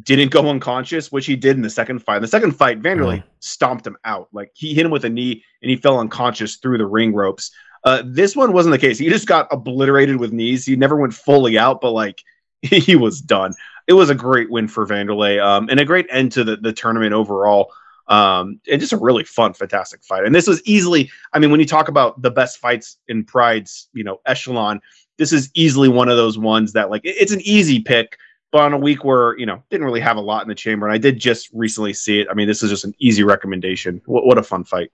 [0.04, 2.18] didn't go unconscious, which he did in the second fight.
[2.18, 4.28] In the second fight, Wanderlei stomped him out.
[4.34, 7.52] Like he hit him with a knee and he fell unconscious through the ring ropes.
[7.84, 8.98] Uh, this one wasn't the case.
[8.98, 10.66] He just got obliterated with knees.
[10.66, 12.24] He never went fully out, but like
[12.62, 13.54] he was done.
[13.88, 16.74] It was a great win for Wanderlei um, and a great end to the, the
[16.74, 17.72] tournament overall.
[18.08, 20.26] Um, and just a really fun, fantastic fight.
[20.26, 23.90] And this was easily, I mean, when you talk about the best fights in Pride's,
[23.94, 24.82] you know, echelon,
[25.18, 28.18] this is easily one of those ones that like it's an easy pick,
[28.52, 30.86] but on a week where you know didn't really have a lot in the chamber,
[30.86, 32.28] and I did just recently see it.
[32.30, 34.02] I mean, this is just an easy recommendation.
[34.06, 34.92] What, what a fun fight!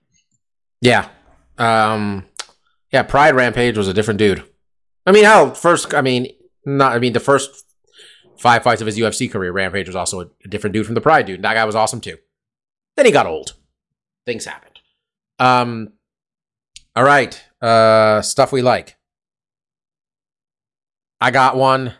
[0.80, 1.08] Yeah.
[1.58, 2.26] Um
[2.92, 4.44] yeah, Pride Rampage was a different dude.
[5.06, 6.28] I mean, how first I mean,
[6.66, 7.64] not I mean the first
[8.36, 11.00] five fights of his UFC career, Rampage was also a, a different dude from the
[11.00, 11.42] Pride dude.
[11.42, 12.18] That guy was awesome too.
[12.96, 13.54] Then he got old.
[14.26, 14.80] Things happened.
[15.38, 15.92] Um
[16.94, 17.42] all right.
[17.60, 18.96] Uh stuff we like.
[21.22, 21.94] I got one.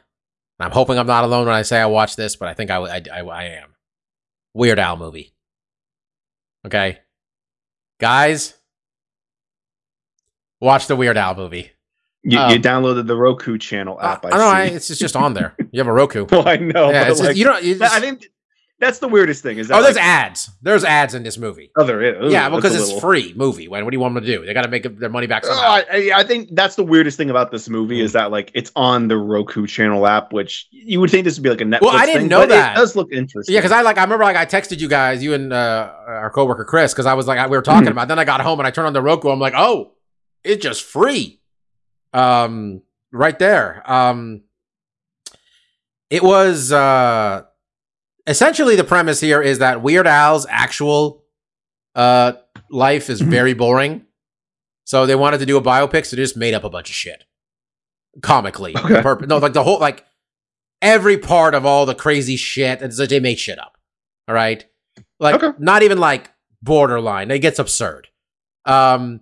[0.58, 2.76] I'm hoping I'm not alone when I say I watched this, but I think I,
[2.78, 3.68] I, I, I am.
[4.52, 5.32] Weird Al movie.
[6.66, 6.98] Okay.
[8.00, 8.54] Guys,
[10.60, 11.70] watch the Weird Al movie.
[12.24, 14.24] You, Um, you downloaded the Roku channel app.
[14.26, 14.48] I, I know.
[14.48, 15.54] I, it's just, just on there.
[15.70, 16.24] You have a Roku.
[16.30, 16.90] well, I know.
[16.90, 17.62] yeah, but, it's just, like, you don't.
[17.62, 18.26] You just, I think
[18.82, 19.56] that's the weirdest thing.
[19.58, 20.50] Is that oh, there's like, ads.
[20.60, 21.70] There's ads in this movie.
[21.76, 22.32] oh, there is.
[22.32, 23.68] yeah, Ooh, because it's a little- free movie.
[23.68, 24.44] When what do you want them to do?
[24.44, 25.62] They got to make their money back somehow.
[25.62, 28.04] I, I- I think that's the weirdest thing about this movie Mm.
[28.04, 31.42] is that like it's on the Roku channel app, which you would think this would
[31.44, 31.80] be like a Netflix.
[31.82, 32.76] Well, I didn't thing, know that.
[32.76, 33.54] It does look interesting.
[33.54, 36.30] Yeah, because I like I remember like I texted you guys, you and uh, our
[36.30, 37.92] coworker Chris, because I was like I, we were talking Mhm.
[37.92, 38.04] about.
[38.04, 38.08] it.
[38.08, 39.28] Then I got home and I turned on the Roku.
[39.28, 39.92] I'm like, oh,
[40.44, 41.40] it's just free,
[42.12, 42.82] um,
[43.12, 43.82] right there.
[43.90, 44.42] Um,
[46.10, 47.42] it was uh,
[48.26, 51.24] essentially the premise here is that Weird Al's actual
[51.94, 52.32] uh
[52.70, 53.26] life is Mhm.
[53.30, 54.06] very boring,
[54.84, 56.94] so they wanted to do a biopic, so they just made up a bunch of
[56.96, 57.24] shit,
[58.22, 58.74] comically.
[58.84, 59.26] Okay.
[59.26, 60.04] No, like the whole like
[60.80, 62.80] every part of all the crazy shit.
[62.80, 63.76] Like they made shit up.
[64.28, 64.64] All right.
[65.20, 65.56] Like Okay.
[65.58, 66.30] not even like
[66.62, 67.30] borderline.
[67.30, 68.08] It gets absurd.
[68.64, 69.20] Um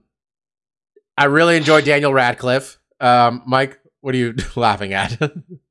[1.18, 2.78] I really enjoy Daniel Radcliffe.
[2.98, 5.20] Um, Mike, what are you laughing at?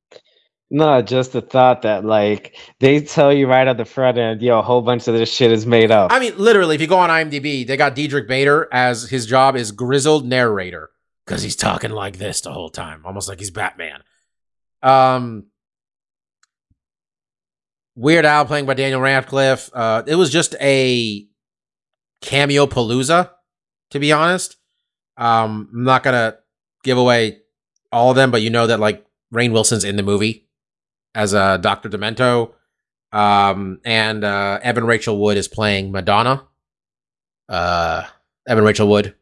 [0.71, 4.59] No, just the thought that like they tell you right at the front end, yo,
[4.59, 6.11] a whole bunch of this shit is made up.
[6.13, 9.55] I mean, literally, if you go on IMDb, they got Diedrich Bader as his job
[9.55, 10.91] is grizzled narrator
[11.25, 14.01] because he's talking like this the whole time, almost like he's Batman.
[14.83, 15.47] Um,
[17.95, 19.71] Weird Al playing by Daniel Radcliffe.
[19.73, 21.27] Uh, it was just a
[22.21, 23.31] cameo palooza,
[23.89, 24.55] to be honest.
[25.17, 26.37] Um, I'm not gonna
[26.83, 27.39] give away
[27.91, 30.45] all of them, but you know that like Rainn Wilson's in the movie
[31.15, 32.53] as uh, Doctor Demento.
[33.11, 36.43] Um, and uh, Evan Rachel Wood is playing Madonna.
[37.47, 38.03] Uh,
[38.47, 39.15] Evan Rachel Wood.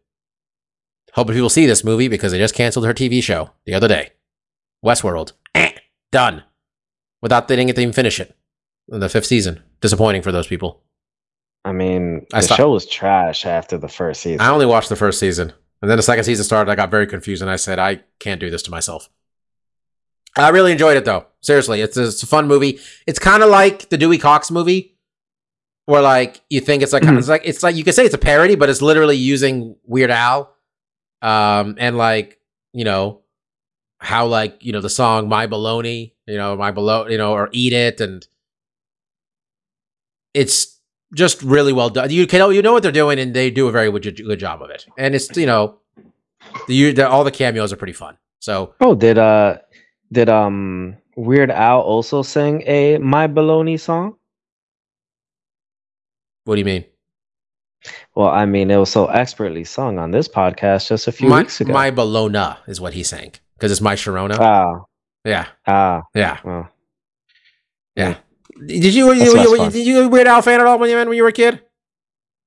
[1.14, 4.12] Hoping people see this movie because they just canceled her TV show the other day.
[4.86, 5.34] Westworld.
[5.56, 5.72] Eh,
[6.12, 6.44] done.
[7.22, 8.36] Without they didn't get to even finish it
[8.90, 9.64] in the fifth season.
[9.82, 10.84] Disappointing for those people.
[11.66, 14.42] I mean, I the stopped- show was trash after the first season.
[14.42, 15.54] I only watched the first season.
[15.82, 16.72] And then the second season started.
[16.72, 19.10] I got very confused and I said, I can't do this to myself.
[20.38, 21.26] I really enjoyed it though.
[21.42, 22.80] Seriously, it's a, it's a fun movie.
[23.06, 24.96] It's kind of like the Dewey Cox movie,
[25.86, 27.18] where like you think it's like Mhm.
[27.18, 30.12] it's like it's like you could say it's a parody, but it's literally using Weird
[30.12, 30.54] Al,
[31.22, 32.40] um, and like
[32.74, 33.22] you know
[34.00, 37.50] how like you know the song My Baloney, you know My Baloney, you know, or
[37.52, 38.28] Eat It, and
[40.34, 40.80] it's
[41.14, 42.10] just really well done.
[42.10, 44.62] You can you know what they're doing, and they do a very good, good job
[44.62, 44.86] of it.
[44.98, 45.78] And it's you know
[46.68, 48.18] the, the all the cameos are pretty fun.
[48.40, 49.58] So oh, did uh
[50.12, 54.16] did um Weird Al also sing a My Baloney song?
[56.48, 56.86] what do you mean?
[58.16, 61.40] Well, I mean, it was so expertly sung on this podcast just a few my,
[61.40, 61.74] weeks ago.
[61.74, 64.38] My Bologna is what he sang because it's my Sharona.
[64.40, 64.86] ah,
[65.26, 66.70] yeah, ah, yeah, well,
[67.96, 68.16] yeah.
[68.66, 71.24] Did you, you, you, did you Weird Al fan at all when you when you
[71.24, 71.62] were a kid?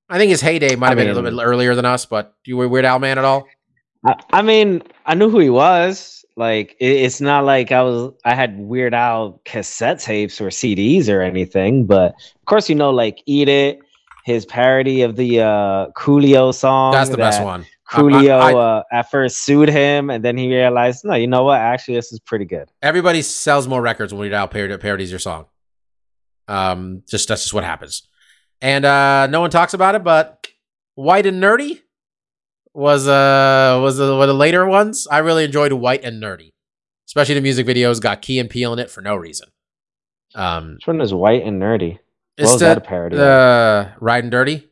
[0.09, 2.57] I think his heyday might have been a little bit earlier than us, but you
[2.57, 3.47] were Weird Al man at all?
[4.05, 6.20] I, I mean, I knew who he was.
[6.41, 8.13] Like, it, it's not like I was.
[8.25, 12.89] I had Weird Al cassette tapes or CDs or anything, but of course, you know,
[12.89, 13.79] like "Eat It,"
[14.25, 16.93] his parody of the uh, Coolio song.
[16.93, 17.61] That's the best that one.
[17.61, 21.27] I- Coolio I- I- uh, at first sued him, and then he realized, no, you
[21.27, 21.59] know what?
[21.59, 22.67] Actually, this is pretty good.
[22.81, 25.45] everybody sells more records when Weird Al parod- parodies your song.
[26.47, 28.07] Um, just that's just what happens,
[28.61, 30.03] and uh, no one talks about it.
[30.03, 30.47] But
[30.95, 31.81] White and Nerdy
[32.73, 35.07] was uh was the, one of the later ones.
[35.09, 36.51] I really enjoyed White and Nerdy,
[37.07, 39.49] especially the music videos, got Key and Peele in it for no reason.
[40.33, 41.99] Um, Which one is white and nerdy?
[42.37, 43.19] it's was the, that a parody of?
[43.19, 44.69] The Riding Dirty.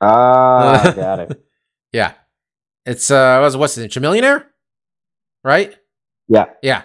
[0.00, 1.44] Ah, got it.
[1.92, 2.12] Yeah,
[2.84, 3.90] it's uh, what's what's it?
[3.90, 4.44] Chamillionaire,
[5.42, 5.74] right?
[6.28, 6.46] Yeah.
[6.62, 6.82] Yeah.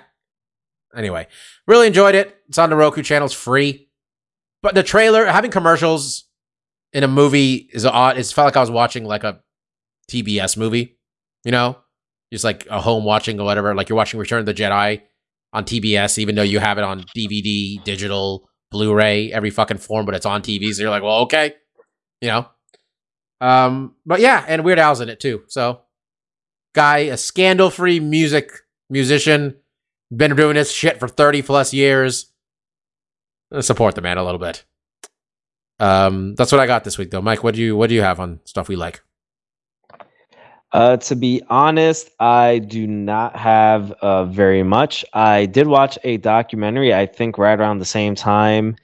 [0.96, 1.28] Anyway,
[1.68, 2.36] really enjoyed it.
[2.48, 3.26] It's on the Roku channel.
[3.26, 3.90] It's free.
[4.62, 6.26] But the trailer, having commercials
[6.94, 8.18] in a movie is odd.
[8.18, 9.42] It felt like I was watching like a
[10.10, 10.98] TBS movie,
[11.44, 11.77] you know,
[12.31, 13.73] just like a home watching or whatever.
[13.76, 15.02] Like you're watching Return of the Jedi
[15.53, 20.15] on TBS, even though you have it on DVD, digital, Blu-ray, every fucking form, but
[20.15, 20.72] it's on TV.
[20.73, 21.56] So you're like, well, okay,
[22.22, 22.48] you know.
[23.41, 25.44] Um, but yeah, and Weird Al's in it too.
[25.48, 25.81] So,
[26.76, 28.52] guy, a scandal-free music
[28.90, 29.56] musician,
[30.15, 32.31] been doing this shit for 30 plus years.
[33.52, 34.65] Uh, Support the man a little bit.
[35.80, 37.22] Um, that's what I got this week, though.
[37.22, 39.02] Mike, what do you what do you have on stuff we like?
[40.72, 45.04] Uh, to be honest, I do not have uh, very much.
[45.14, 48.76] I did watch a documentary, I think, right around the same time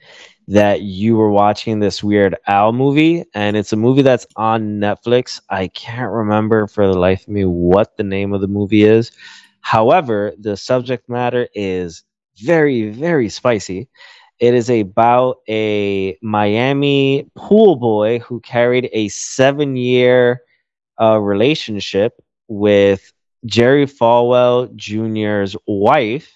[0.48, 5.40] that you were watching this Weird Al movie, and it's a movie that's on Netflix.
[5.50, 9.12] I can't remember for the life of me what the name of the movie is.
[9.60, 12.04] However, the subject matter is
[12.38, 13.88] very, very spicy.
[14.40, 20.42] It is about a Miami pool boy who carried a seven year
[21.00, 23.12] uh, relationship with
[23.44, 26.32] Jerry Falwell Jr.'s wife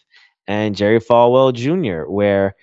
[0.47, 2.57] and Jerry Falwell Jr., where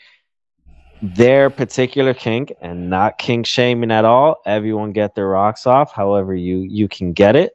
[1.02, 4.42] their particular kink and not kink shaming at all.
[4.46, 7.54] Everyone get their rocks off, however you you can get it.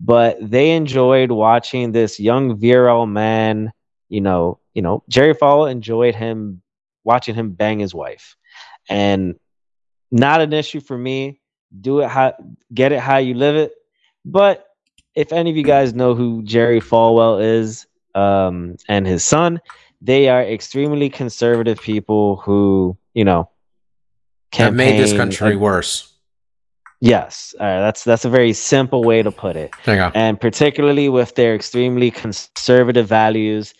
[0.00, 3.72] But they enjoyed watching this young virile man.
[4.08, 6.62] You know, you know, Jerry Falwell enjoyed him
[7.04, 8.36] watching him bang his wife,
[8.88, 9.36] and
[10.10, 11.40] not an issue for me.
[11.80, 12.34] Do it how
[12.72, 13.72] get it how you live it.
[14.24, 14.66] But
[15.14, 19.60] if any of you guys know who Jerry Falwell is um, and his son,
[20.00, 23.50] they are extremely conservative people who, you know,
[24.54, 26.10] Have made this country worse.
[27.00, 29.72] Yes, uh, that's that's a very simple way to put it
[30.14, 33.74] and particularly with their extremely conservative values.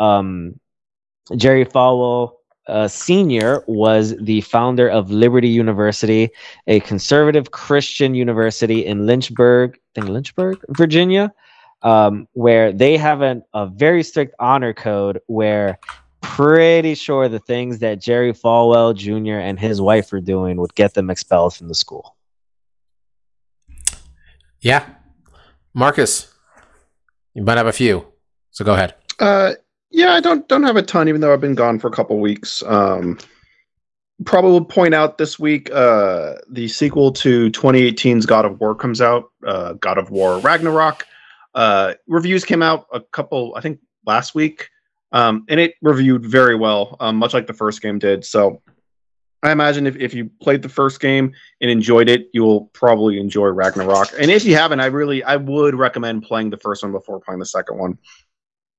[0.00, 0.58] Um,
[1.36, 2.32] Jerry Falwell
[2.66, 3.62] uh, Sr.
[3.66, 6.30] was the founder of Liberty University,
[6.66, 11.32] a conservative Christian university in Lynchburg, I think Lynchburg, Virginia,
[11.82, 15.78] um, where they have an, a very strict honor code where
[16.22, 19.38] pretty sure the things that Jerry Falwell Jr.
[19.38, 22.16] and his wife were doing would get them expelled from the school.
[24.60, 24.86] Yeah.
[25.74, 26.32] Marcus,
[27.34, 28.06] you might have a few.
[28.50, 28.94] So go ahead.
[29.20, 29.54] Uh,
[29.94, 32.18] yeah, I don't don't have a ton, even though I've been gone for a couple
[32.18, 32.64] weeks.
[32.64, 33.16] Um,
[34.24, 39.30] probably point out this week uh, the sequel to 2018's God of War comes out.
[39.46, 41.06] Uh, God of War Ragnarok.
[41.54, 44.68] Uh, reviews came out a couple, I think, last week,
[45.12, 48.24] um, and it reviewed very well, um, much like the first game did.
[48.24, 48.60] So.
[49.44, 53.20] I imagine if, if you played the first game and enjoyed it, you will probably
[53.20, 54.14] enjoy Ragnarok.
[54.18, 57.40] And if you haven't, I really I would recommend playing the first one before playing
[57.40, 57.98] the second one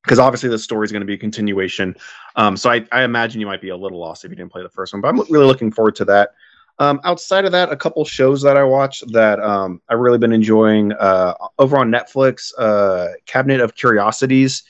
[0.05, 1.95] because obviously the story is going to be a continuation.
[2.35, 4.61] Um, so I, I imagine you might be a little lost if you didn't play
[4.61, 6.31] the first one, but I'm really looking forward to that.
[6.77, 10.33] Um, outside of that, a couple shows that I watched that um, I've really been
[10.33, 12.51] enjoying uh, over on Netflix.
[12.57, 14.63] Uh, Cabinet of Curiosities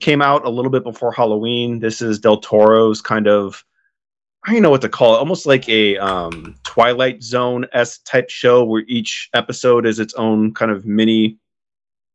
[0.00, 1.80] came out a little bit before Halloween.
[1.80, 3.64] This is Del Toro's kind of
[4.44, 8.30] I don't know what to call it, almost like a um, Twilight Zone s type
[8.30, 11.38] show where each episode is its own kind of mini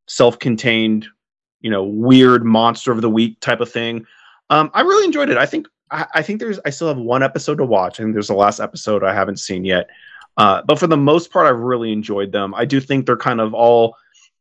[0.07, 1.05] self-contained
[1.63, 4.05] you know weird monster of the week type of thing.
[4.51, 5.37] Um i really enjoyed it.
[5.37, 7.99] I think I, I think there's i still have one episode to watch.
[7.99, 9.89] And there's the last episode i haven't seen yet.
[10.37, 12.53] Uh but for the most part i've really enjoyed them.
[12.53, 13.95] I do think they're kind of all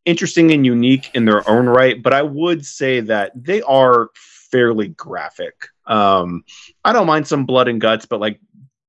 [0.04, 4.88] interesting and unique in their own right but i would say that they are fairly
[4.88, 5.68] graphic.
[5.86, 6.44] Um
[6.84, 8.40] i don't mind some blood and guts but like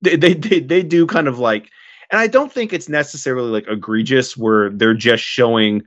[0.01, 1.69] they they they, they do kind of like
[2.09, 5.83] and i don't think it's necessarily like egregious where they're just showing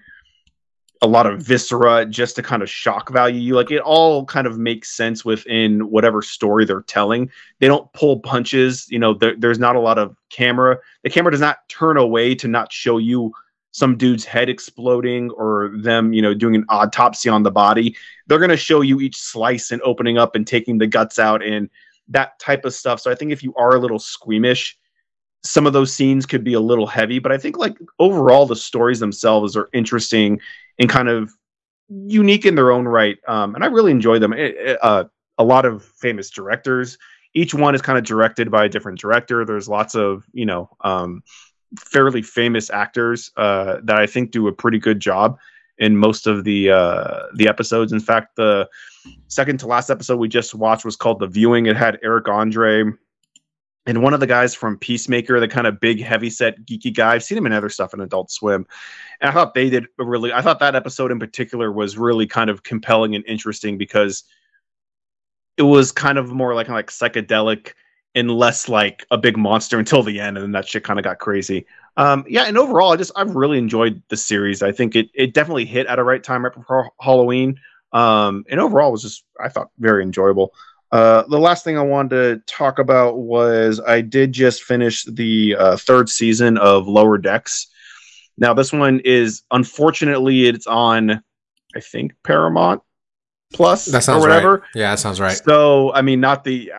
[1.02, 3.55] a lot of viscera just to kind of shock value you.
[3.55, 7.31] Like it all kind of makes sense within whatever story they're telling.
[7.59, 8.86] They don't pull punches.
[8.89, 10.78] You know, there, there's not a lot of camera.
[11.05, 13.32] The camera does not turn away to not show you
[13.73, 17.94] some dude's head exploding or them, you know, doing an autopsy on the body.
[18.27, 21.43] They're going to show you each slice and opening up and taking the guts out
[21.43, 21.68] and
[22.09, 23.01] that type of stuff.
[23.01, 24.78] So I think if you are a little squeamish,
[25.43, 28.56] some of those scenes could be a little heavy, but I think like overall the
[28.56, 30.40] stories themselves are interesting
[30.78, 31.32] and kind of
[31.89, 33.19] unique in their own right.
[33.28, 34.32] Um, and I really enjoy them.
[34.32, 35.05] It, uh,
[35.39, 36.98] a lot of famous directors.
[37.35, 39.44] Each one is kind of directed by a different director.
[39.44, 41.23] There's lots of you know um,
[41.78, 45.39] fairly famous actors uh, that I think do a pretty good job.
[45.78, 47.93] in most of the uh, the episodes.
[47.93, 48.69] In fact, the
[49.28, 51.66] second to last episode we just watched was called The Viewing.
[51.66, 52.85] It had Eric Andre
[53.86, 57.14] and one of the guys from Peacemaker, the kind of big, heavy set, geeky guy.
[57.14, 58.66] I've seen him in other stuff in Adult Swim.
[59.20, 62.26] And I thought they did a really, I thought that episode in particular was really
[62.26, 64.24] kind of compelling and interesting because
[65.56, 67.72] it was kind of more like like psychedelic
[68.14, 71.04] and less like a big monster until the end, and then that shit kind of
[71.04, 71.66] got crazy.
[71.96, 74.62] Um, yeah, and overall, I just I've really enjoyed the series.
[74.62, 77.60] I think it it definitely hit at a right time right before Halloween.
[77.92, 80.52] Um, and overall, was just I thought very enjoyable.
[80.92, 85.56] Uh, the last thing I wanted to talk about was I did just finish the
[85.58, 87.66] uh, third season of Lower Decks.
[88.38, 91.22] Now, this one is unfortunately it's on,
[91.74, 92.82] I think Paramount
[93.52, 94.52] Plus That sounds or whatever.
[94.58, 94.62] right.
[94.74, 95.40] Yeah, that sounds right.
[95.44, 96.72] So, I mean, not the,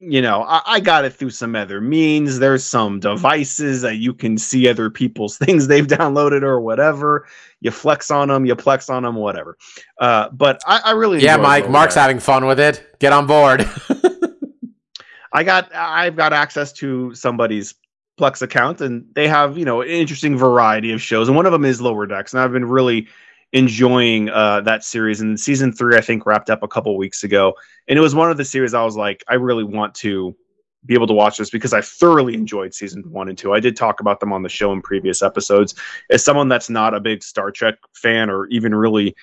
[0.00, 2.38] you know, I, I got it through some other means.
[2.38, 7.26] There's some devices that you can see other people's things they've downloaded or whatever.
[7.60, 9.56] You flex on them, you plex on them, whatever.
[10.00, 11.70] Uh, but I, I really Yeah, Mike.
[11.70, 12.98] Mark's having fun with it.
[12.98, 13.68] Get on board.
[15.32, 17.74] I got I've got access to somebody's
[18.18, 21.52] Plex account, and they have you know an interesting variety of shows, and one of
[21.52, 23.08] them is Lower Decks, and I've been really
[23.54, 25.22] enjoying uh, that series.
[25.22, 27.54] And season three, I think, wrapped up a couple weeks ago,
[27.88, 30.36] and it was one of the series I was like, I really want to
[30.84, 33.54] be able to watch this because I thoroughly enjoyed season one and two.
[33.54, 35.74] I did talk about them on the show in previous episodes.
[36.10, 39.16] As someone that's not a big Star Trek fan or even really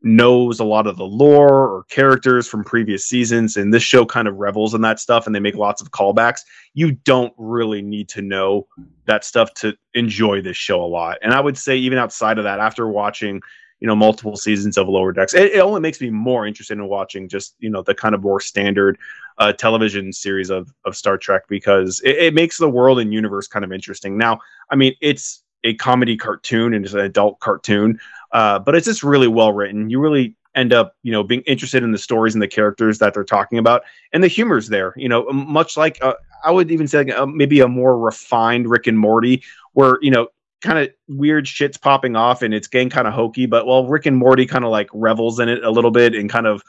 [0.00, 4.28] knows a lot of the lore or characters from previous seasons and this show kind
[4.28, 6.42] of revels in that stuff and they make lots of callbacks
[6.72, 8.64] you don't really need to know
[9.06, 12.44] that stuff to enjoy this show a lot and i would say even outside of
[12.44, 13.40] that after watching
[13.80, 16.86] you know multiple seasons of lower decks it, it only makes me more interested in
[16.86, 18.98] watching just you know the kind of more standard
[19.38, 23.46] uh, television series of, of star trek because it, it makes the world and universe
[23.46, 24.38] kind of interesting now
[24.70, 27.98] i mean it's a comedy cartoon and it's an adult cartoon
[28.32, 29.88] uh, but it's just really well written.
[29.90, 33.14] You really end up, you know, being interested in the stories and the characters that
[33.14, 33.82] they're talking about,
[34.12, 34.92] and the humor's there.
[34.96, 36.14] You know, much like uh,
[36.44, 39.42] I would even say like, uh, maybe a more refined Rick and Morty,
[39.72, 40.28] where you know,
[40.62, 43.46] kind of weird shit's popping off and it's getting kind of hokey.
[43.46, 46.28] But well, Rick and Morty kind of like revels in it a little bit and
[46.28, 46.62] kind of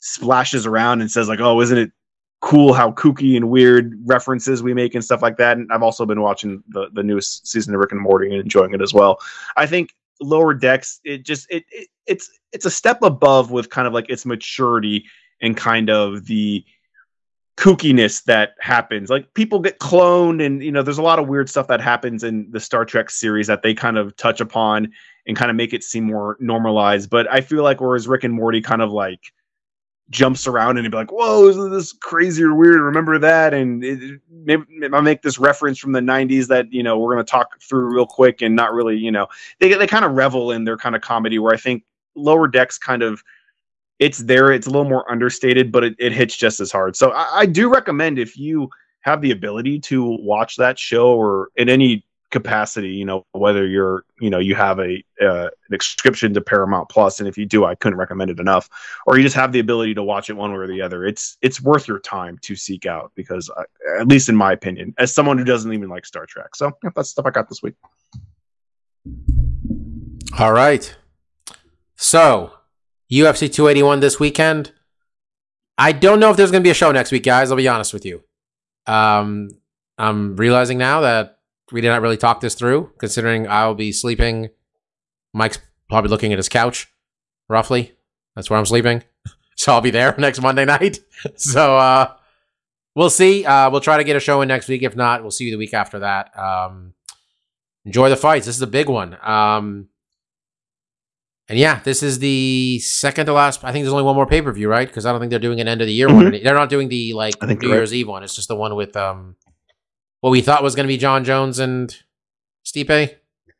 [0.00, 1.92] splashes around and says like, "Oh, isn't it?"
[2.40, 6.06] cool how kooky and weird references we make and stuff like that and i've also
[6.06, 9.18] been watching the, the newest season of rick and morty and enjoying it as well
[9.58, 13.86] i think lower decks it just it, it it's it's a step above with kind
[13.86, 15.04] of like its maturity
[15.42, 16.64] and kind of the
[17.60, 21.46] kookiness that happens like people get cloned and you know there's a lot of weird
[21.46, 24.90] stuff that happens in the star trek series that they kind of touch upon
[25.26, 28.32] and kind of make it seem more normalized but i feel like whereas rick and
[28.32, 29.34] morty kind of like
[30.08, 33.54] jumps around and he'd be like, "Whoa, isn't this crazy or weird?" Remember that?
[33.54, 37.14] And it, maybe, maybe I make this reference from the '90s that you know we're
[37.14, 39.28] going to talk through real quick and not really, you know,
[39.60, 41.38] they they kind of revel in their kind of comedy.
[41.38, 41.84] Where I think
[42.16, 43.22] Lower Decks kind of
[44.00, 46.96] it's there, it's a little more understated, but it, it hits just as hard.
[46.96, 48.68] So I, I do recommend if you
[49.02, 54.04] have the ability to watch that show or in any capacity you know whether you're
[54.20, 57.64] you know you have a uh, an subscription to paramount plus and if you do
[57.64, 58.70] i couldn't recommend it enough
[59.04, 61.36] or you just have the ability to watch it one way or the other it's
[61.42, 63.64] it's worth your time to seek out because uh,
[63.98, 66.90] at least in my opinion as someone who doesn't even like star trek so yeah,
[66.94, 67.74] that's stuff i got this week
[70.38, 70.94] All right.
[71.96, 72.52] So,
[73.10, 74.72] UFC 281 this weekend.
[75.76, 77.50] I don't know if there's going to be a show next week, guys.
[77.50, 78.22] I'll be honest with you.
[78.86, 79.50] Um,
[79.98, 81.38] I'm realizing now that
[81.72, 84.50] we did not really talk this through, considering I'll be sleeping.
[85.32, 85.58] Mike's
[85.88, 86.88] probably looking at his couch,
[87.48, 87.92] roughly.
[88.34, 89.02] That's where I'm sleeping.
[89.56, 91.00] So I'll be there next Monday night.
[91.36, 92.14] So uh,
[92.94, 93.44] we'll see.
[93.44, 94.82] Uh, we'll try to get a show in next week.
[94.82, 96.30] If not, we'll see you the week after that.
[96.38, 96.94] Um,
[97.84, 98.46] enjoy the fights.
[98.46, 99.18] This is a big one.
[99.20, 99.88] Um,
[101.50, 103.62] and yeah, this is the second to last.
[103.64, 104.86] I think there's only one more pay per view, right?
[104.88, 106.30] Because I don't think they're doing an end of the year one.
[106.30, 107.74] They're not doing the like I think New right.
[107.76, 108.22] Year's Eve one.
[108.22, 109.34] It's just the one with um,
[110.20, 111.94] what we thought was going to be Jon Jones and
[112.64, 113.16] Stipe.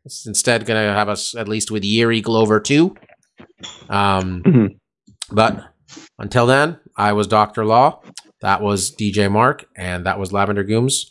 [0.07, 2.95] It's instead going to have us at least with Jiří Glover too.
[3.91, 4.69] Um, Mhm.
[5.33, 5.65] but
[6.19, 8.01] until then, I was Doctor Law.
[8.41, 11.07] That was DJ Mark, and that was Lavender Gooms.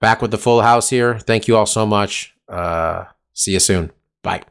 [0.00, 1.18] Back with the full house here.
[1.18, 2.32] Thank you all so much.
[2.48, 3.90] Uh, see you soon.
[4.22, 4.42] Bye.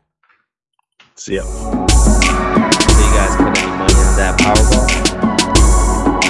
[1.16, 4.88] See ya Do you guys put any money on that Powerball?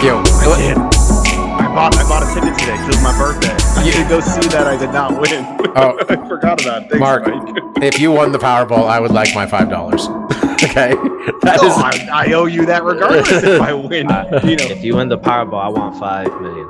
[0.04, 0.78] Yo, I did.
[0.78, 3.56] I bought I bought a ticket today 'cause it was my birthday.
[3.82, 4.68] I did go see that.
[4.68, 5.60] I did not win.
[5.76, 5.98] Oh.
[6.08, 6.90] I forgot about it.
[6.92, 7.26] Thanks, Mark.
[7.26, 7.56] Mike.
[7.82, 10.06] if you won the Powerball, I would like my five dollars.
[10.64, 10.94] okay,
[11.42, 11.74] that Oh, is
[12.12, 14.06] I, I owe you that regardless if I win.
[14.12, 16.68] Uh, you know, If you win the Powerball, I want five million.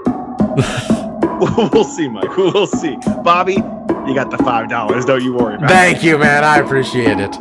[1.74, 2.34] we'll see, Mike.
[2.38, 2.96] We'll see.
[3.26, 3.56] Bobby,
[4.08, 5.04] you got the five dollars.
[5.04, 6.46] Don't you worry about Thank you, man.
[6.46, 7.36] I appreciate it.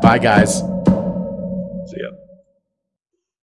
[0.00, 0.62] Bye, guys.